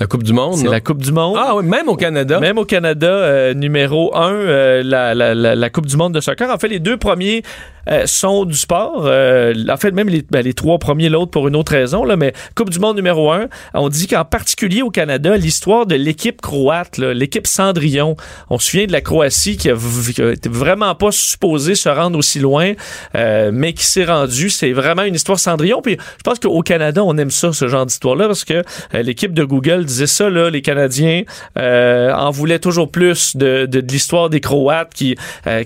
[0.00, 1.36] La Coupe du Monde, C'est la Coupe du Monde.
[1.38, 2.40] Ah oui, même au Canada.
[2.40, 6.48] Même au Canada, euh, numéro 1, la, la, la, la Coupe du monde de soccer.
[6.50, 7.42] En fait, les deux premiers
[7.88, 9.04] euh, sont du sport.
[9.06, 12.04] Euh, en fait, même les, ben, les trois premiers, l'autre pour une autre raison.
[12.04, 15.94] Là, mais Coupe du monde numéro 1, on dit qu'en particulier au Canada, l'histoire de
[15.94, 18.16] l'équipe croate, l'équipe Cendrillon,
[18.48, 22.72] on se souvient de la Croatie qui a, vraiment pas supposée se rendre aussi loin,
[23.14, 24.50] euh, mais qui s'est rendue.
[24.50, 25.82] C'est vraiment une histoire Cendrillon.
[25.82, 28.62] Puis je pense qu'au Canada, on aime ça, ce genre d'histoire-là, parce que
[28.94, 31.22] euh, l'équipe de Google disait ça, là, les Canadiens
[31.58, 35.16] euh, en voulaient toujours plus de, de, l'histoire des Croates qui,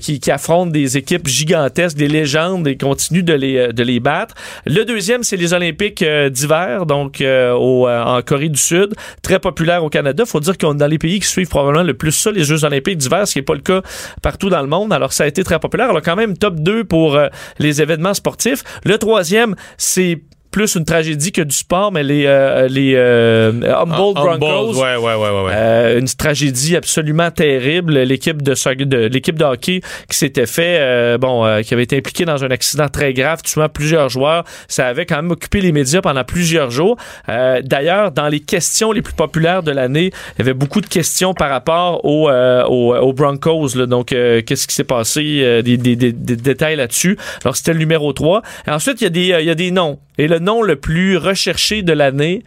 [0.01, 4.35] qui, affrontent des équipes gigantesques, légendes et continuent de les, euh, de les battre.
[4.67, 9.39] Le deuxième, c'est les Olympiques euh, d'hiver, donc euh, au, en Corée du Sud, très
[9.39, 10.25] populaire au Canada.
[10.27, 12.65] faut dire qu'on est dans les pays qui suivent probablement le plus ça, les Jeux
[12.65, 13.83] Olympiques d'hiver, ce qui n'est pas le cas
[14.23, 14.93] partout dans le monde.
[14.93, 15.91] Alors, ça a été très populaire.
[15.91, 17.19] Alors, quand même, top 2 pour
[17.59, 18.63] les événements sportifs.
[18.85, 20.21] Le troisième, c'est
[20.55, 24.81] plus une tragédie que du sport, mais les, euh, les euh, Humboldt Ah, Broncos.
[24.81, 25.53] Ouais, ouais, ouais.
[25.53, 27.95] Euh, une tragédie absolument terrible.
[27.99, 31.97] L'équipe de, de l'équipe de hockey qui s'était fait, euh, bon, euh, qui avait été
[31.97, 34.45] impliquée dans un accident très grave, tuant plusieurs joueurs.
[34.69, 36.97] Ça avait quand même occupé les médias pendant plusieurs jours.
[37.29, 41.35] D'ailleurs, dans les questions les plus populaires de l'année, il y avait beaucoup de questions
[41.35, 43.75] par rapport aux, aux, aux Broncos.
[43.75, 43.87] là.
[43.87, 45.63] Donc, qu'est-ce qui s'est passé?
[45.65, 47.19] Des, des- des- des détails là-dessus.
[47.45, 48.43] Alors, c'était le numéro 3.
[48.69, 49.99] Et ensuite, il y, a des, il y a des noms.
[50.17, 52.43] Et le nom le plus recherché de l'année,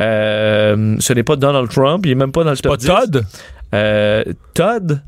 [0.00, 2.86] euh, ce n'est pas Donald Trump, il est même pas dans le top Pas 10.
[2.86, 3.24] Todd?
[3.74, 4.24] Euh,
[4.54, 5.02] Todd?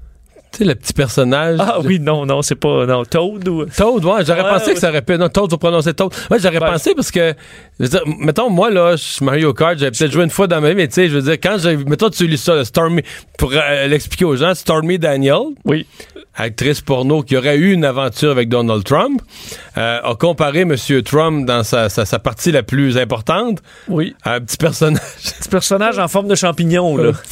[0.52, 1.58] Tu sais, le petit personnage.
[1.60, 2.86] Ah oui, non, non, c'est pas...
[2.86, 3.64] Non, Toad ou...
[3.64, 4.74] Toad, ouais, j'aurais Ouais, pensé ouais.
[4.74, 5.18] que ça aurait pu.
[5.18, 6.12] Non, Toad, vous prononcez Toad.
[6.30, 7.34] Ouais, j'aurais pensé parce que.
[7.80, 10.46] je veux dire, mettons, moi, là, je suis Mario Kart, j'avais peut-être joué une fois
[10.46, 11.76] dans ma vie, mais tu sais, je veux dire, quand j'ai.
[11.76, 13.02] Mettons, tu lis ça, le Stormy.
[13.36, 15.40] Pour euh, l'expliquer aux gens, Stormy Daniel.
[15.64, 15.88] Oui.
[16.36, 19.20] Actrice porno qui aurait eu une aventure avec Donald Trump,
[19.78, 20.74] euh, a comparé M.
[21.04, 23.58] Trump dans sa, sa, sa partie la plus importante
[23.88, 24.14] Oui.
[24.24, 25.00] à un petit personnage.
[25.40, 27.12] Petit personnage en forme de champignon, là.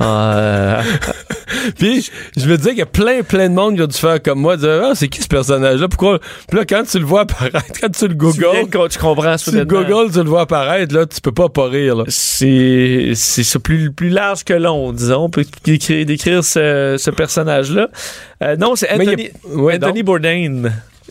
[0.00, 0.82] Ah, euh,
[1.78, 4.20] Puis je me disais qu'il y a plein, plein de monde qui a dû faire
[4.22, 5.88] comme moi, dire Ah, c'est qui ce personnage-là?
[5.88, 6.18] Pourquoi?
[6.48, 9.36] Puis là, quand tu le vois apparaître, quand tu le Tu, googles, de- tu comprends
[9.36, 12.04] tu le googles, tu le vois apparaître, là, tu peux pas pas rire.
[12.08, 13.12] C'est
[13.62, 15.30] plus, plus large que long, disons.
[15.64, 17.88] Décrire, décrire ce, ce personnage-là.
[18.42, 20.02] Euh, non, c'est Mais il y a- Anthony, Ouais, Anthony.
[20.02, 20.62] Bourdain.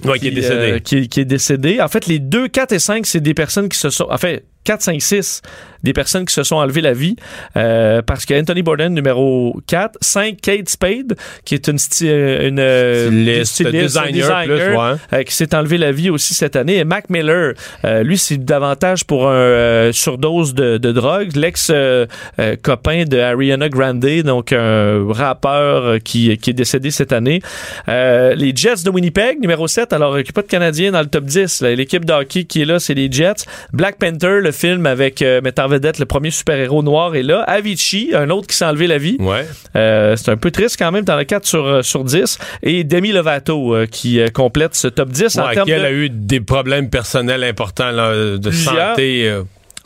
[0.03, 0.55] Ouais, qui est décédé.
[0.55, 1.79] euh, qui, qui est décédé.
[1.81, 4.07] En fait, les 2, 4 et 5, c'est des personnes qui se sont...
[4.09, 5.41] En fait, 4, 5, 6,
[5.83, 7.15] des personnes qui se sont enlevées la vie.
[7.55, 9.97] euh, parce que Anthony Bourdain, numéro 4.
[10.01, 13.09] 5, Kate Spade, qui est une, euh, une euh,
[13.45, 14.93] Styliste, styliste, designer, plus, ouais.
[15.13, 16.77] euh, qui s'est enlevé la vie aussi cette année.
[16.77, 17.53] Et Mac Miller,
[17.85, 21.35] euh, lui, c'est davantage pour un euh, surdose de, de drogue.
[21.35, 27.41] L'ex-copain de Ariana Grande, donc un rappeur qui, qui est décédé cette année.
[27.87, 29.93] Euh, les Jets de Winnipeg, numéro 7.
[29.93, 31.61] Alors, il n'y a pas de Canadiens dans le top 10.
[31.61, 31.75] là.
[31.75, 33.45] L'équipe de hockey qui est là, c'est les Jets.
[33.73, 37.41] Black Panther, le film avec euh, mettant en vedette le premier super-héros noir est là.
[37.43, 39.17] Avicii, un autre qui s'est enlevé la vie.
[39.19, 39.45] Ouais.
[39.75, 42.39] Euh, c'est un peu triste quand même dans le 4 sur, euh, sur 10.
[42.63, 45.85] Et Demi Lovato euh, qui complète ce top 10 en Ouais, termes qui, elle de...
[45.85, 49.31] a eu des problèmes personnels importants là, de santé.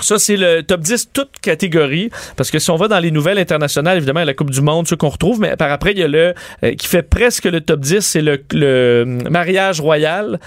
[0.01, 2.09] Ça, c'est le top 10, toute catégorie.
[2.37, 4.95] Parce que si on va dans les nouvelles internationales, évidemment, la Coupe du Monde, ceux
[4.95, 7.81] qu'on retrouve, mais par après, il y a le euh, qui fait presque le top
[7.81, 10.39] 10, c'est le, le mariage royal.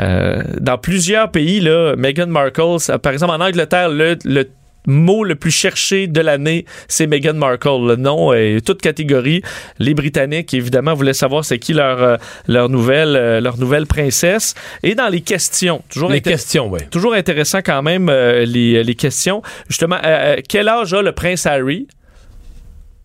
[0.00, 4.48] Euh, dans plusieurs pays, là, Meghan Markle, ça- par exemple en Angleterre, le, le
[4.88, 7.88] mot le plus cherché de l'année, c'est Meghan Markle.
[7.88, 9.42] Le nom est toute catégorie.
[9.80, 12.16] Les Britanniques, évidemment, voulaient savoir c'est qui leur, euh,
[12.46, 14.54] leur, nouvelle, euh, leur nouvelle princesse.
[14.84, 16.80] Et dans les questions, toujours Les questions, oui.
[16.90, 19.42] Toujours intéressant quand même euh, les, les questions.
[19.68, 21.88] Justement, euh, quel âge a le prince Harry?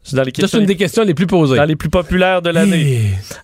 [0.03, 1.57] C'est dans les Ça, questions c'est une des questions les plus posées.
[1.57, 3.01] dans les plus populaires de l'année.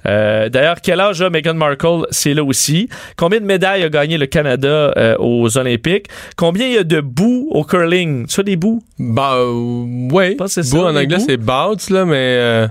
[0.08, 2.08] Euh, D'ailleurs, quel âge a Meghan Markle?
[2.10, 2.90] C'est là aussi.
[3.16, 6.08] Combien de médailles a gagné le Canada euh, aux Olympiques?
[6.36, 8.26] Combien il y a de bouts au curling?
[8.28, 8.82] Ça, des bouts?
[8.98, 10.36] Bah, euh, ouais.
[10.48, 12.68] ça, en anglais, c'est bouts, là, mais euh,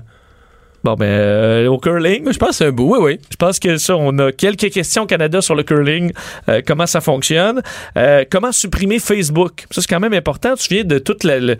[0.83, 2.93] Bon, ben, euh, au curling, je pense que c'est un bout.
[2.95, 3.19] Oui, oui.
[3.31, 6.11] Je pense que ça, on a quelques questions au Canada sur le curling,
[6.49, 7.61] euh, comment ça fonctionne,
[7.97, 9.65] Euh, comment supprimer Facebook?
[9.71, 10.51] Ça, c'est quand même important.
[10.51, 11.57] Tu te souviens de toutes la- le-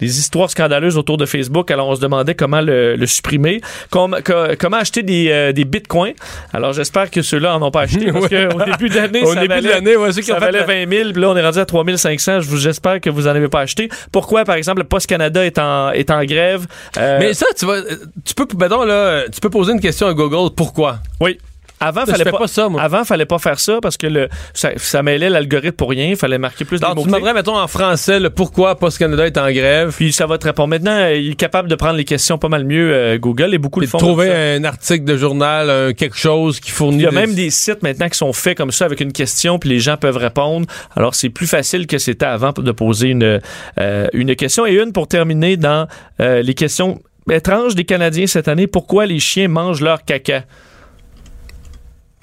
[0.00, 1.70] les histoires scandaleuses autour de Facebook.
[1.70, 3.60] Alors, on se demandait comment le, le supprimer.
[3.90, 6.14] Com- co- comment acheter des, euh, des bitcoins.
[6.52, 8.48] Alors, j'espère que ceux-là en ont pas acheté parce Ouais.
[8.50, 11.12] qu'au début d'année, Au ça début de valait- l'année, ouais, ça valait la- 20 000,
[11.12, 12.40] puis là, on est rendu à 3 500.
[12.40, 13.88] Je vous- J'espère que vous en avez pas acheté.
[14.12, 16.66] Pourquoi, par exemple, le Post Canada est en, est en grève?
[16.98, 17.80] Euh, Mais ça, tu vas,
[18.24, 20.54] tu peux, mettons, là, tu peux poser une question à Google.
[20.54, 20.98] Pourquoi?
[21.20, 21.38] Oui.
[21.80, 22.82] Avant, fallait pas, pas ça, moi.
[22.82, 26.08] Avant, fallait pas faire ça parce que le, ça, ça mêlait l'algorithme pour rien.
[26.10, 29.26] Il fallait marquer plus de Alors, tu demanderais, mettons, en français, le pourquoi Post Canada
[29.26, 29.94] est en grève.
[29.96, 30.68] Puis ça va te répondre.
[30.68, 33.80] Maintenant, il est capable de prendre les questions pas mal mieux, euh, Google, et beaucoup
[33.80, 33.98] le font.
[33.98, 36.98] trouver un article de journal, quelque chose qui fournit.
[36.98, 39.12] Il y a des- même des sites maintenant qui sont faits comme ça avec une
[39.12, 40.66] question, puis les gens peuvent répondre.
[40.96, 43.40] Alors, c'est plus facile que c'était avant de poser une,
[43.78, 44.66] euh, une question.
[44.66, 45.86] Et une pour terminer dans
[46.20, 47.00] euh, les questions
[47.30, 48.66] étranges des Canadiens cette année.
[48.66, 50.42] Pourquoi les chiens mangent leur caca?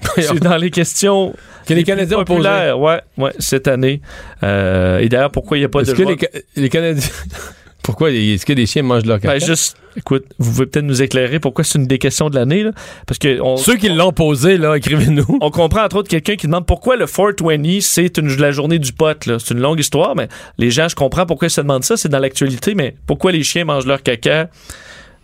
[0.16, 1.34] C'est dans les questions
[1.66, 2.38] Que les plus Canadiens ont posé.
[2.40, 4.00] populaires, ouais, ouais, cette année.
[4.42, 6.68] Euh, et d'ailleurs, pourquoi il n'y a pas Est-ce de que loi- les, Ca- les
[6.68, 7.08] Canadiens.
[7.82, 8.10] Pourquoi?
[8.10, 9.38] Est-ce que des chiens mangent leur caca?
[9.38, 12.62] Ben, juste, écoute, vous pouvez peut-être nous éclairer pourquoi c'est une des questions de l'année,
[12.64, 12.72] là?
[13.06, 15.38] Parce que on, Ceux qui l'ont posé, là, écrivez-nous.
[15.40, 18.92] on comprend entre autres quelqu'un qui demande pourquoi le 420 c'est une, la journée du
[18.92, 19.38] pote, là.
[19.38, 20.28] C'est une longue histoire, mais
[20.58, 23.42] les gens, je comprends pourquoi ils se demandent ça, c'est dans l'actualité, mais pourquoi les
[23.42, 24.48] chiens mangent leur caca?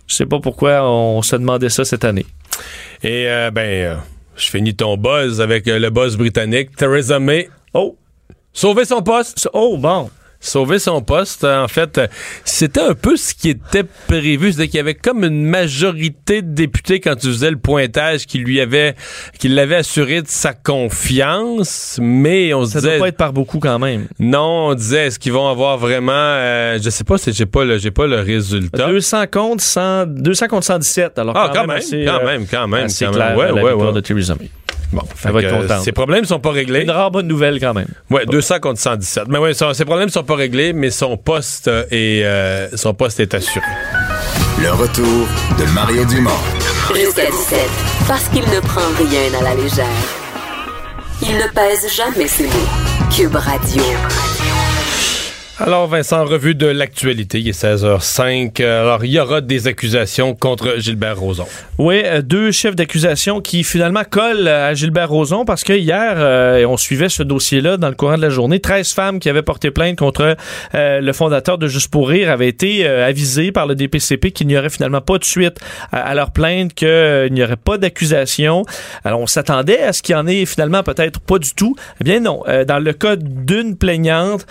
[0.06, 2.24] Je sais pas pourquoi on se demandait ça cette année.
[3.02, 3.94] Et, euh, ben, euh,
[4.36, 6.76] je finis ton buzz avec euh, le buzz britannique.
[6.76, 7.48] Theresa May.
[7.72, 7.96] Oh!
[8.52, 9.48] Sauver son poste.
[9.52, 10.10] Oh, bon!
[10.44, 11.98] Sauver son poste, en fait,
[12.44, 14.52] c'était un peu ce qui était prévu.
[14.52, 18.38] C'est-à-dire qu'il y avait comme une majorité de députés quand tu faisais le pointage qui
[18.38, 18.94] lui avait,
[19.38, 23.32] qui l'avait assuré de sa confiance, mais on se Ça disait, doit pas être par
[23.32, 24.06] beaucoup quand même.
[24.18, 27.64] non, on disait, est-ce qu'ils vont avoir vraiment, euh, je sais pas, si j'ai pas
[27.64, 28.86] le, j'ai pas le résultat.
[28.86, 31.18] 200 contre 100, 200 contre 117.
[31.18, 33.38] Alors, Ah, quand, quand même, même, assez, quand euh, même, quand même, quand clair, même.
[33.38, 33.94] Ouais, la ouais, victoire ouais.
[33.94, 34.50] de Theresa May.
[34.92, 35.84] Bon, Elle va être fait contente.
[35.84, 36.82] Ces problèmes sont pas réglés.
[36.82, 37.88] Une rare bonne nouvelle quand même.
[38.10, 39.24] Ouais, 200 contre 117.
[39.28, 42.94] Mais ouais, son- ses problèmes sont pas réglés, mais son poste euh, est, euh, son
[42.94, 43.66] poste est assuré.
[44.62, 45.26] Le retour
[45.58, 46.30] de Mario Dumont.
[46.94, 47.58] Jusqu'à 17.
[48.06, 49.86] Parce qu'il ne prend rien à la légère.
[51.22, 53.10] Il ne pèse jamais ses mots.
[53.14, 53.82] Cube Radio.
[55.60, 58.60] Alors, Vincent, revue de l'actualité, il est 16h05.
[58.60, 61.46] Alors, il y aura des accusations contre Gilbert Rozon.
[61.78, 66.66] Oui, euh, deux chefs d'accusation qui finalement collent à Gilbert Rozon parce que hier, euh,
[66.66, 68.58] on suivait ce dossier-là dans le courant de la journée.
[68.58, 70.36] 13 femmes qui avaient porté plainte contre
[70.74, 74.58] euh, le fondateur de Juste pour rire avaient été avisées par le DPCP qu'il n'y
[74.58, 75.58] aurait finalement pas de suite
[75.92, 78.64] à, à leur plainte, qu'il n'y aurait pas d'accusation.
[79.04, 81.76] Alors, on s'attendait à ce qu'il y en ait finalement peut-être pas du tout.
[82.00, 84.46] Eh bien non, dans le cas d'une plaignante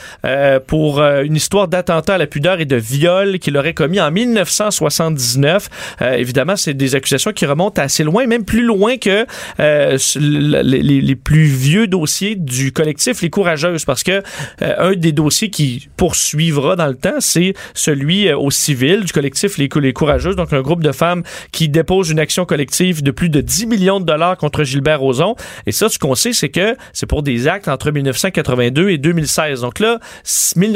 [0.67, 4.11] pour euh, une histoire d'attentat à la pudeur et de viol qu'il aurait commis en
[4.11, 5.69] 1979.
[6.01, 9.25] Euh, évidemment, c'est des accusations qui remontent assez loin, même plus loin que
[9.59, 14.23] euh, les, plus vieux dossiers du collectif Les Courageuses, parce que
[14.61, 19.93] un des dossiers qui poursuivra dans le temps, c'est celui au civil du collectif Les,
[19.93, 23.67] Courageuses, donc un groupe de femmes qui dépose une action collective de plus de 10
[23.67, 25.35] millions de dollars contre Gilbert Rozon.
[25.65, 29.61] Et ça, ce qu'on sait, c'est que c'est pour des actes entre 1982 et 2016.
[29.61, 29.99] Donc là,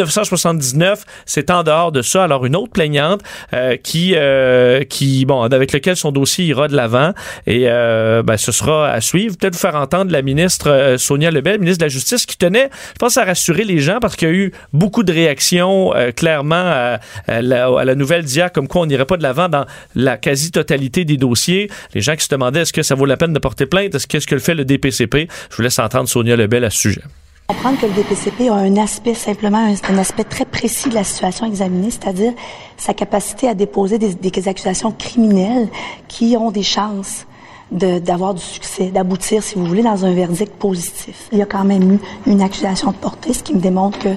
[0.07, 2.23] 1979, c'est en dehors de ça.
[2.23, 3.21] Alors une autre plaignante
[3.53, 7.13] euh, qui, euh, qui, bon, avec lequel son dossier ira de l'avant
[7.45, 9.37] et euh, ben, ce sera à suivre.
[9.37, 12.69] Peut-être vous faire entendre la ministre euh, Sonia Lebel, ministre de la Justice, qui tenait,
[12.93, 16.55] je pense, à rassurer les gens parce qu'il y a eu beaucoup de réactions clairement
[16.55, 19.65] à, à, la, à, la, nouvelle d'hier, comme quoi on n'irait pas de l'avant dans
[19.95, 21.69] la quasi-totalité des dossiers.
[21.93, 24.07] Les gens qui se demandaient est-ce que ça vaut la peine de porter plainte, est-ce
[24.07, 25.27] qu'est-ce que le fait le DPCP.
[25.49, 27.01] Je vous laisse entendre Sonia Lebel à ce sujet.
[27.47, 31.45] Comprendre que le DPCP a un aspect simplement, un, aspect très précis de la situation
[31.45, 32.33] examinée, c'est-à-dire
[32.75, 35.69] sa capacité à déposer des, accusations criminelles
[36.09, 37.25] qui ont des chances
[37.71, 41.29] d'avoir du succès, d'aboutir, si vous voulez, dans un verdict positif.
[41.31, 44.09] Il y a quand même eu une accusation de portée, ce qui me démontre que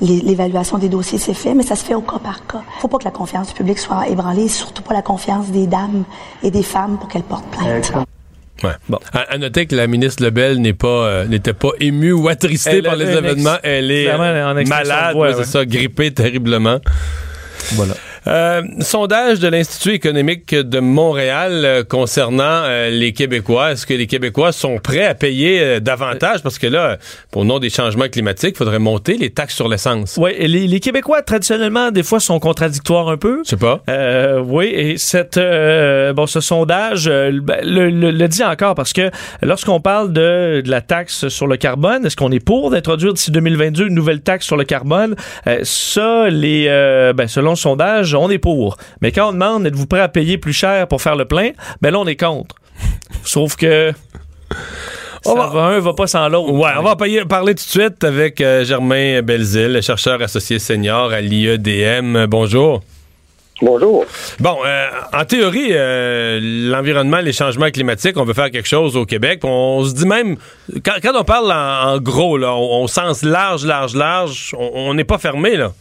[0.00, 2.62] l'évaluation des dossiers s'est fait, mais ça se fait au cas par cas.
[2.76, 5.66] Il faut pas que la confiance du public soit ébranlée, surtout pas la confiance des
[5.66, 6.04] dames
[6.44, 7.92] et des femmes pour qu'elles portent plainte.
[8.62, 8.70] Ouais.
[8.88, 8.98] Bon.
[9.12, 12.78] À, à, noter que la ministre Lebel n'est pas euh, n'était pas émue ou attristée
[12.78, 13.56] Elle par les événements.
[13.62, 14.06] Elle est
[14.66, 15.44] malade, ouais, c'est ouais.
[15.44, 16.80] ça, grippée terriblement.
[17.72, 17.94] Voilà.
[18.26, 23.72] Euh, sondage de l'Institut économique de Montréal euh, concernant euh, les Québécois.
[23.72, 26.42] Est-ce que les Québécois sont prêts à payer davantage?
[26.42, 26.96] Parce que là,
[27.30, 30.16] pour le nom des changements climatiques, il faudrait monter les taxes sur l'essence.
[30.20, 33.42] Oui, les, les Québécois, traditionnellement, des fois, sont contradictoires un peu.
[33.44, 33.82] Je sais pas.
[33.88, 38.92] Euh, oui, et cette, euh, bon, ce sondage ben, le, le- le dit encore parce
[38.92, 39.10] que
[39.42, 43.30] lorsqu'on parle de, de la taxe sur le carbone, est-ce qu'on est pour d'introduire d'ici
[43.30, 45.14] 2022 une nouvelle taxe sur le carbone?
[45.46, 48.76] Euh, ça, les, euh, ben, selon le sondage, on est pour.
[49.00, 51.50] Mais quand on demande, êtes-vous prêt à payer plus cher pour faire le plein?
[51.80, 52.56] Ben là, on est contre.
[53.24, 53.92] Sauf que...
[55.22, 56.52] Ça On va- va, un va pas sans l'autre.
[56.52, 61.10] Ouais, on va payer- parler tout de suite avec euh, Germain Belzile, chercheur associé senior
[61.12, 62.26] à l'IEDM.
[62.26, 62.82] Bonjour.
[63.62, 64.04] Bonjour.
[64.38, 66.38] Bon, euh, en théorie, euh,
[66.70, 69.40] l'environnement, les changements climatiques, on veut faire quelque chose au Québec.
[69.44, 70.36] On se dit même,
[70.84, 74.70] quand, quand on parle en, en gros, là, on, on sens large, large, large, on-
[74.74, 75.72] on n'est pas fermé, là.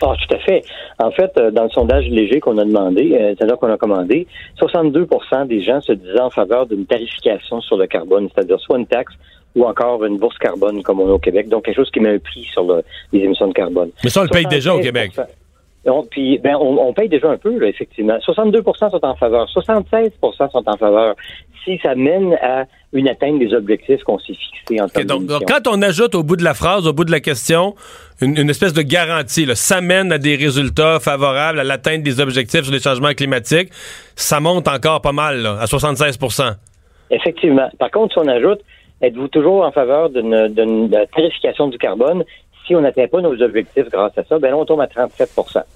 [0.00, 0.62] Ah, tout à fait.
[1.00, 4.26] En fait, euh, dans le sondage léger qu'on a demandé, euh, c'est-à-dire qu'on a commandé,
[4.60, 8.86] 62% des gens se disaient en faveur d'une tarification sur le carbone, c'est-à-dire soit une
[8.86, 9.12] taxe
[9.56, 12.10] ou encore une bourse carbone comme on a au Québec, donc quelque chose qui met
[12.14, 12.82] un prix sur le-
[13.12, 13.90] les émissions de carbone.
[14.04, 14.82] Mais ça, on le paye déjà au 76%.
[14.82, 15.12] Québec.
[15.88, 18.16] On, puis, ben, on, on paye déjà un peu, là, effectivement.
[18.18, 21.14] 62% sont en faveur, 76% sont en faveur.
[21.64, 25.26] Si ça mène à une atteinte des objectifs qu'on s'est fixés en Ok, termes donc,
[25.26, 27.74] donc, quand on ajoute au bout de la phrase, au bout de la question,
[28.20, 32.20] une, une espèce de garantie, là, ça mène à des résultats favorables à l'atteinte des
[32.20, 33.70] objectifs sur les changements climatiques,
[34.16, 36.54] ça monte encore pas mal, là, à 76%
[37.10, 37.68] Effectivement.
[37.78, 38.60] Par contre, si on ajoute,
[39.00, 42.24] êtes-vous toujours en faveur d'une tarification du carbone?
[42.68, 45.30] Si on n'atteint pas nos objectifs grâce à ça, ben là, on tombe à 37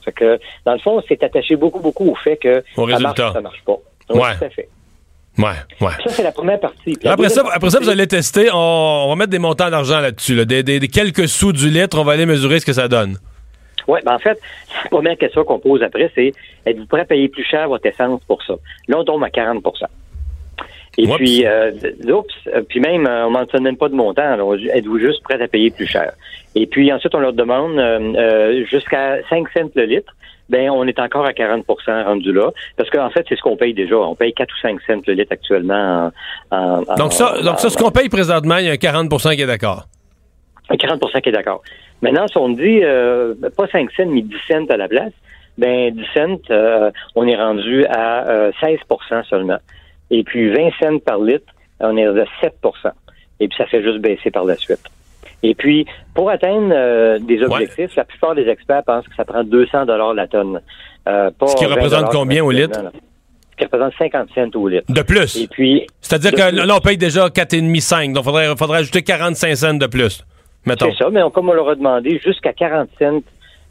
[0.04, 3.02] Fait que, dans le fond, c'est attaché beaucoup, beaucoup au fait que Au ça marche
[3.02, 3.30] résultat.
[3.30, 3.76] ou ça marche pas.
[4.10, 4.36] Oui, Ouais.
[4.38, 4.68] tout à fait.
[5.38, 5.44] Ouais,
[5.80, 5.92] ouais.
[6.04, 6.96] Ça, c'est la première partie.
[7.02, 8.50] La Après ça, après ça, vous allez tester.
[8.52, 10.34] On, on va mettre des montants d'argent là-dessus.
[10.34, 11.98] Là, des, des- des quelques sous du litre.
[11.98, 13.16] On va aller mesurer ce que ça donne.
[13.88, 14.38] Oui, ben en fait,
[14.84, 16.32] la première question qu'on pose après, c'est
[16.66, 18.54] êtes-vous prêt à payer plus cher votre essence pour ça?
[18.88, 19.62] Là, on tombe à 40
[20.98, 21.16] Et Oups.
[21.16, 21.70] puis, euh,
[22.08, 24.56] oups, euh, puis même, euh, on ne mentionne même pas de montant.
[24.56, 26.12] dit, Êtes-vous juste prêt à payer plus cher?
[26.54, 30.14] Et puis ensuite, on leur demande euh, euh, jusqu'à 5 cents le litre.
[30.50, 31.64] Ben, on est encore à 40%
[32.04, 32.50] rendu là.
[32.76, 33.96] Parce qu'en fait, c'est ce qu'on paye déjà.
[33.96, 36.10] On paye 4 ou 5 cents le litre actuellement
[36.50, 38.72] en, en- en- Donc ça, donc ça, ce en- qu'on paye présentement, il y a
[38.72, 39.86] un 40 qui est d'accord.
[40.70, 41.62] 40% qui est d'accord.
[42.02, 45.12] Maintenant, si on dit euh, pas 5 cents, mais 10 cents à la place,
[45.56, 49.58] ben 10 cents, euh, on est rendu à euh, 16% seulement.
[50.12, 51.46] Et puis 20 cents par litre,
[51.80, 52.22] on est à 7%
[53.40, 54.82] Et puis ça fait juste baisser par la suite.
[55.42, 55.84] Et puis,
[56.14, 60.14] pour atteindre euh, des objectifs, la plupart des experts pensent que ça prend 200 dollars
[60.14, 60.60] la tonne.
[61.08, 62.78] Euh, pas Ce qui 20 représente combien au litre?
[63.50, 64.84] Ce qui représente 50 cents au litre.
[64.88, 65.36] De plus?
[65.36, 66.64] Et puis, C'est-à-dire de que plus.
[66.66, 68.12] là, on paye déjà 4,5-5.
[68.12, 70.22] Donc, il faudrait, faudrait ajouter 45 cents de plus.
[70.64, 73.20] C'est ça, mais on- comme on leur a demandé, jusqu'à 40 cents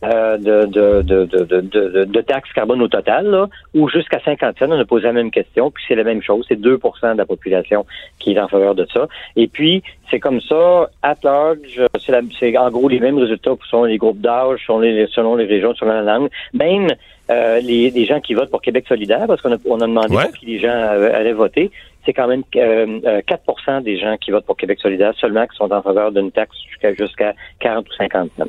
[0.02, 4.58] de, de, de, de, de, de, de taxes carbone au total, là, ou jusqu'à 50
[4.58, 7.18] cents, on a posé la même question, puis c'est la même chose, c'est 2% de
[7.18, 7.86] la population
[8.20, 9.08] qui est en faveur de ça.
[9.36, 13.18] Et puis, c'est comme ça, at large, euh, c'est la- c'est en gros les mêmes
[13.20, 16.30] résultats selon les groupes d'âge, selon les, selon les régions, selon la langue.
[16.54, 16.88] Même
[17.30, 20.16] euh, les, les gens qui votent pour Québec solidaire, parce qu'on a, on a demandé
[20.16, 20.24] Ouais.
[20.38, 21.72] qui les gens euh, allaient voter,
[22.06, 25.56] c'est quand même euh, euh, 4% des gens qui votent pour Québec solidaire seulement qui
[25.56, 28.45] sont en faveur d'une taxe jusqu'à jusqu'à 40 ou 50 cents.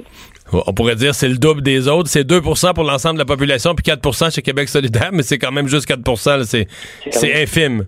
[0.67, 2.09] On pourrait dire c'est le double des autres.
[2.09, 5.53] C'est 2% pour l'ensemble de la population, puis 4% chez Québec solidaire, mais c'est quand
[5.53, 6.01] même juste 4
[6.39, 6.67] là, C'est
[7.11, 7.87] c'est infime.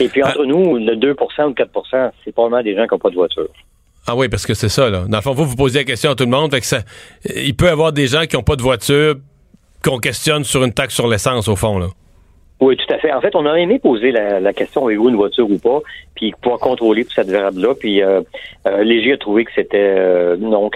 [0.00, 3.10] Et puis entre nous, le 2% ou 4% c'est probablement des gens qui n'ont pas
[3.10, 3.48] de voiture.
[4.08, 5.04] Ah oui, parce que c'est ça, là.
[5.08, 6.52] Dans le fond, vous, vous posez la question à tout le monde.
[6.52, 6.82] Fait que ça,
[7.34, 9.16] il peut y avoir des gens qui n'ont pas de voiture
[9.82, 11.88] qu'on questionne sur une taxe sur l'essence, au fond, là.
[12.58, 13.12] Oui, tout à fait.
[13.12, 15.80] En fait, on a aimé poser la, question avez-vous une voiture ou pas,
[16.14, 17.74] puis pouvoir contrôler tout cette variable-là.
[17.78, 18.22] Puis euh,
[18.66, 20.70] euh, Léger a trouvé que c'était euh, non,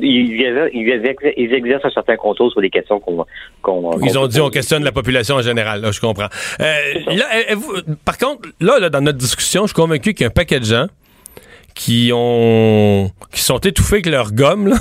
[0.00, 3.26] ils, exercent un certain contrôle sur des questions qu'on.
[4.02, 5.80] ils ont dit on questionne la population en général.
[5.80, 6.28] Là, je comprends.
[6.60, 7.26] là,
[8.04, 10.60] par contre, là, là, dans notre discussion, je suis convaincu qu'il y a un paquet
[10.60, 10.86] de gens
[11.74, 14.76] qui ont qui sont étouffés avec leur gomme là,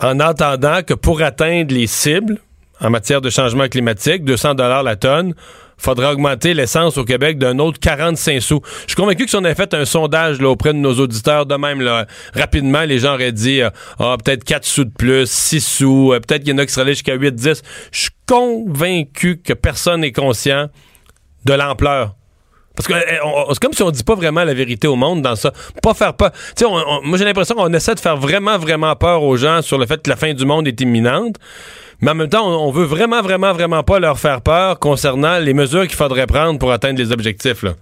[0.00, 2.38] en entendant que pour atteindre les cibles
[2.80, 5.34] en matière de changement climatique, 200 dollars la tonne,
[5.80, 8.60] faudrait augmenter l'essence au Québec d'un autre 45 sous.
[8.82, 11.46] Je suis convaincu que si on avait fait un sondage là, auprès de nos auditeurs,
[11.46, 15.30] de même, là, rapidement, les gens auraient dit euh, ah, peut-être 4 sous de plus,
[15.30, 17.62] 6 sous, euh, peut-être qu'il y en a qui seraient allés jusqu'à 8, 10.
[17.92, 20.68] Je suis convaincu que personne n'est conscient
[21.44, 22.14] de l'ampleur
[22.76, 23.18] parce que eh,
[23.50, 25.52] c'est comme si on dit pas vraiment la vérité au monde dans ça.
[25.82, 26.30] Pas faire peur.
[26.56, 26.70] Tu sais,
[27.04, 30.00] moi j'ai l'impression qu'on essaie de faire vraiment, vraiment peur aux gens sur le fait
[30.02, 31.36] que la fin du monde est imminente.
[32.00, 35.52] Mais en même temps, on, veut vraiment, vraiment, vraiment pas leur faire peur concernant les
[35.52, 37.62] mesures qu'il faudrait prendre pour atteindre les objectifs.
[37.62, 37.74] Là.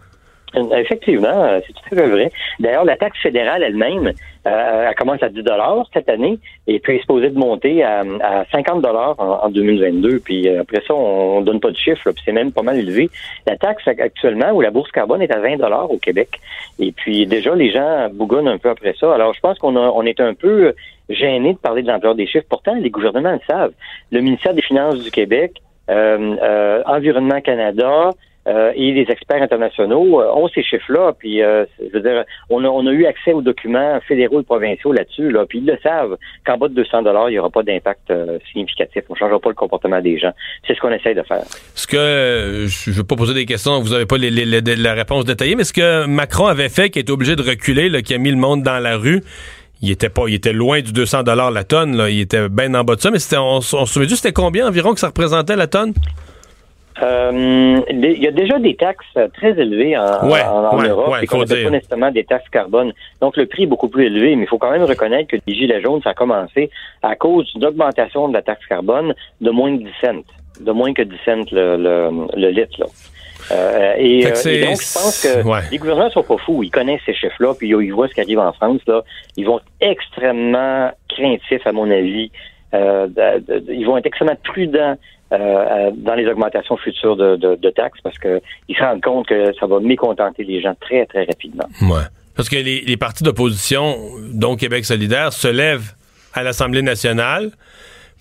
[0.55, 2.31] Effectivement, c'est tout à fait vrai.
[2.59, 4.13] D'ailleurs, la taxe fédérale elle-même,
[4.47, 8.03] euh, elle commence à 10 dollars cette année et puis est supposée de monter à,
[8.51, 10.21] 50 dollars en, 2022.
[10.21, 13.11] Puis euh, après ça, on, donne pas de chiffre, puis c'est même pas mal élevé.
[13.47, 16.41] La taxe actuellement où la bourse carbone est à 20 dollars au Québec.
[16.79, 19.15] Et puis déjà, les gens bougonnent un peu après ça.
[19.15, 20.75] Alors, je pense qu'on on est un peu
[21.09, 22.47] gêné de parler de l'ampleur des chiffres.
[22.49, 23.73] Pourtant, les gouvernements le savent.
[24.13, 28.11] Le ministère des Finances du Québec, euh, Environnement Canada,
[28.49, 31.13] euh, et les experts internationaux euh, ont ces chiffres-là.
[31.19, 35.31] Puis, euh, je veux dire, on a, eu accès aux documents fédéraux et provinciaux là-dessus.
[35.31, 38.13] Là, puis ils le savent qu'en bas de 200 dollars, il n'y aura pas d'impact
[38.51, 39.05] significatif.
[39.11, 40.33] On ne changera pas le comportement des gens.
[40.67, 41.45] C'est ce qu'on essaye de faire.
[41.75, 45.27] Ce que je ne veux pas poser des questions, vous n'avez pas les, la réponse
[45.27, 48.31] détaillée, mais ce que Macron avait fait, qui était obligé de reculer, qui a mis
[48.31, 49.21] le monde dans la rue,
[49.83, 51.97] il était pas, il était loin du 200 dollars la tonne.
[51.97, 52.09] Là.
[52.09, 54.95] Il était bien en bas de ça, mais on, on se souvient c'était combien environ
[54.95, 55.93] que ça représentait la tonne?
[57.03, 62.11] Euh, il y a déjà des taxes très élevées en, Europe et qu'on pas nécessairement
[62.11, 62.93] des taxes carbone.
[63.21, 65.55] Donc le prix est beaucoup plus élevé, mais il faut quand même reconnaître que les
[65.55, 66.71] gilets jaunes, ça a commencé
[67.03, 70.25] à cause d'une augmentation de la taxe carbone de moins de 10 cents,
[70.61, 71.77] de moins que 10 cents le,
[72.37, 72.81] le, litre.
[72.81, 72.87] Là.
[73.51, 76.63] Euh, et, euh, et, donc, je pense que les gouvernements sont pas fous.
[76.63, 78.81] Ils connaissent ces chiffres-là, puis ils voient ce qui arrive en France.
[78.87, 79.03] Là.
[79.37, 82.31] Ils vont être extrêmement craintifs, à mon avis.
[82.75, 83.09] Euh,
[83.69, 84.97] ils vont être extrêmement prudents
[85.33, 89.53] euh, euh, dans les augmentations futures de, de, taxes parce qu'ils se rendent compte que
[89.61, 91.67] ça va mécontenter les gens très, très rapidement.
[91.83, 92.05] Ouais.
[92.35, 93.97] Parce que les, les partis d'opposition,
[94.33, 95.93] dont Québec solidaire, se lèvent
[96.33, 97.51] à l'Assemblée nationale,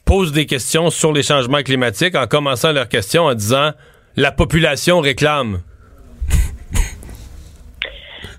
[0.05, 3.71] posent des questions sur les changements climatiques en commençant leurs questions en disant
[4.15, 5.59] la population réclame.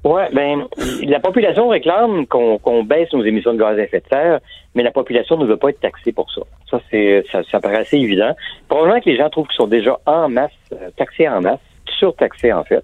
[0.08, 0.66] Oui, ben
[1.02, 4.40] la population réclame qu'on baisse nos émissions de gaz à effet de serre,
[4.74, 6.40] mais la population ne veut pas être taxée pour ça.
[6.70, 8.34] Ça, c'est ça, ça paraît assez évident.
[8.68, 11.60] Probablement que les gens trouvent qu'ils sont déjà en masse, euh, taxés en masse,
[11.98, 12.82] surtaxés en fait.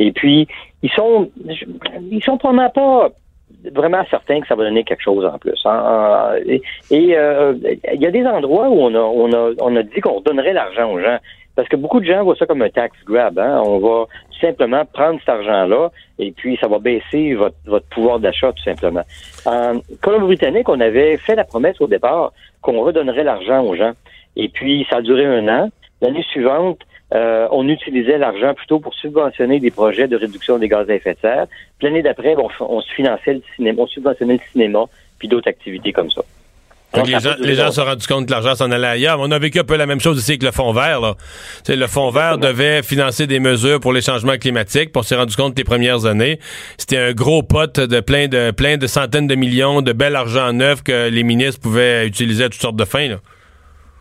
[0.00, 0.48] Et puis,
[0.82, 1.30] ils sont
[2.10, 3.10] ils sont probablement pas
[3.72, 5.60] vraiment certains que ça va donner quelque chose en plus.
[5.64, 6.32] Hein.
[6.90, 7.54] Et euh,
[7.92, 10.54] il y a des endroits où on a on a on a dit qu'on redonnerait
[10.54, 11.18] l'argent aux gens.
[11.56, 13.38] Parce que beaucoup de gens voient ça comme un tax grab.
[13.38, 13.62] Hein?
[13.64, 14.06] On va
[14.40, 19.02] simplement prendre cet argent-là et puis ça va baisser votre, votre pouvoir d'achat tout simplement.
[19.46, 23.92] En Colombie-Britannique, on avait fait la promesse au départ qu'on redonnerait l'argent aux gens.
[24.36, 25.70] Et puis ça a duré un an.
[26.00, 26.80] L'année suivante,
[27.14, 31.14] euh, on utilisait l'argent plutôt pour subventionner des projets de réduction des gaz à effet
[31.14, 31.46] de serre.
[31.80, 34.84] L'année d'après, on, on finançait le cinéma, on subventionnait le cinéma,
[35.18, 36.22] puis d'autres activités comme ça
[37.40, 39.18] les gens, se sont rendus compte que l'argent s'en allait ailleurs?
[39.20, 41.00] On a vécu un peu la même chose ici avec le Fonds vert.
[41.00, 41.14] Là.
[41.68, 44.90] le Fonds vert devait financer des mesures pour les changements climatiques.
[44.94, 46.38] On s'est rendu compte les premières années,
[46.78, 50.52] c'était un gros pot de plein de plein de centaines de millions de bel argent
[50.52, 53.08] neuf que les ministres pouvaient utiliser à toutes sortes de fins.
[53.08, 53.16] Là.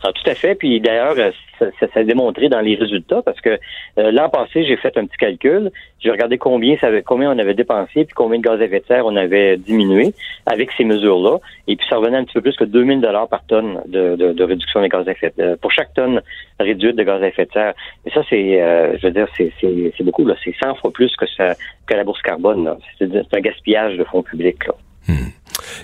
[0.03, 0.55] Ah, tout à fait.
[0.55, 1.31] Puis d'ailleurs, euh,
[1.79, 3.57] ça, s'est démontré dans les résultats parce que
[3.97, 5.71] euh, l'an passé, j'ai fait un petit calcul.
[5.99, 8.81] J'ai regardé combien ça avait, combien on avait dépensé puis combien de gaz à effet
[8.81, 10.13] de serre on avait diminué
[10.45, 11.37] avec ces mesures-là.
[11.67, 14.43] Et puis ça revenait un petit peu plus que 2000 dollars par tonne de, de,
[14.43, 16.21] réduction des gaz à effet de, pour chaque tonne
[16.59, 17.73] réduite de gaz à effet de serre.
[18.05, 20.35] Et ça, c'est, euh, je veux dire, c'est, c'est, beaucoup là.
[20.43, 21.55] C'est 100 fois plus que ça,
[21.87, 22.75] que la bourse carbone.
[22.99, 24.67] C'est, un gaspillage de fonds publics.
[24.67, 24.73] Là.
[25.07, 25.29] Hmm.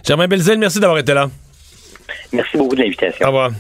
[0.06, 1.28] Germain Belzel, merci d'avoir été là.
[2.34, 3.26] Merci beaucoup de l'invitation.
[3.26, 3.52] Au revoir.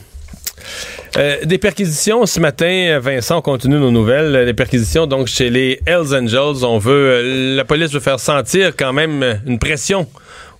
[1.17, 4.45] Euh, des perquisitions ce matin, Vincent, on continue nos nouvelles.
[4.45, 6.63] Des perquisitions donc chez les Hells Angels.
[6.63, 10.07] On veut, euh, la police veut faire sentir quand même une pression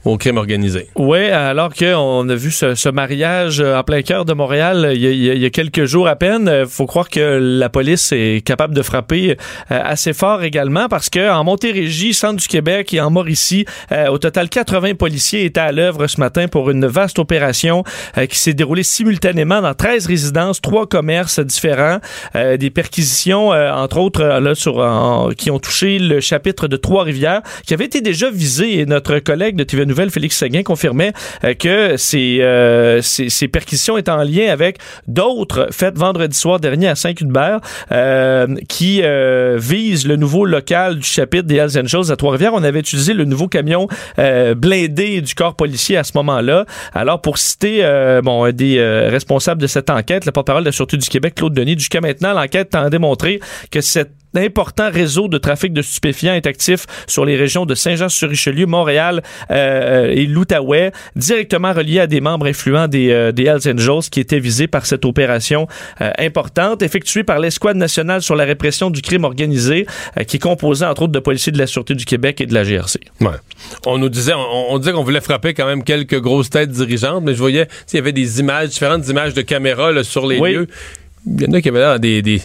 [0.06, 0.88] au crime organisé.
[0.96, 4.94] Oui, alors qu'on a vu ce, ce mariage euh, en plein cœur de Montréal euh,
[4.94, 6.50] il y, a, il y a quelques jours à peine.
[6.64, 9.36] Il faut croire que la police est capable de frapper euh,
[9.84, 14.18] assez fort également parce que en Montérégie, centre du Québec et en Mauricie, euh, au
[14.18, 17.84] total 80 policiers étaient à l'œuvre ce matin pour une vaste opération
[18.18, 22.00] euh, qui s'est déroulée simultanément dans 13 résidences, trois commerces différents,
[22.36, 27.42] euh, des perquisitions entre autres là sur en- qui ont touché le chapitre de Trois-Rivières
[27.66, 31.14] qui avait été déjà visé et notre collègue de TV Nouvelle Félix Seguin confirmait
[31.44, 34.78] euh, que ces, euh, ces, ces perquisitions étaient en lien avec
[35.08, 37.60] d'autres faites vendredi soir dernier à Saint-Cuthbert
[37.92, 42.54] euh, qui euh, visent le nouveau local du chapitre des Hells Angels à Trois-Rivières.
[42.54, 43.88] On avait utilisé le nouveau camion
[44.18, 46.66] blindé du corps policier à ce moment-là.
[46.94, 47.82] Alors, pour citer
[48.24, 48.80] bon, un des
[49.10, 52.34] responsables de cette enquête, le porte-parole de la Sûreté du Québec, Claude Denis, jusqu'à maintenant,
[52.34, 53.40] l'enquête tend à démontrer
[53.72, 58.66] que cette important réseau de trafic de stupéfiants est actif sur les régions de Saint-Jean-sur-Richelieu,
[58.66, 59.22] Montréal
[59.52, 64.20] euh, et l'Outaouais, directement relié à des membres influents des, euh, des Hells Angels qui
[64.20, 65.68] étaient visés par cette opération
[66.02, 69.86] euh, importante effectuée par l'Escouade nationale sur la répression du crime organisé,
[70.18, 72.54] euh, qui est composée entre autres de policiers de la Sûreté du Québec et de
[72.54, 73.00] la GRC.
[73.22, 73.28] Ouais.
[73.86, 77.24] On nous disait, on, on disait qu'on voulait frapper quand même quelques grosses têtes dirigeantes,
[77.24, 80.40] mais je voyais, il y avait des images, différentes images de caméras là, sur les
[80.40, 80.54] Oui.
[80.54, 80.68] lieux.
[81.28, 82.42] Il y en a qui avaient des, des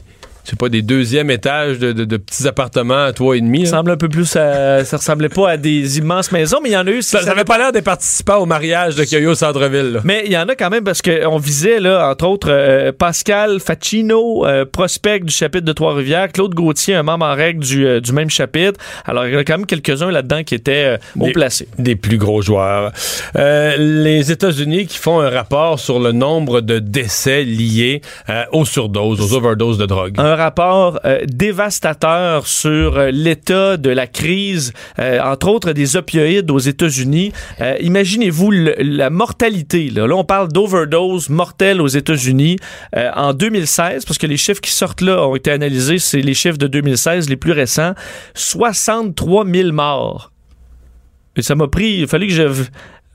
[0.50, 3.66] sais pas, des deuxièmes étages de, de- de petits appartements à trois et demi.
[3.66, 6.72] Ça semble un peu plus, à- ça ressemblait pas à des immenses maisons, mais il
[6.72, 7.02] y en a eu.
[7.02, 9.92] Ça n'avait pas l'air des participants au mariage de Kyoyo Centreville.
[9.94, 10.00] là.
[10.04, 13.60] Mais il y en a quand même parce qu'on visait, là, entre autres, euh, Pascal
[13.60, 18.00] Facchino, euh, prospect du chapitre de Trois-Rivières, Claude Gauthier, un membre en règle du, euh,
[18.00, 18.78] du même chapitre.
[19.06, 21.68] Alors, il y en a quand même quelques-uns là-dedans qui étaient euh, haut Des- placés.
[21.78, 22.92] Des plus gros joueurs.
[23.36, 28.64] Euh, les États-Unis qui font un rapport sur le nombre de décès liés euh, aux
[28.64, 30.14] surdoses, aux overdoses de drogue.
[30.18, 36.50] Un rapport euh, dévastateur sur euh, l'état de la crise, euh, entre autres des opioïdes
[36.50, 37.32] aux États-Unis.
[37.80, 39.90] Imaginez-vous la mortalité.
[39.90, 40.06] Là.
[40.06, 42.56] Là, on parle d'overdose mortelle aux États-Unis
[42.94, 46.58] en 2016, parce que les chiffres qui sortent là ont été analysés, c'est les chiffres
[46.58, 47.94] de 2016, les plus récents.
[48.34, 50.32] 63 000 morts.
[51.36, 52.64] Et ça m'a pris, il fallait que je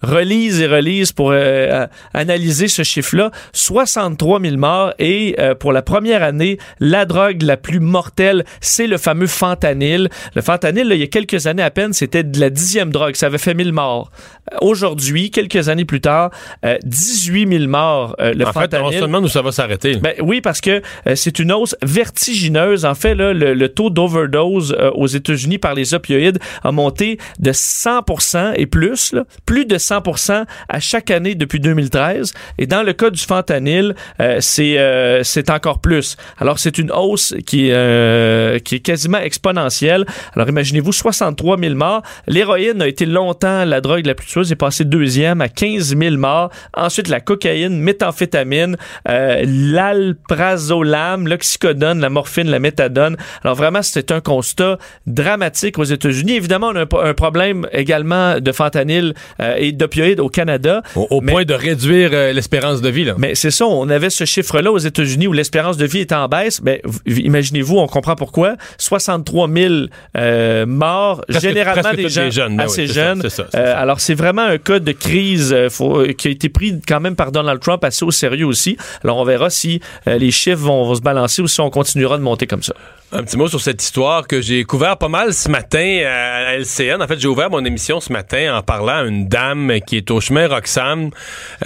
[0.02, 3.32] relise et relise pour euh, analyser ce chiffre-là.
[3.54, 8.88] 63 000 morts et euh, pour la première année, la drogue la plus mortelle, c'est
[8.88, 10.10] le fameux fentanyl.
[10.36, 13.16] Le fentanyl, là, il y a quelques années à peine, c'était de la dixième drogue.
[13.16, 14.12] Ça avait fait 1000 morts.
[14.54, 16.32] Euh, Aujourd'hui, quelques années plus tard,
[16.66, 18.16] euh, 18 000 morts.
[18.20, 19.00] euh, le en fait, on fentanyl.
[19.00, 19.96] se demande où ça va s'arrêter.
[19.98, 22.86] Ben oui, parce que euh, c'est une hausse vertigineuse.
[22.86, 27.18] En fait, là, le, le taux d'overdose euh, aux États-Unis par les opioïdes a monté
[27.40, 32.34] de 100 et plus, là, plus de 100 à chaque année depuis 2013.
[32.58, 36.18] Et dans le cas du fentanyl, euh, c'est euh, c'est encore plus.
[36.38, 40.06] Alors, c'est une hausse qui, euh, qui est quasiment exponentielle.
[40.36, 42.02] Alors, imaginez-vous, 63 000 morts.
[42.28, 46.18] L'héroïne a été longtemps la drogue la plus tueuse, est passée deuxième à 15 000
[46.18, 46.50] morts.
[46.74, 48.78] Ensuite, la cocaïne, méthamphétamine,
[49.08, 53.18] euh, l'alprazolam, l'oxycodone, la morphine, la méthadone.
[53.44, 54.78] Alors vraiment, c'était un constat
[55.08, 56.34] dramatique aux États-Unis.
[56.34, 60.84] Évidemment, on a un, un problème également de fentanyl euh, et d'opioïdes au Canada.
[60.96, 63.06] Au, au Mais- point de réduire euh, l'espérance de vie.
[63.06, 63.16] Là.
[63.18, 66.28] mais c'est ça, on avait ce chiffre-là aux États-Unis où l'espérance de vie est en
[66.28, 66.62] baisse.
[66.62, 68.56] Mais imaginez-vous, on comprend pourquoi.
[68.78, 69.74] 63 000
[70.18, 73.22] euh, morts, Presque- généralement presque des gens des jeunes, ben assez oui, c'est ça, jeunes.
[73.24, 73.80] c'est ça, Euh, ça.
[73.80, 77.00] alors c'est vraiment un cas de crise euh, faut- euh, qui a été pris quand
[77.00, 78.78] même par Donald Trump assez au sérieux aussi.
[79.04, 82.18] Alors on verra si euh, les chiffres vont, vont se balancer ou si on continuera
[82.18, 82.74] de monter comme ça.
[83.12, 87.02] Un petit mot sur cette histoire que j'ai couvert pas mal ce matin à LCN.
[87.02, 90.12] En fait, j'ai ouvert mon émission ce matin en parlant à une dame qui est
[90.12, 91.10] au chemin Roxham,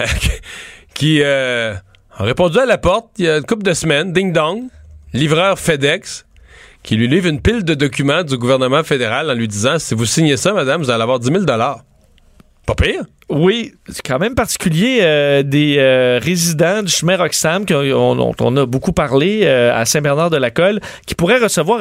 [0.00, 0.06] euh,
[0.94, 1.74] qui euh,
[2.16, 4.62] a répondu à la porte il y a une couple de semaines, ding dong,
[5.12, 6.24] livreur FedEx,
[6.82, 10.06] qui lui livre une pile de documents du gouvernement fédéral en lui disant si vous
[10.06, 11.84] signez ça, madame, vous allez avoir 10 000 Pas
[12.74, 13.04] pire.
[13.34, 18.56] Oui, c'est quand même particulier euh, des euh, résidents du chemin Roxham on- dont on
[18.56, 21.80] a beaucoup parlé euh, à Saint-Bernard-de-la-Colle qui pourraient recevoir,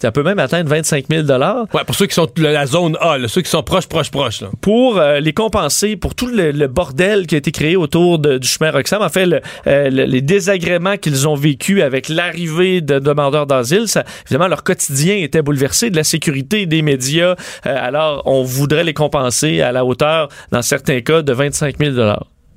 [0.00, 1.26] ça peut même atteindre 25 000
[1.74, 4.10] Ouais, pour ceux qui sont la, la zone A, là, ceux qui sont proches, proches,
[4.10, 4.40] proches.
[4.40, 4.48] Là.
[4.60, 8.48] pour les compenser pour tout le, le bordel qui a été créé autour de- du
[8.48, 9.02] chemin Roxham.
[9.02, 14.04] En fait, le- le- les désagréments qu'ils ont vécu avec l'arrivée de demandeurs d'asile, ça,
[14.26, 17.34] évidemment, leur quotidien était bouleversé, de la sécurité des médias.
[17.64, 21.96] Alors, on voudrait les compenser à la hauteur, dans certains cas, de 25 000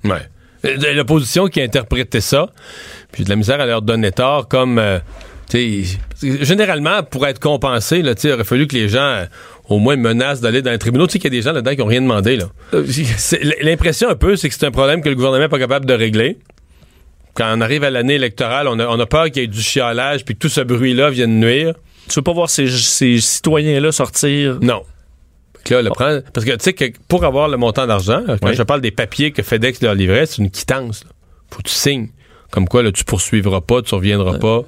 [0.03, 0.11] Ouais.
[0.65, 2.47] Euh, L'opposition qui a interprété ça,
[3.11, 4.79] puis de la misère à leur donner tort comme.
[4.79, 4.99] euh,
[6.21, 9.25] généralement, pour être compensé, là, il aurait fallu que les gens euh,
[9.69, 11.07] au moins menacent d'aller dans les tribunaux.
[11.07, 12.37] Tu sais qu'il y a des gens là-dedans qui n'ont rien demandé.
[13.61, 15.93] L'impression un peu, c'est que c'est un problème que le gouvernement n'est pas capable de
[15.93, 16.37] régler.
[17.33, 19.61] Quand on arrive à l'année électorale, on a, on a peur qu'il y ait du
[19.61, 21.75] chiolage puis que tout ce bruit-là vienne nuire.
[22.09, 24.57] Tu veux pas voir ces, ces citoyens-là sortir?
[24.61, 24.81] Non.
[25.75, 28.55] Là, le prends- parce que tu sais que pour avoir le montant d'argent, quand Oui.
[28.55, 31.03] je parle des papiers que FedEx leur livrait, c'est une quittance.
[31.03, 31.11] là.
[31.51, 32.09] Faut que tu signes.
[32.51, 34.61] Comme quoi, là, tu poursuivras pas, tu reviendras pas.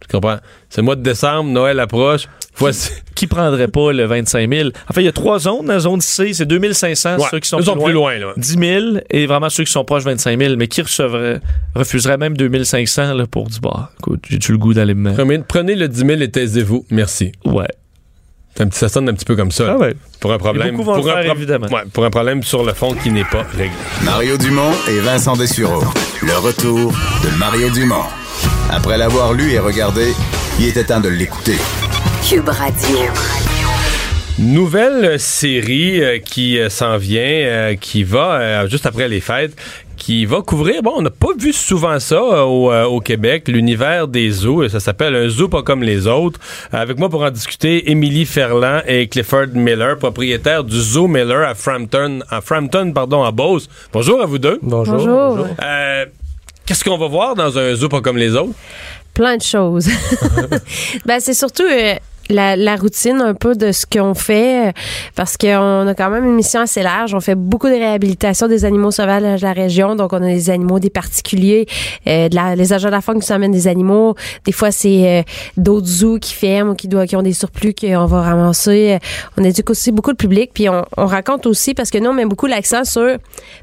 [0.00, 0.36] Tu comprends?
[0.68, 2.28] C'est le mois de décembre, Noël approche.
[2.56, 2.90] Voici.
[3.14, 4.68] Qui prendrait pas le 25 000?
[4.88, 5.66] En fait, il y a trois zones.
[5.66, 8.32] La zone C, c'est 2500, Ouais, ceux qui sont, plus, sont loin, plus loin, là.
[8.36, 10.56] 10 000, et vraiment ceux qui sont proches 25 000.
[10.56, 11.40] Mais qui recevrait,
[11.74, 15.16] refuserait même 2500 là, pour dire, bah, écoute, j'ai-tu le goût d'aller me mettre?
[15.16, 16.84] Prenez, prenez le 10 000 et taisez-vous.
[16.90, 17.32] Merci.
[17.46, 17.66] Ouais.
[18.56, 19.64] C'est un petit- ça sonne un petit peu comme ça.
[19.70, 19.94] Ah ouais.
[20.20, 20.76] Pour un problème.
[20.76, 21.66] pour, un faire, évidemment.
[21.66, 23.70] ouais, pour un problème sur le fond qui n'est pas réglé.
[24.04, 25.82] Mario Dumont et Vincent Dessureau.
[26.22, 26.92] Le retour
[27.24, 28.04] de Mario Dumont.
[28.70, 30.12] Après l'avoir lu et regardé,
[30.60, 31.56] il était temps de l'écouter.
[32.28, 32.98] Cube Radio.
[34.38, 39.54] Nouvelle série euh, qui euh, s'en vient, euh, qui va, juste après les fêtes,
[40.04, 43.48] qui va couvrir, bon, on n'a pas vu souvent ça euh, au, euh, au Québec,
[43.48, 46.38] l'univers des zoos, et ça s'appelle Un zoo pas comme les autres.
[46.72, 51.54] Avec moi pour en discuter, Émilie Ferland et Clifford Miller, propriétaires du Zoo Miller à
[51.54, 53.66] Frampton, à Frampton, pardon, à Beauce.
[53.94, 54.58] Bonjour à vous deux.
[54.60, 54.96] Bonjour.
[54.96, 55.46] Bonjour.
[55.62, 56.04] Euh,
[56.66, 58.52] Qu'est-ce qu'on va voir dans un zoo pas comme les autres?
[59.14, 59.88] Plein de choses.
[61.06, 61.94] ben, c'est surtout euh,
[62.30, 64.72] la, la routine un peu de ce qu'on fait euh,
[65.14, 67.14] parce qu'on a quand même une mission assez large.
[67.14, 69.94] On fait beaucoup de réhabilitation des animaux sauvages de la région.
[69.96, 71.66] Donc, on a des animaux, des particuliers,
[72.06, 74.14] euh, de la- les agents de la faune qui nous amènent des animaux.
[74.44, 75.22] Des fois, c'est euh,
[75.56, 78.94] d'autres zoos qui ferment ou qui, doivent, qui ont des surplus qu'on va ramasser.
[78.94, 78.98] Euh,
[79.38, 80.50] On éduque aussi beaucoup le public.
[80.54, 83.16] Puis, on, on raconte aussi parce que nous, on met beaucoup l'accent sur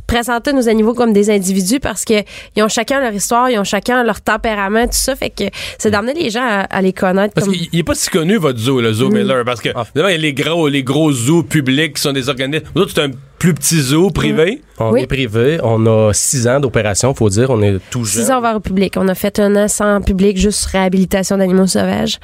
[0.08, 2.14] présenter nos animaux comme des individus parce que
[2.56, 5.16] ils ont chacun leur histoire, ils ont chacun leur tempérament, tout ça.
[5.16, 5.44] Fait que
[5.78, 7.34] c'est d'amener les gens à, à les connaître.
[7.34, 9.14] Parce comme- qu'il n'est pas si connu, votre zoo, le zoo Mm.
[9.14, 9.44] Miller.
[9.46, 12.30] Parce que, évidemment, il y a les gros, les gros zoos publics qui sont des
[12.30, 12.66] organismes.
[12.76, 13.12] Vous autres, c'est un
[13.42, 14.62] plus petit zoo privé.
[14.78, 15.02] On Oui.
[15.02, 18.24] est privé, on a six ans d'opération, faut dire, on est tout jeune.
[18.24, 18.94] Six ans vers le public.
[18.98, 22.20] On a fait un an sans public, juste réhabilitation d'animaux sauvages.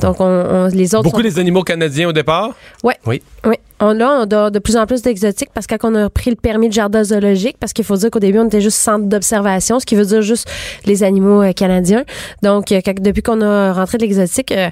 [0.00, 1.04] Donc, on, on- les autres.
[1.04, 2.50] Beaucoup sont- des animaux canadiens au départ?
[2.84, 2.96] Ouais.
[3.06, 3.22] Oui.
[3.46, 3.56] Oui.
[3.80, 6.30] On, là, on a de plus en plus d'exotiques parce que quand on a pris
[6.30, 9.04] le permis de jardin zoologique, parce qu'il faut dire qu'au début, on était juste centre
[9.06, 10.50] d'observation, ce qui veut dire juste
[10.84, 12.04] les animaux euh, canadiens.
[12.42, 14.68] Donc, euh, quand- depuis qu'on a rentré de l'exotique, euh,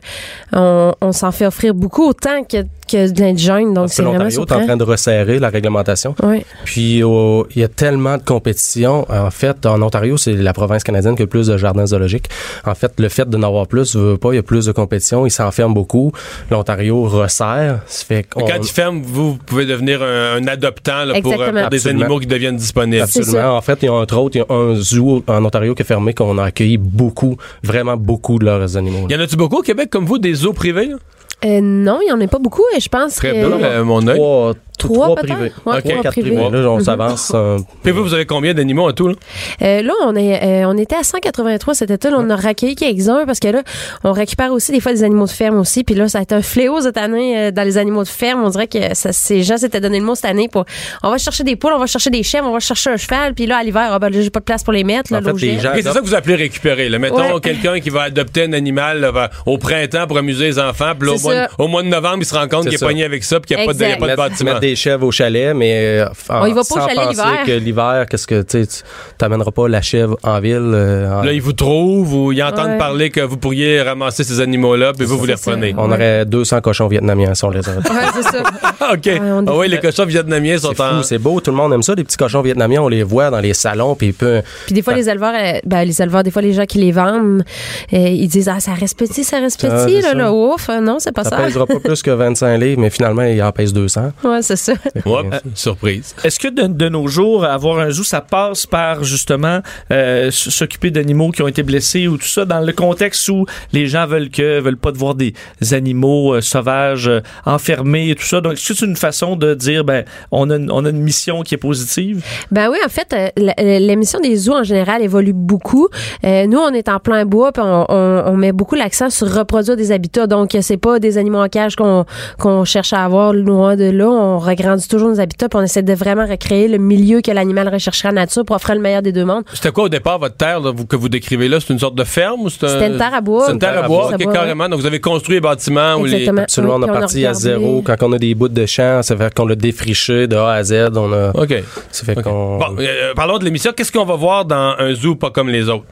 [0.52, 3.74] on, on s'en fait offrir beaucoup, autant que, que de l'indigène.
[3.74, 6.14] Donc, c'est vraiment l'Ontario est en train de resserrer la réglementation.
[6.22, 6.44] Oui.
[6.64, 9.06] Puis au- il y a tellement de compétition.
[9.10, 12.28] En fait, en Ontario, c'est la province canadienne qui a le plus de jardins zoologiques.
[12.64, 15.26] En fait, le fait de n'avoir plus, veut pas, il y a plus de compétition,
[15.26, 16.12] ils s'enferment beaucoup.
[16.50, 17.80] L'Ontario resserre.
[17.86, 21.68] Ça fait Quand ils ferment, vous pouvez devenir un, un adoptant là, pour, euh, pour
[21.70, 23.02] des animaux qui deviennent disponibles.
[23.02, 23.56] Absolument.
[23.56, 25.82] En fait, il y a entre autres, il y a un zoo en Ontario qui
[25.82, 29.06] est fermé qu'on a accueilli beaucoup, vraiment beaucoup de leurs animaux.
[29.08, 30.86] Y en a-tu beaucoup au Québec comme vous, des zoos privés?
[30.86, 30.96] là?
[31.44, 33.42] Euh, non, il n'y en a pas beaucoup et je pense Très que...
[33.46, 34.16] peu, euh, mon œil.
[34.16, 35.52] Trois, Trois, trois privés.
[35.64, 36.34] Ouais, trois quatre privés.
[36.36, 36.50] privés.
[36.62, 36.84] Là, on Mhm.
[36.84, 37.32] s'avance.
[37.34, 39.08] un- Puis vous, vous avez combien d'animaux en tout?
[39.08, 39.14] Là?
[39.62, 42.10] Euh, là, on est, euh, on était à 183 cet été.
[42.10, 43.62] Là, on a recueilli quelques-uns parce que là,
[44.04, 45.82] on récupère aussi des fois des animaux de ferme aussi.
[45.82, 48.42] Puis là, ça a été un fléau cette année euh, dans les animaux de ferme.
[48.44, 50.66] On dirait que ça, ces gens s'étaient donné le mot cette année pour.
[51.02, 53.32] On va chercher des poules, on va chercher des chèvres, on va chercher un cheval.
[53.32, 55.10] Puis là, à l'hiver, ah ben, là, j'ai pas de place pour les mettre.
[55.10, 56.90] Là, En fait, c'est ça que vous appelez récupérer.
[56.90, 56.98] Là.
[56.98, 57.40] Mettons Ouais.
[57.40, 61.46] quelqu'un qui va adopter un animal va- au printemps pour amuser les enfants, puis mois
[61.46, 61.48] ça.
[61.58, 62.86] au mois de novembre, il se rend compte qu'il est ça.
[62.86, 64.22] pogné avec ça, puis qu'il n'y a, pas de- il y a pas de mettre,
[64.22, 64.50] bâtiment.
[64.50, 67.08] mettre des chèvres au chalet, mais euh, en- On y va pas au chalet penser
[67.10, 67.42] l'hiver.
[67.46, 68.82] que l'hiver, qu'est-ce que tu sais, tu
[69.18, 70.56] t'amèneras pas la chèvre en ville.
[70.74, 72.78] euh, en- Là, ils vous trouvent ou ils entendent Ouais.
[72.78, 75.50] parler que vous pourriez ramasser ces animaux-là, puis vous, vous les ça.
[75.50, 75.74] reprenez.
[75.78, 75.94] on Ouais.
[75.96, 77.76] aurait 200 cochons vietnamiens si on les aurait.
[77.78, 78.42] Ouais, c'est ça.
[78.92, 79.08] OK.
[79.20, 81.02] on Ah oui, les cochons vietnamiens sont C'est en...
[81.02, 81.94] c'est beau, tout le monde aime ça.
[81.94, 84.42] Les petits cochons vietnamiens, on les voit dans les salons, puis peuvent.
[84.66, 86.92] Puis des fois, les éleveurs, euh, ben, les éleveurs, des fois, les gens qui les
[86.92, 87.44] vendent,
[87.92, 90.14] ils disent, ah, ça reste petit, ça reste Ah, petit, là, ça.
[90.14, 90.68] là, ouf.
[90.68, 91.36] Euh, Non, c'est pas Ça ça.
[91.38, 94.12] pèsera pas plus que 25 livres, mais finalement, il en pèse 200.
[94.24, 94.74] Ouais, c'est ça.
[95.04, 95.22] Ouais,
[95.54, 96.14] surprise.
[96.22, 99.60] Est-ce que de, de nos jours, avoir un zoo, ça passe par justement
[99.90, 103.86] euh, s'occuper d'animaux qui ont été blessés ou tout ça, dans le contexte où les
[103.86, 105.34] gens veulent que veulent pas de voir des
[105.72, 108.40] animaux euh, sauvages euh, enfermés et tout ça?
[108.40, 111.00] Donc, est-ce que c'est une façon de dire, ben, on a, une- on a une
[111.02, 112.22] mission qui est positive?
[112.50, 115.88] Ben oui, en fait, euh, l'émission des zoos en général évolue beaucoup.
[116.24, 119.32] Euh, nous, on est en plein bois, puis on, on- on met beaucoup l'accent sur
[119.32, 120.26] reproduire des habitats.
[120.26, 122.04] Donc, euh, c'est pas des animaux en cage qu'on
[122.38, 124.08] qu'on cherche à avoir loin de là.
[124.08, 127.68] On regrandit toujours nos habitats, puis on essaie de vraiment recréer le milieu que l'animal
[127.68, 129.44] rechercherait en nature pour offrir le meilleur des deux mondes.
[129.54, 131.58] C'était quoi au départ votre terre là, vous- que vous décrivez là?
[131.60, 133.44] C'est une sorte de ferme ou c'est un- C'était une terre à bois.
[133.46, 134.68] C'est une terre à bois, carrément.
[134.68, 136.12] Donc vous avez construit les bâtiments ou les.
[136.14, 136.42] Exactement.
[136.42, 137.82] Absolument, Oui, on a parti à zéro.
[137.82, 140.62] Quand on a des bouts de champ, ça fait qu'on l'a défriché de A à
[140.64, 140.90] Z.
[140.96, 141.54] On a, OK.
[141.90, 142.58] ça fait qu'on.
[142.58, 143.72] Bon, euh, parlons de l'émission.
[143.76, 145.84] Qu'est-ce qu'on va voir dans un zoo pas comme les autres?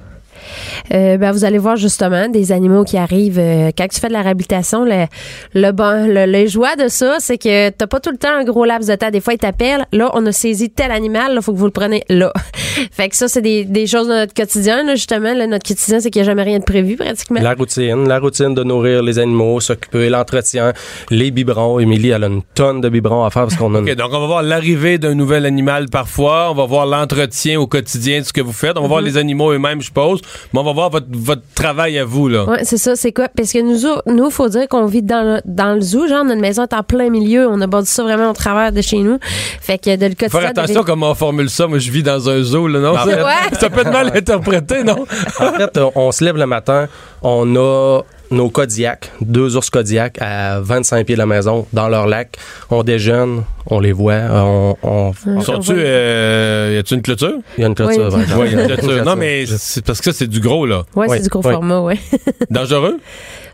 [0.92, 3.38] Euh, ben, vous allez voir justement des animaux qui arrivent.
[3.38, 5.06] euh, quand tu fais de la réhabilitation, le,
[5.54, 8.44] le, bon, le, le joie de ça, c'est que t'as pas tout le temps un
[8.44, 9.10] gros laps de temps.
[9.10, 9.86] Des fois, ils t'appellent.
[9.92, 11.34] Là, on a saisi tel animal.
[11.34, 12.32] Là, faut que vous le preniez là.
[12.92, 14.84] fait que ça, c'est des, des choses de notre quotidien.
[14.84, 17.40] Là, justement, là, notre quotidien, c'est qu'il n'y a jamais rien de prévu pratiquement.
[17.40, 20.72] La routine, la routine de nourrir les animaux, s'occuper, l'entretien,
[21.10, 21.78] les biberons.
[21.78, 24.10] Émilie, elle a une tonne de biberons à faire parce qu'on a une OK, donc
[24.12, 28.24] on va voir l'arrivée d'un nouvel animal parfois, on va voir l'entretien au quotidien de
[28.24, 29.06] ce que vous faites, on va voir Mhm.
[29.06, 30.20] les animaux eux-mêmes, je suppose,
[30.52, 32.44] mais on va voir votre, votre travail à vous, là.
[32.44, 33.28] Ouais, c'est ça, c'est quoi?
[33.36, 36.24] Parce que nous, autres- nous, faut dire qu'on vit dans le, dans le zoo, genre,
[36.24, 37.48] notre maison est en plein milieu.
[37.48, 39.19] On a bâti ça vraiment au travers de chez nous.
[39.61, 40.40] Fait que de le quotidien.
[40.40, 41.66] Faire attention de- comment on formule ça.
[41.66, 42.94] Moi, je vis dans un zoo, là, non?
[42.97, 43.59] En fait- Ouais.
[43.59, 45.05] Ça peut être mal interprété, non?
[45.40, 46.86] En fait, on, on se lève le matin,
[47.23, 48.01] on a
[48.35, 52.36] nos Kodiaks, deux ours Kodiaks à 25 pieds de la maison, dans leur lac.
[52.70, 57.35] On déjeune, on les voit, on, on- on- Sont-tu, euh, y a-tu une clôture?
[57.56, 58.11] il y a une clôture.
[58.15, 58.23] Oui.
[58.36, 59.05] Oui, y a une clôture.
[59.05, 60.85] Non, mais c'est parce que ça, c'est du gros, là.
[60.94, 61.52] Ouais, Oui, c'est du gros oui.
[61.52, 61.98] format, ouais.
[62.51, 62.98] Dangereux?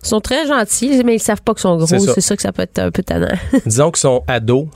[0.02, 1.86] Ils sont très gentils, mais ils savent pas qu'ils sont gros.
[1.86, 2.34] C'est ça.
[2.36, 3.28] Que ça peut être un peu tannant.
[3.66, 4.66] Disons qu'ils sont ados,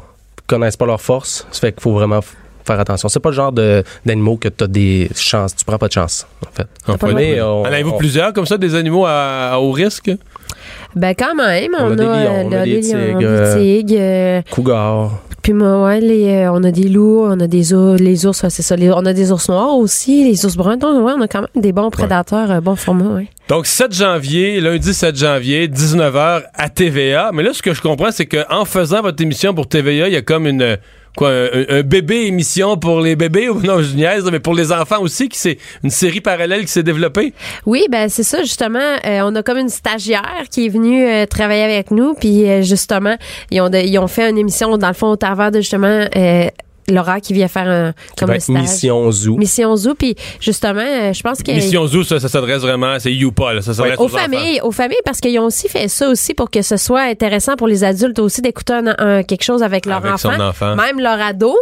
[0.46, 2.20] connaissent pas leur force, ça fait qu'il faut vraiment
[2.66, 3.08] faire attention.
[3.08, 5.92] C'est pas le genre de- d'animaux que tu as des chances, tu prends pas de
[5.92, 6.66] chance, en fait.
[6.88, 10.10] On- En avez-vous on- plusieurs comme ça, des animaux à, à haut risque?
[10.96, 13.18] Ben, quand même, On on, a des euh, lions, on a là, des lions, tigres,
[13.18, 15.10] des euh, tigres, euh, Cougar.
[15.42, 18.42] puis moi, ouais, les, euh, on a des loups, on a des ours, les ours,
[18.44, 18.76] ouais, c'est ça.
[18.76, 20.76] les- on a des ours noirs aussi, les ours bruns.
[20.76, 23.28] Donc, ouais, on a quand même des bons prédateurs, euh, bon format, ouais.
[23.48, 27.30] Donc, 7 janvier, lundi 7 janvier, 19h à TVA.
[27.34, 30.16] Mais là, ce que je comprends, c'est qu'en faisant votre émission pour TVA, il y
[30.16, 30.78] a comme une
[31.16, 34.72] quoi un, un bébé émission pour les bébés ou non je niaise mais pour les
[34.72, 37.32] enfants aussi qui c'est une série parallèle qui s'est développée?
[37.66, 38.78] Oui, ben c'est ça justement.
[38.78, 42.62] euh, on a comme une stagiaire qui est venue euh, travailler avec nous, puis euh,
[42.62, 43.16] justement
[43.50, 46.46] ils ont ils ont fait une émission dans le fond au travers de justement euh,
[46.88, 48.54] Laura qui vient faire un comme un stage.
[48.62, 49.36] Mission Zoo.
[49.36, 53.12] Mission Zoo, puis justement, euh, je pense que Mission Zoo ça, ça s'adresse vraiment c'est
[53.12, 54.18] Youpa là, ça s'adresse aux aux enfants.
[54.18, 57.56] familles, aux familles, parce qu'ils ont aussi fait ça aussi pour que ce soit intéressant
[57.56, 60.76] pour les adultes aussi d'écouter un, un- quelque chose avec leur Avec son enfant, enfant.
[60.76, 61.56] même leur ado,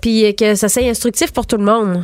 [0.00, 2.02] puis que ça soit instructif pour tout le monde.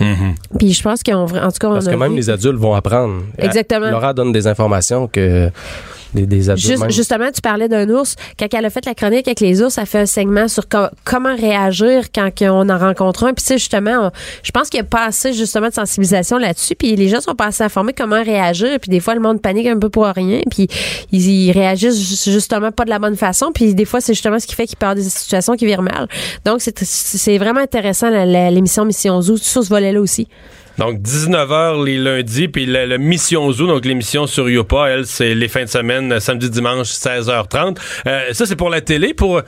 [0.00, 0.34] Mhm.
[0.58, 2.58] Puis je pense qu'on, en tout cas, on Parce a que même vu- les adultes
[2.58, 3.22] vont apprendre.
[3.36, 3.90] Exactement.
[3.90, 5.50] Laura donne des informations que
[6.14, 6.66] des, des adultes.
[6.66, 8.16] Juste- même- justement, tu parlais d'un ours.
[8.38, 10.88] Quand elle a fait la chronique avec les ours, elle fait un segment sur co-
[11.04, 13.34] comment réagir quand on en rencontre un.
[13.34, 14.10] Puis, tu sais, justement, on-
[14.42, 16.74] je pense qu'il y a pas assez, justement, de sensibilisation là-dessus.
[16.74, 18.78] Puis, les gens sont pas assez informés comment réagir.
[18.80, 20.40] Puis, des fois, le monde panique un peu pour rien.
[20.50, 20.68] Puis,
[21.12, 23.50] ils, ils réagissent ju- justement pas de la bonne façon.
[23.54, 26.08] Puis, des fois, c'est justement ce qui fait qu'ils perdent des situations qui virent mal.
[26.44, 30.26] Donc, c'est- vraiment intéressant, l'émission Mission Zoo, sur ce volet-là aussi.
[30.78, 35.34] Donc 19h les lundis puis la, la Mission Zoo donc l'émission sur Yopa elle c'est
[35.34, 37.76] les fins de semaine euh, samedi dimanche 16h30.
[38.06, 39.42] Euh, ça c'est pour la télé pour euh,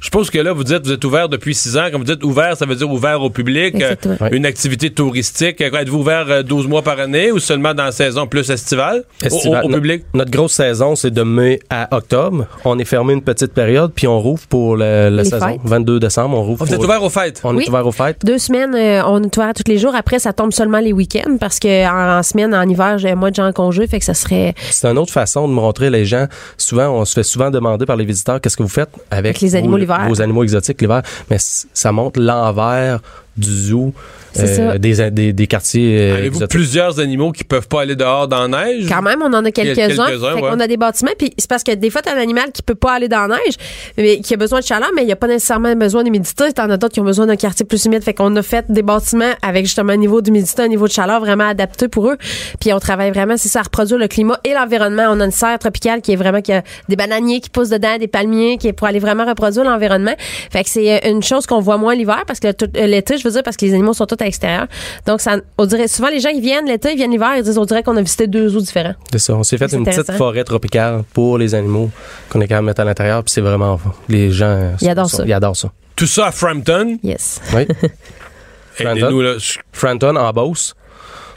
[0.00, 2.24] je suppose que là vous dites vous êtes ouvert depuis 6 ans quand vous dites
[2.24, 3.94] ouvert ça veut dire ouvert au public euh,
[4.32, 7.92] une activité touristique Euh, êtes-vous ouvert euh, 12 mois par année ou seulement dans la
[7.92, 9.04] saison plus estivale?
[9.22, 9.64] Au- Estival.
[9.64, 10.04] au, au No- public?
[10.14, 12.46] Notre grosse saison, c'est de mai à octobre.
[12.64, 15.46] On est fermé une petite période, puis on rouvre pour le- la saison.
[15.48, 15.60] fêtes.
[15.64, 16.62] 22 décembre, on rouvre.
[16.62, 17.40] Oh, vous êtes ouvert aux fêtes?
[17.44, 17.64] On Oui.
[17.64, 18.18] est ouvert aux fêtes.
[18.24, 19.94] Deux semaines, euh, on est ouvert tous les jours.
[19.94, 23.30] Après, ça tombe seulement les week-ends parce que en, en semaine, en hiver, j'ai moi
[23.30, 26.04] de gens en congé, fait que ça serait C'est une autre façon de montrer les
[26.04, 26.26] gens.
[26.56, 29.40] Souvent, on se fait souvent demander par les visiteurs qu'est-ce que vous faites avec, Avec
[29.40, 30.06] les animaux vos, l'hiver.
[30.08, 31.02] vos animaux exotiques l'hiver.
[31.30, 33.00] Mais ça montre l'envers
[33.36, 33.92] du zoo,
[34.32, 34.78] C'est ça.
[34.78, 38.66] des, des, des quartiers euh, Avez-vous plusieurs animaux qui peuvent pas aller dehors dans la
[38.66, 38.86] neige?
[38.88, 40.06] Quand même, on en a quelques-uns.
[40.06, 40.40] Fait ouais.
[40.40, 41.12] qu'on a des bâtiments.
[41.18, 43.36] Puis c'est parce que des fois, t'as un animal qui peut pas aller dans la
[43.36, 43.54] neige,
[43.96, 46.52] mais qui a besoin de chaleur, mais il n'y a pas nécessairement besoin d'humidité.
[46.52, 48.02] T'en as d'autres qui ont besoin d'un quartier plus humide.
[48.04, 51.20] Fait qu'on a fait des bâtiments avec justement un niveau d'humidité, un niveau de chaleur
[51.20, 52.16] vraiment adapté pour eux.
[52.60, 55.06] Puis on travaille vraiment, c'est ça, à reproduire le climat et l'environnement.
[55.10, 57.98] On a une serre tropicale qui est vraiment, qui a des bananiers qui poussent dedans,
[57.98, 60.14] des palmiers, qui est pour aller vraiment reproduire l'environnement.
[60.50, 63.28] Fait que c'est euh, une chose qu'on voit moins l'hiver parce que euh, l'été, je
[63.28, 64.66] veux dire, parce que les animaux sont tous à l'extérieur.
[65.06, 67.58] Donc, ça, on dirait, souvent, les gens, ils viennent l'été, ils viennent l'hiver, ils disent,
[67.58, 68.94] on dirait qu'on a visité deux zoos différents.
[69.12, 69.34] C'est ça.
[69.34, 71.90] On s'est fait une petite forêt tropicale pour les animaux
[72.28, 73.22] qu'on est capable de mettre à l'intérieur.
[73.24, 74.72] Puis c'est vraiment les gens.
[74.80, 75.24] Ils adorent sont- ça.
[75.26, 75.70] Ils adorent ça.
[75.96, 76.98] tout ça à Frampton?
[77.02, 77.40] Yes.
[77.54, 77.66] Oui.
[78.80, 79.36] là
[79.72, 80.74] Franton en Beauce.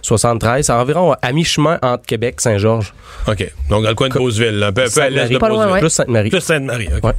[0.01, 2.93] 73, c'est environ à mi-chemin entre Québec et Saint-Georges.
[3.27, 5.79] OK donc dans le coin de Beauceville là, un peu, à l'est de Beauceville.
[5.79, 6.29] Plus Sainte-Marie.
[6.29, 7.03] plus Sainte-Marie OK.
[7.03, 7.13] Ouais.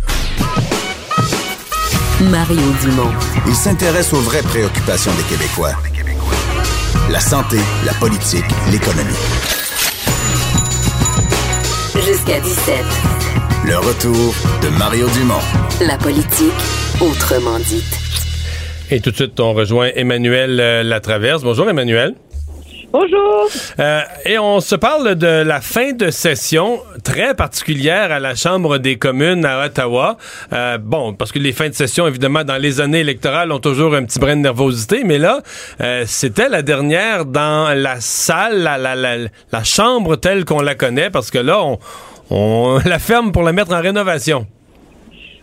[2.21, 3.13] Mario Dumont.
[3.47, 5.71] Il s'intéresse aux vraies préoccupations des Québécois.
[7.11, 9.15] La santé, la politique, l'économie.
[11.95, 12.75] Jusqu'à 17.
[13.67, 15.35] Le retour de Mario Dumont.
[15.87, 16.53] La politique
[17.01, 17.85] autrement dite.
[18.91, 21.45] Et tout de suite, on rejoint Emmanuel euh, Latraverse.
[21.45, 22.15] Bonjour, Emmanuel.
[22.91, 23.49] Bonjour.
[23.81, 28.79] Euh, et on se parle de la fin de session très particulière à la Chambre
[28.79, 30.17] des communes à Ottawa.
[30.55, 33.95] Euh, bon, parce que les fins de session, évidemment, dans les années électorales, ont toujours
[33.95, 35.43] un petit brin de nervosité, mais là,
[35.83, 39.17] euh, c'était la dernière dans la salle, la, la, la,
[39.53, 41.79] la chambre telle qu'on la connaît, parce que là, on,
[42.31, 44.47] on la ferme pour la mettre en rénovation.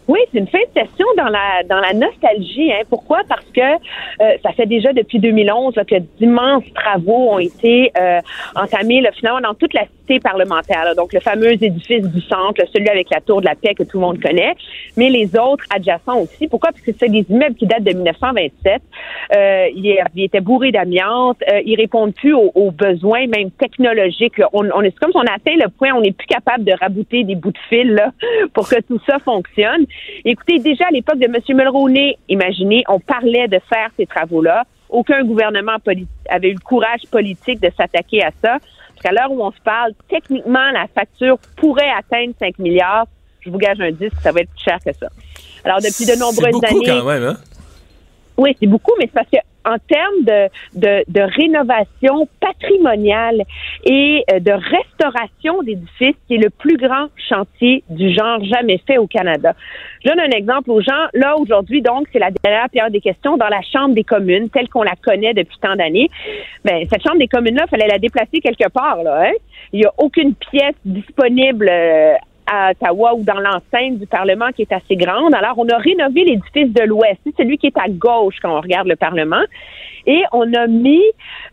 [0.07, 2.71] Oui, c'est une fin de session dans la dans la nostalgie.
[2.71, 2.83] Hein.
[2.89, 3.21] Pourquoi?
[3.27, 8.19] Parce que euh, ça fait déjà depuis 2011 là, que d'immenses travaux ont été euh,
[8.55, 10.83] entamés là, finalement dans toute la cité parlementaire.
[10.83, 10.93] là.
[10.93, 13.97] Donc le fameux édifice du centre, celui avec la tour de la paix que tout
[13.97, 14.53] le monde connaît,
[14.95, 16.47] mais les autres adjacents aussi.
[16.47, 16.71] Pourquoi?
[16.71, 18.81] Parce que c'est des immeubles qui datent de 1927.
[19.35, 21.37] Euh, ils, étaient bourrés d'amiante.
[21.51, 24.39] Euh, ils répondent plus aux, aux besoins même technologiques.
[24.53, 27.23] On, on est comme si on atteint le point on n'est plus capable de rabouter
[27.23, 28.11] des bouts de fil là,
[28.53, 29.85] pour que tout ça fonctionne.
[30.23, 31.37] Écoutez, déjà à l'époque de M.
[31.49, 34.63] Mulroney, imaginez, on parlait de faire ces travaux-là.
[34.89, 35.77] Aucun gouvernement
[36.29, 38.57] avait eu le courage politique de s'attaquer à ça.
[38.59, 43.07] Parce qu'à l'heure où on se parle, techniquement, la facture pourrait atteindre 5 milliards.
[43.41, 45.07] Je vous gage un disque, ça va être plus cher que ça.
[45.63, 46.85] Alors, depuis de C'est nombreuses beaucoup années.
[46.99, 47.37] quand même, hein?
[48.37, 53.43] Oui, c'est beaucoup, mais c'est parce que en termes de, de, de rénovation patrimoniale
[53.83, 59.07] et euh, de restauration d'édifices, c'est le plus grand chantier du genre jamais fait au
[59.07, 59.53] Canada.
[60.03, 61.07] Je donne un exemple aux gens.
[61.13, 64.69] Là, aujourd'hui, donc, c'est la dernière période des questions dans la Chambre des communes, telle
[64.69, 66.09] qu'on la connaît depuis tant d'années.
[66.63, 69.33] Ben, cette Chambre des communes-là, fallait la déplacer quelque part, là, hein?
[69.73, 72.13] Il n'y a aucune pièce disponible euh,
[72.47, 75.33] à Ottawa ou dans l'enceinte du Parlement qui est assez grande.
[75.33, 78.61] Alors, on a rénové l'édifice de l'Ouest, c'est celui qui est à gauche quand on
[78.61, 79.43] regarde le Parlement,
[80.05, 81.03] et on a mis,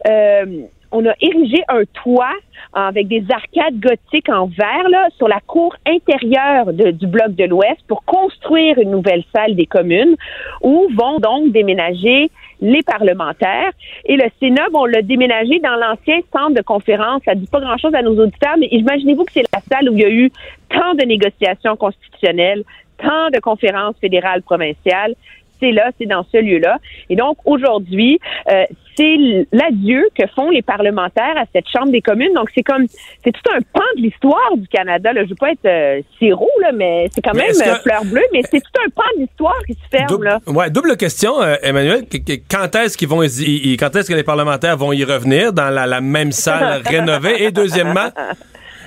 [0.09, 0.45] euh,
[0.93, 2.35] on a érigé un toit
[2.75, 7.81] avec des arcades gothiques en verre là, sur la cour intérieure du bloc de l'Ouest
[7.89, 10.17] pour construire une nouvelle salle des communes
[10.63, 13.73] où vont donc déménager les parlementaires.
[14.05, 17.23] Et le Sénat, on l'a déménagé dans l'ancien centre de conférence.
[17.25, 20.01] Ça dit pas grand-chose à nos auditeurs, mais imaginez-vous que c'est la salle où il
[20.01, 20.31] y a eu
[20.69, 22.63] tant de négociations constitutionnelles,
[22.99, 25.15] tant de conférences fédérales, provinciales.
[25.63, 26.79] C'est là, c'est dans ce lieu-là.
[27.09, 28.19] Et donc, aujourd'hui,
[28.51, 28.65] euh,
[28.97, 29.17] c'est
[29.53, 32.33] l'adieu que font les parlementaires à cette Chambre des communes.
[32.35, 32.85] Donc, c'est comme,
[33.25, 35.13] c'est tout un pan de l'histoire du Canada.
[35.13, 35.23] Là.
[35.25, 37.75] Je veux pas être euh, sirop, là, mais c'est quand Mais même est-ce que- euh,
[37.77, 40.41] fleur bleue, mais c'est tout un pan de l'histoire qui se ferme, Double, là.
[40.49, 42.07] ouais, double question, euh, Emmanuel.
[42.11, 43.29] Qu- qu- Quand est-ce qu'ils vont, y-
[43.73, 47.45] y- quand est-ce que les parlementaires vont y revenir dans la, la même salle rénovée?
[47.45, 48.11] Et deuxièmement,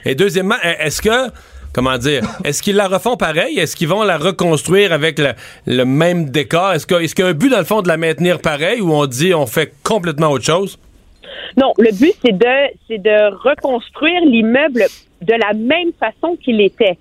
[0.05, 1.31] et deuxièmement, est-ce que,
[1.75, 3.59] comment dire, est-ce qu'ils la refont pareil?
[3.59, 5.19] Est-ce qu'ils vont la reconstruire avec
[5.67, 6.71] le, même décor?
[6.71, 9.05] Est-ce qu'il y a un but dans le fond de la maintenir pareil ou on
[9.05, 10.79] dit on fait complètement autre chose?
[11.57, 14.85] Non, le but, c'est de, de reconstruire l'immeuble
[15.21, 16.97] de la même façon qu'il était.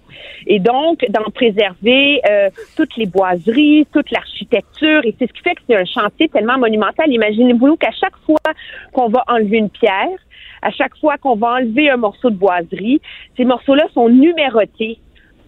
[0.46, 5.04] Et donc, d'en préserver euh, toutes les boiseries, toute l'architecture.
[5.04, 7.12] Et c'est ce qui fait que c'est un chantier tellement monumental.
[7.12, 8.52] Imaginez-vous qu'à chaque fois
[8.92, 10.18] qu'on va enlever une pierre,
[10.64, 13.00] à chaque fois qu'on va enlever un morceau de boiserie,
[13.36, 14.98] ces morceaux-là sont numérotés,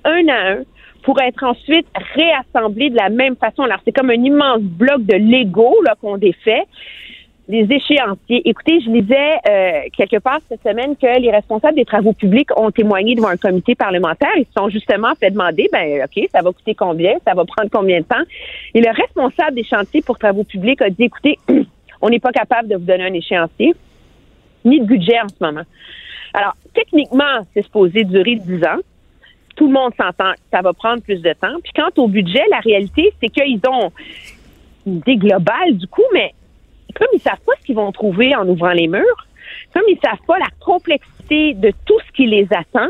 [0.04, 0.58] un à un,
[1.02, 3.62] pour être ensuite réassemblés de la même façon.
[3.62, 6.64] Alors, c'est comme un immense bloc de Lego qu'on défait
[7.48, 8.42] les échéanciers.
[8.44, 12.70] Écoutez, je lisais euh, quelque part cette semaine que les responsables des travaux publics ont
[12.70, 14.32] témoigné devant un comité parlementaire.
[14.36, 17.70] Ils se sont justement fait demander, ben ok, ça va coûter combien, ça va prendre
[17.70, 18.22] combien de temps?
[18.74, 21.38] Et le responsable des chantiers pour travaux publics a dit, écoutez,
[22.02, 23.74] on n'est pas capable de vous donner un échéancier,
[24.66, 25.64] ni de budget en ce moment.
[26.34, 28.80] Alors, techniquement, c'est supposé durer 10 ans.
[29.56, 31.56] Tout le monde s'entend, ça va prendre plus de temps.
[31.62, 33.90] Puis quant au budget, la réalité, c'est qu'ils ont
[34.86, 36.34] une idée globale du coup, mais
[36.94, 39.26] comme ils savent pas ce qu'ils vont trouver en ouvrant les murs,
[39.72, 42.88] comme ils savent pas la complexité de tout ce qui les attend,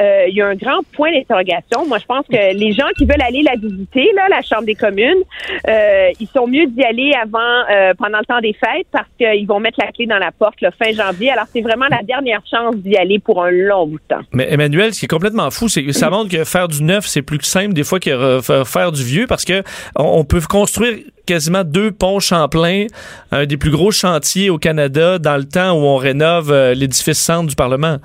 [0.00, 1.86] euh, il y a un grand point d'interrogation.
[1.86, 5.22] Moi, je pense que les gens qui veulent aller la visiter, la Chambre des communes,
[5.68, 7.38] euh, ils sont mieux d'y aller avant,
[7.70, 10.60] euh, pendant le temps des fêtes, parce qu'ils vont mettre la clé dans la porte
[10.60, 11.30] le fin janvier.
[11.30, 14.22] Alors, c'est vraiment la dernière chance d'y aller pour un long temps.
[14.32, 17.22] Mais Emmanuel, ce qui est complètement fou, c'est ça montre que faire du neuf, c'est
[17.22, 19.62] plus simple des fois que re- faire du vieux parce que
[19.96, 22.86] on peut construire quasiment deux ponts Champlain,
[23.30, 27.48] un des plus gros chantiers au Canada dans le temps où on rénove l'édifice centre
[27.48, 27.98] du Parlement.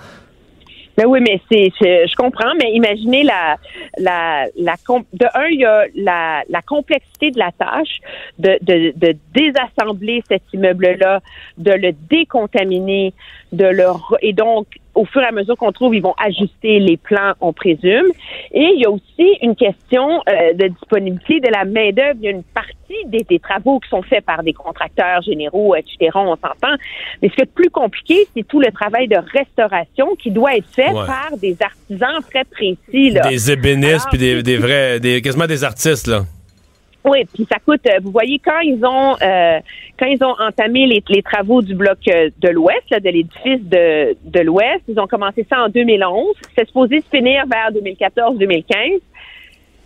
[0.99, 3.55] Ben oui, mais c'est, je comprends, mais imaginez la,
[3.99, 4.76] la, la,
[5.13, 8.01] de un, il y a la, la complexité de la tâche
[8.38, 11.21] de, de, de désassembler cet immeuble-là,
[11.57, 13.13] de le décontaminer,
[13.53, 13.85] de le,
[14.21, 14.67] et donc,
[14.99, 18.07] au fur et à mesure qu'on trouve, ils vont ajuster les plans, on présume.
[18.51, 22.17] Et il y a aussi une question euh, de disponibilité de la main-d'œuvre.
[22.21, 25.76] Il y a une partie des, des travaux qui sont faits par des contracteurs généraux,
[25.76, 26.09] etc.
[26.15, 26.76] On s'entend.
[27.21, 30.67] Mais ce qui est plus compliqué, c'est tout le travail de restauration qui doit être
[30.76, 31.05] fait Ouais.
[31.05, 33.11] par des artisans très précis.
[33.11, 33.30] Là.
[33.30, 36.23] Des ébénistes puis des, des vrais, des, quasiment des artistes là.
[37.05, 37.85] Oui, puis ça coûte.
[37.88, 39.59] euh, Vous voyez quand ils ont euh,
[39.97, 43.61] quand ils ont entamé les, les travaux du bloc euh, de l'Ouest, là, de l'édifice
[43.63, 46.35] de, de l'Ouest, ils ont commencé ça en 2011.
[46.57, 48.99] C'est supposé se finir vers 2014-2015.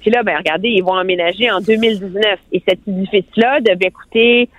[0.02, 2.40] Puis là, ben regardez, ils vont emménager en 2019.
[2.52, 4.50] Et cet édifice-là devait coûter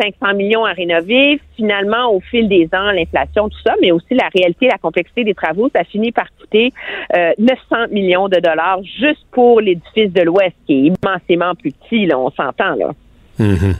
[0.00, 1.40] 500 millions à rénover.
[1.56, 5.34] Finalement, au fil des ans, l'inflation, tout ça, mais aussi la réalité, la complexité des
[5.34, 6.72] travaux, ça finit par coûter
[7.16, 12.06] euh, 900 millions de dollars juste pour l'édifice de l'Ouest, qui est immensément plus petit,
[12.06, 12.90] là, on s'entend, là.
[13.38, 13.74] Mhm.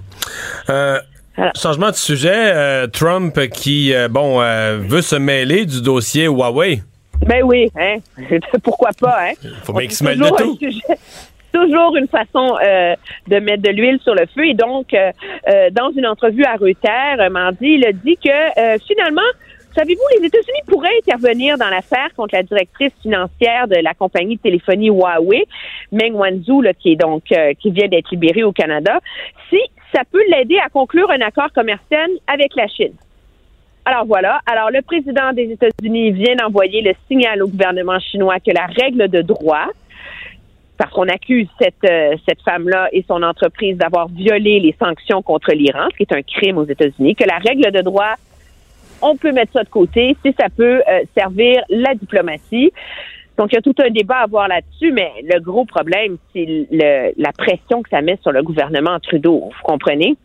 [0.70, 0.98] Euh,
[1.56, 6.82] Changement de sujet, euh, Trump qui, euh, bon, euh, veut se mêler du dossier Huawei.
[7.26, 7.96] Ben oui, hein?
[8.62, 9.32] pourquoi pas, hein?
[9.62, 10.58] Faut bien qu'il se mêle de tout.
[10.60, 10.80] sujet-
[11.52, 12.94] toujours une façon euh,
[13.28, 14.46] de mettre de l'huile sur le feu.
[14.46, 15.12] Et donc, euh,
[15.48, 19.22] euh, dans une entrevue à Reuters, mardi, il a dit que finalement,
[19.74, 24.42] savez-vous, les États-Unis pourraient intervenir dans l'affaire contre la directrice financière de la compagnie de
[24.42, 25.44] téléphonie Huawei,
[25.92, 29.00] Meng Wanzhou, qui est donc qui vient d'être libérée au Canada,
[29.48, 29.58] si
[29.94, 32.94] ça peut l'aider à conclure un accord commercial avec la Chine.
[33.84, 34.40] Alors voilà.
[34.46, 39.08] Alors le président des États-Unis vient d'envoyer le signal au gouvernement chinois que la règle
[39.08, 39.66] de droit,
[40.82, 45.52] parce qu'on accuse cette, euh, cette femme-là et son entreprise d'avoir violé les sanctions contre
[45.52, 48.14] l'Iran, ce qui est un crime aux États-Unis, que la règle de droit,
[49.00, 52.72] on peut mettre ça de côté si ça peut euh, servir la diplomatie.
[53.38, 56.66] Donc, il y a tout un débat à avoir là-dessus, mais le gros problème, c'est
[56.72, 59.50] la pression que ça met sur le gouvernement Trudeau.
[59.56, 60.16] Vous comprenez?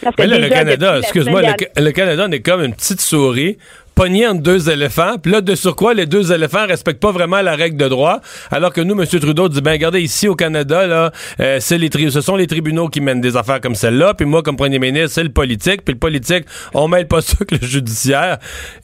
[0.00, 1.42] Parce que Mais là, le Canada, excuse-moi,
[1.76, 3.58] le Canada, on est comme une petite souris
[3.98, 5.18] pognée entre deux éléphants.
[5.20, 8.20] Puis là, de sur quoi les deux éléphants respectent pas vraiment la règle de droit,
[8.52, 9.04] alors que nous, M.
[9.06, 11.10] Trudeau dit, ben regardez, ici au Canada, là,
[11.40, 14.14] euh, c'est les tri- ce sont les tribunaux qui mènent des affaires comme celle-là.
[14.14, 15.84] Puis moi, comme premier ministre, c'est le politique.
[15.84, 16.44] Puis le politique,
[16.74, 18.38] on mêle pas ça que le judiciaire.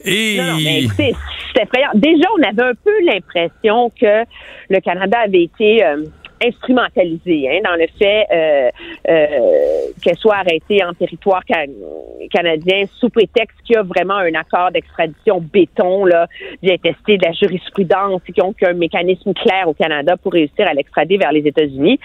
[0.05, 0.37] Et...
[0.39, 1.91] Non, mais c'est effrayant.
[1.95, 4.25] Déjà, on avait un peu l'impression que
[4.69, 6.03] le Canada avait été euh,
[6.47, 8.71] instrumentalisé hein, dans le fait euh,
[9.09, 9.27] euh,
[10.03, 11.67] qu'elle soit arrêtée en territoire can-
[12.31, 16.27] canadien sous prétexte qu'il y a vraiment un accord d'extradition béton, là,
[16.63, 20.67] bien testé de la jurisprudence, et qui ont qu'un mécanisme clair au Canada pour réussir
[20.67, 21.99] à l'extrader vers les États-Unis.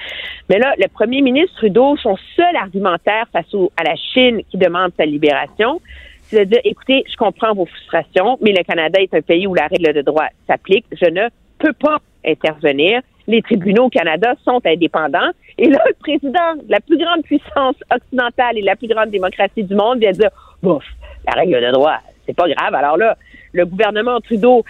[0.49, 4.91] Mais là, le premier ministre Trudeau, son seul argumentaire face à la Chine qui demande
[4.97, 5.81] sa libération,
[6.23, 9.55] c'est de dire, écoutez, je comprends vos frustrations, mais le Canada est un pays où
[9.55, 10.85] la règle de droit s'applique.
[10.91, 13.01] Je ne peux pas intervenir.
[13.29, 15.29] Les tribunaux au Canada sont indépendants.
[15.59, 19.63] Et là, le président de la plus grande puissance occidentale et la plus grande démocratie
[19.63, 20.31] du monde vient dire,
[20.63, 20.83] bouf,
[21.27, 22.73] la règle de droit, c'est pas grave.
[22.73, 23.15] Alors là,
[23.53, 24.65] le gouvernement Trudeau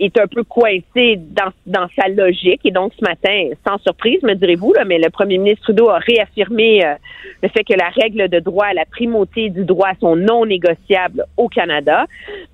[0.00, 2.60] est un peu coincé dans, dans sa logique.
[2.64, 5.98] Et donc, ce matin, sans surprise, me direz-vous, là, mais le premier ministre Trudeau a
[5.98, 6.94] réaffirmé euh,
[7.42, 11.48] le fait que la règle de droit, la primauté du droit sont non négociables au
[11.48, 12.06] Canada.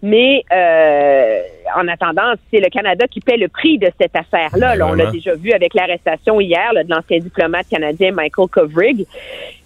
[0.03, 1.41] Mais euh,
[1.77, 4.77] en attendant, c'est le Canada qui paie le prix de cette affaire-là.
[4.77, 9.07] Là, on l'a déjà vu avec l'arrestation hier là, de l'ancien diplomate canadien Michael Kovrig.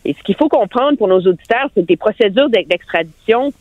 [0.05, 3.53] Et ce qu'il faut comprendre pour nos auditeurs, c'est que des procédures d'ex- d'extradition,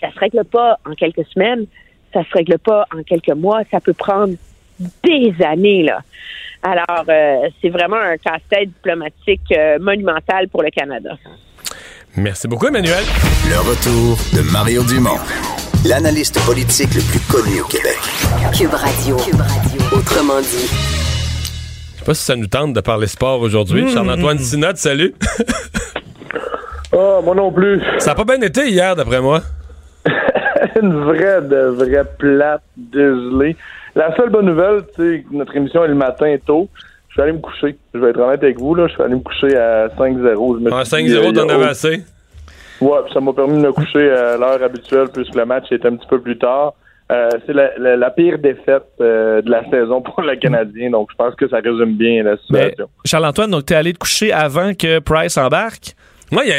[0.00, 1.66] ça se règle pas en quelques semaines,
[2.14, 4.34] ça se règle pas en quelques mois, ça peut prendre
[4.78, 6.00] des années là.
[6.62, 11.10] Alors, euh, c'est vraiment un casse-tête diplomatique euh, monumental pour le Canada.
[12.16, 13.04] Merci beaucoup, Emmanuel.
[13.50, 15.18] Le retour de Mario Dumont,
[15.84, 17.98] l'analyste politique le plus connu au Québec.
[18.56, 19.16] Cube Radio.
[19.16, 19.98] Cube Radio.
[19.98, 20.70] Autrement dit.
[21.92, 23.82] Je sais pas si ça nous tente de parler sport aujourd'hui.
[23.82, 25.14] Mmh, Charles-Antoine Sinot, salut.
[26.96, 27.82] Ah, moi non plus.
[27.98, 29.42] Ça a pas bien été hier, d'après moi.
[30.82, 33.56] Une vraie, de vraie plate, dégelée.
[33.94, 36.68] La seule bonne nouvelle, tu sais, notre émission est le matin tôt.
[37.08, 37.76] Je suis allé me coucher.
[37.94, 38.88] Je vais être honnête avec vous, là.
[38.88, 40.58] Je suis allé me coucher à 5-0.
[40.58, 42.02] Je me En suis dit, 5-0, euh, t'en avais assez?
[42.80, 45.86] Ouais, puis ça m'a permis de me coucher à l'heure habituelle puisque le match est
[45.86, 46.74] un petit peu plus tard.
[47.12, 51.08] Euh, c'est la, la- la pire défaite euh, de la saison pour le Canadien, donc
[51.12, 52.86] je pense que ça résume bien la situation.
[53.04, 55.94] Charles-Antoine, donc t'es allé te coucher avant que Price embarque?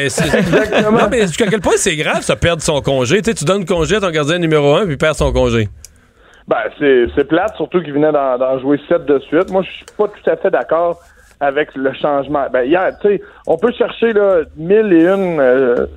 [0.10, 3.22] C'est- Non, mais jusqu'à quel point c'est grave, ça, perdre son congé?
[3.22, 5.68] Tu sais, tu donnes congé à ton gardien numéro 1 puis perd son congé.
[6.48, 9.50] Ben, c'est, plate, surtout qu'il venait d'en, jouer sept de suite.
[9.50, 11.00] Moi, je suis pas tout à fait d'accord
[11.40, 12.46] avec le changement.
[12.52, 15.88] Ben, hier, tu sais, on peut chercher là, mille et une euh,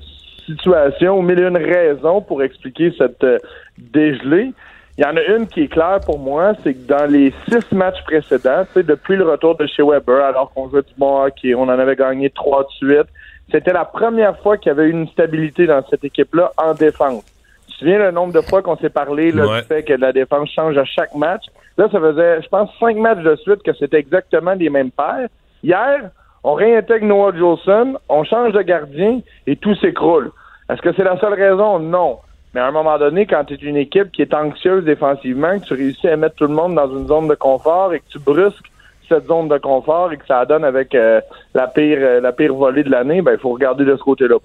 [0.47, 3.39] situations, mille et une raisons pour expliquer cette euh,
[3.77, 4.53] dégelée.
[4.97, 7.73] Il y en a une qui est claire pour moi, c'est que dans les six
[7.73, 11.63] matchs précédents, depuis le retour de chez Weber, alors qu'on jouait du bon hockey, on
[11.63, 13.07] en avait gagné trois de suite,
[13.51, 17.25] c'était la première fois qu'il y avait une stabilité dans cette équipe-là en défense.
[17.67, 19.61] Tu te souviens le nombre de fois qu'on s'est parlé là, Ouais.
[19.61, 21.45] du fait que la défense change à chaque match?
[21.77, 25.29] Là, ça faisait, je pense, cinq matchs de suite que c'était exactement les mêmes paires.
[25.63, 26.11] Hier,
[26.43, 30.31] on réintègre Noah Jolson, on change de gardien et tout s'écroule.
[30.71, 31.79] Est-ce que c'est la seule raison?
[31.79, 32.19] Non.
[32.55, 35.65] Mais à un moment donné, quand tu es une équipe qui est anxieuse défensivement, que
[35.67, 38.19] tu réussis à mettre tout le monde dans une zone de confort et que tu
[38.19, 38.71] brusques
[39.09, 41.21] cette zone de confort et que ça donne avec euh,
[41.55, 44.37] la pire euh, la pire volée de l'année, ben il faut regarder de ce côté-là.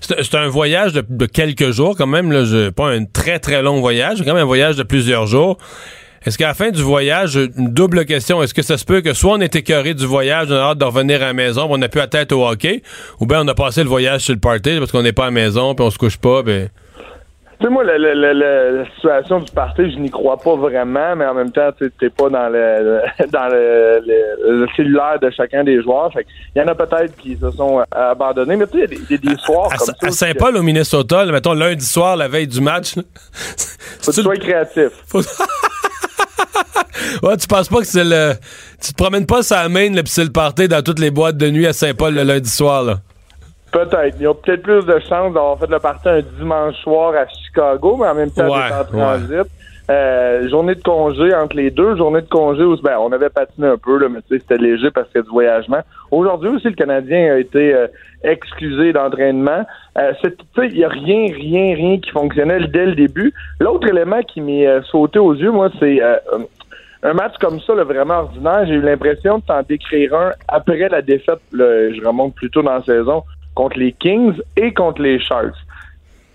[0.00, 2.32] C'est un voyage de, quelques jours quand même,
[2.74, 5.58] pas un très très long voyage, quand même un voyage de plusieurs jours.
[6.24, 9.12] Est-ce qu'à la fin du voyage, une double question, est-ce que ça se peut que
[9.12, 11.78] soit on est écœuré du voyage, on a hâte de revenir à la maison, on
[11.78, 12.82] n'a plus la tête au hockey,
[13.20, 15.26] ou bien on a passé le voyage sur le party parce qu'on n'est pas à
[15.26, 16.68] la maison, puis on se couche pas, ben...
[17.58, 21.32] Tu sais, moi, le- la situation du party, je n'y crois pas vraiment, mais en
[21.32, 23.00] même temps, tu n'es pas dans le
[23.32, 26.12] dans le, le- le cellulaire de chacun des joueurs.
[26.12, 29.00] Fait il y en a peut-être qui se sont euh, abandonnés, mais tu sais, il
[29.10, 30.06] y a des, des- soirs À, comme ça.
[30.06, 32.94] à Saint-Paul, au Minnesota, là, mettons lundi soir, la veille du match,
[34.02, 34.90] Faut que tu sois créatif.
[37.22, 38.32] ouais, tu penses pas que c'est le...
[38.82, 41.10] Tu te promènes pas sur la main, là, puis c'est le party dans toutes les
[41.10, 42.98] boîtes de nuit à Saint-Paul le lundi soir, là.
[43.76, 44.16] Peut-être.
[44.18, 47.26] Il y a peut-être plus de chances d'avoir fait le party un dimanche soir à
[47.28, 49.50] Chicago, mais en même temps, Ouais, en transit.
[49.88, 53.68] Euh, journée de congé entre les deux, journée de congé où ben, on avait patiné
[53.68, 55.80] un peu, là, mais tu sais, c'était léger parce qu'il y a du voyagement.
[56.10, 57.86] Aujourd'hui aussi, le Canadien a été euh,
[58.24, 59.64] excusé d'entraînement.
[59.98, 63.32] Euh, c'est- tu sais, il n'y a rien, rien, rien qui fonctionnait dès le début.
[63.60, 66.16] L'autre élément qui m'est euh, sauté aux yeux, moi, c'est euh,
[67.04, 68.64] un match comme ça, là, vraiment ordinaire.
[68.66, 72.74] J'ai eu l'impression de t'en décrire un après la défaite, là, je remonte plutôt dans
[72.74, 73.22] la saison,
[73.56, 75.56] contre les Kings et contre les Sharks.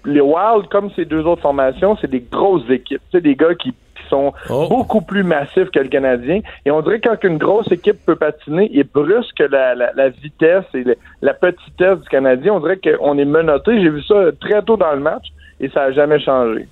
[0.04, 3.02] Les Wild, comme ces deux autres formations, c'est des grosses équipes.
[3.14, 3.74] C'est des gars qui,
[4.10, 6.42] sont beaucoup plus massifs que le Canadien.
[6.66, 10.10] Et on dirait que quand une grosse équipe peut patiner et brusque la, la, la
[10.10, 13.82] vitesse et le- la petitesse du Canadien, on dirait qu'on est menotté.
[13.82, 15.28] J'ai vu ça très tôt dans le match
[15.62, 16.68] et ça n'a jamais changé.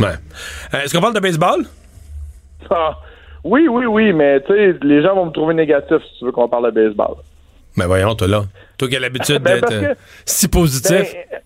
[0.00, 0.06] Ouais.
[0.72, 1.66] Euh, Est-ce qu'on parle de baseball?
[2.70, 2.96] Ah,
[3.44, 6.32] oui, oui, oui, mais tu sais, les gens vont me trouver négatif si tu veux
[6.32, 7.16] qu'on parle de baseball.
[7.76, 8.42] Ben voyons, toi là.
[8.78, 9.94] Toi qui as l'habitude Ben, d'être que- euh,
[10.24, 11.12] si positif.
[11.30, 11.38] Ben,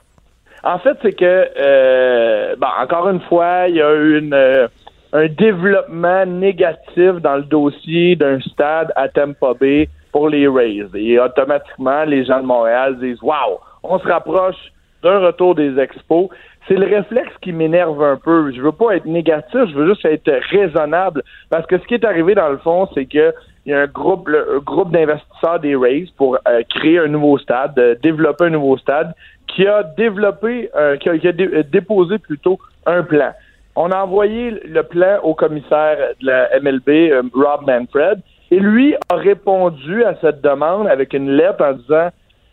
[0.64, 4.68] en fait, c'est que, euh, bon, encore une fois, il y a eu une, euh,
[5.12, 10.86] un développement négatif dans le dossier d'un stade à Tampa Bay pour les Rays.
[10.94, 14.56] Et automatiquement, les gens de Montréal disent Waouh, on se rapproche
[15.02, 16.28] d'un retour des expos.
[16.68, 18.52] C'est le réflexe qui m'énerve un peu.
[18.52, 21.22] Je veux pas être négatif, je veux juste être raisonnable.
[21.50, 23.32] Parce que ce qui est arrivé dans le fond, c'est que
[23.64, 27.08] il y a un groupe, le- un groupe d'investisseurs des Rays pour euh, créer un
[27.08, 29.12] nouveau stade, euh, développer un nouveau stade,
[29.46, 31.32] qui a développé, euh, qui a,
[31.62, 33.32] déposé plutôt un plan.
[33.76, 38.20] On a envoyé le plan au commissaire de la MLB, Rob Manfred,
[38.50, 42.08] et lui a répondu à cette demande avec une lettre en disant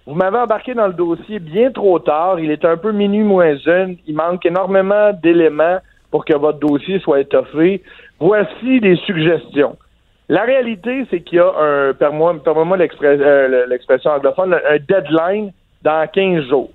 [0.07, 2.39] vous m'avez embarqué dans le dossier bien trop tard.
[2.39, 3.97] Il est un peu minuit moins jeune.
[4.07, 5.77] Il manque énormément d'éléments
[6.09, 7.83] pour que votre dossier soit étoffé.
[8.19, 9.77] Voici des suggestions.
[10.27, 11.93] La réalité, c'est qu'il y a un,
[12.75, 15.51] l'express- euh, l'expression anglophone, un deadline
[15.83, 16.69] dans 15 jours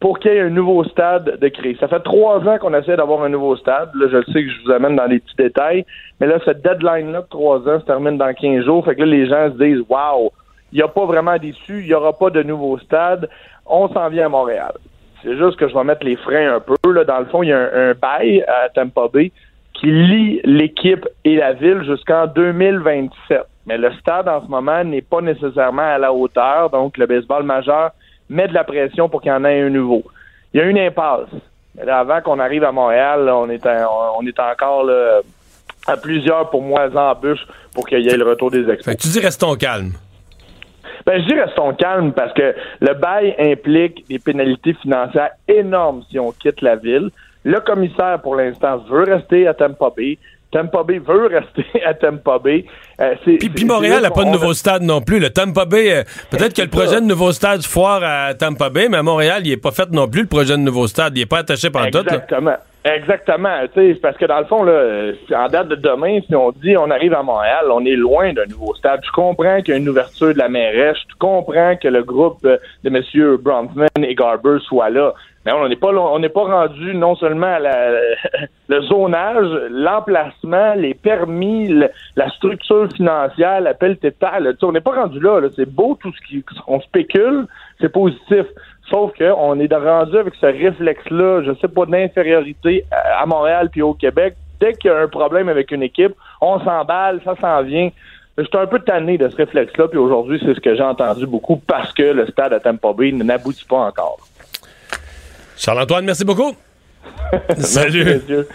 [0.00, 1.76] pour qu'il y ait un nouveau stade de créer.
[1.78, 3.90] Ça fait trois ans qu'on essaie d'avoir un nouveau stade.
[3.94, 5.84] Là, je sais que je vous amène dans les petits détails,
[6.20, 8.84] mais là, cette deadline-là de trois ans se termine dans 15 jours.
[8.84, 10.32] Fait que là, les gens se disent, wow,
[10.72, 13.28] il n'y a pas vraiment d'issue, il n'y aura pas de nouveau stade,
[13.66, 14.72] on s'en vient à Montréal.
[15.22, 16.92] C'est juste que je vais mettre les freins un peu.
[16.92, 17.04] Là.
[17.04, 19.32] Dans le fond, il y a un, bail à Tampa Bay
[19.74, 23.42] qui lie l'équipe et la ville jusqu'en 2027.
[23.66, 27.42] Mais le stade en ce moment n'est pas nécessairement à la hauteur, donc le baseball
[27.42, 27.90] majeur
[28.28, 30.02] met de la pression pour qu'il y en ait un nouveau.
[30.52, 31.28] Il y a une impasse.
[31.76, 34.90] Mais avant qu'on arrive à Montréal, on est on est encore
[35.86, 39.20] à plusieurs pour moi embûches pour qu'il y ait le retour des que tu dis
[39.20, 39.92] restons calmes.
[41.06, 46.18] Ben, je dis restons calmes parce que le bail implique des pénalités financières énormes si
[46.18, 47.10] on quitte la ville.
[47.44, 50.18] Le commissaire, pour l'instant, veut rester à Tampa Bay.
[50.50, 52.64] Tampa Bay veut rester à Tampa Bay.
[53.00, 55.20] Euh, Puis, Montréal n'a pas de nouveau stade non plus.
[55.20, 58.88] Le Tampa Bay, euh, peut-être que le projet de nouveau stade foire à Tampa Bay,
[58.90, 61.16] mais à Montréal, il n'est pas fait non plus, le projet de nouveau stade.
[61.16, 62.02] Il n'est pas attaché par tout.
[62.04, 62.60] là.
[62.84, 63.66] Exactement.
[63.74, 66.50] Tu sais, parce que dans le fond, là, euh, en date de demain, si on
[66.50, 69.00] dit on arrive à Montréal, on est loin d'un nouveau stade.
[69.04, 70.96] Je comprends qu'il y a une ouverture de la mairesse.
[71.10, 73.36] Je comprends que le groupe euh, de M.
[73.36, 75.12] Bronfman et Garber soit là.
[75.44, 78.00] Mais on n'est pas on n'est pas rendu non seulement à la-
[78.68, 81.68] le zonage, l'emplacement, les permis,
[82.16, 84.54] la structure financière, l'appel tétal.
[84.62, 85.40] On n'est pas rendu là.
[85.40, 85.48] là.
[85.56, 87.46] C'est beau tout ce qu'on spécule,
[87.80, 88.46] c'est positif.
[88.90, 93.94] Sauf qu'on est rendu avec ce réflexe-là, je sais pas, d'infériorité à Montréal puis au
[93.94, 94.34] Québec.
[94.60, 97.90] Dès qu'il y a un problème avec une équipe, on s'emballe, ça s'en vient.
[98.36, 101.26] Je suis un peu tanné de ce réflexe-là, puis aujourd'hui, c'est ce que j'ai entendu
[101.26, 104.18] beaucoup parce que le stade à Tampa Bay n'aboutit pas encore.
[105.56, 106.54] Charles-Antoine, merci beaucoup.
[107.48, 108.04] Merci, Salut.
[108.04, 108.48] messieurs.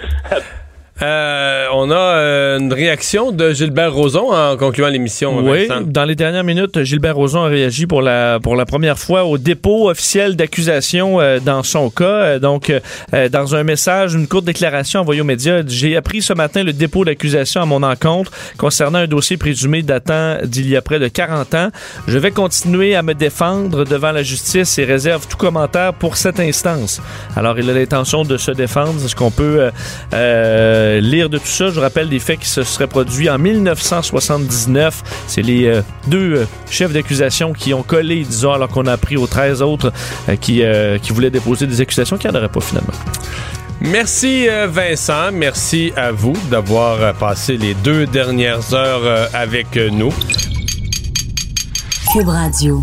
[1.02, 5.40] Euh, on a euh, une réaction de Gilbert Rozon en concluant l'émission.
[5.40, 5.82] Oui, Vincent.
[5.86, 9.38] dans les dernières minutes, Gilbert Rozon a réagi pour la pour la première fois au
[9.38, 12.06] dépôt officiel d'accusation euh, dans son cas.
[12.06, 12.72] Euh, donc,
[13.14, 16.72] euh, dans un message, une courte déclaration envoyée aux médias, j'ai appris ce matin le
[16.72, 21.10] dépôt d'accusation à mon encontre concernant un dossier présumé datant d'il y a près de
[21.10, 21.70] 40 ans.
[22.08, 26.40] Je vais continuer à me défendre devant la justice et réserve tout commentaire pour cette
[26.40, 27.02] instance.
[27.36, 28.94] Alors, il a l'intention de se défendre.
[29.00, 29.70] C'est ce qu'on peut
[30.14, 31.68] euh, euh, lire de tout ça.
[31.70, 35.04] Je vous rappelle des faits qui se seraient produits en 1979.
[35.28, 39.18] C'est les euh, deux euh, chefs d'accusation qui ont collé, disons, alors qu'on a appris
[39.18, 39.92] aux 13 autres
[40.30, 42.94] euh, qui, euh, qui voulaient déposer des accusations qui n'en auraient pas finalement.
[43.82, 50.14] Merci Vincent, merci à vous d'avoir passé les deux dernières heures avec nous.
[52.14, 52.82] Cube Radio.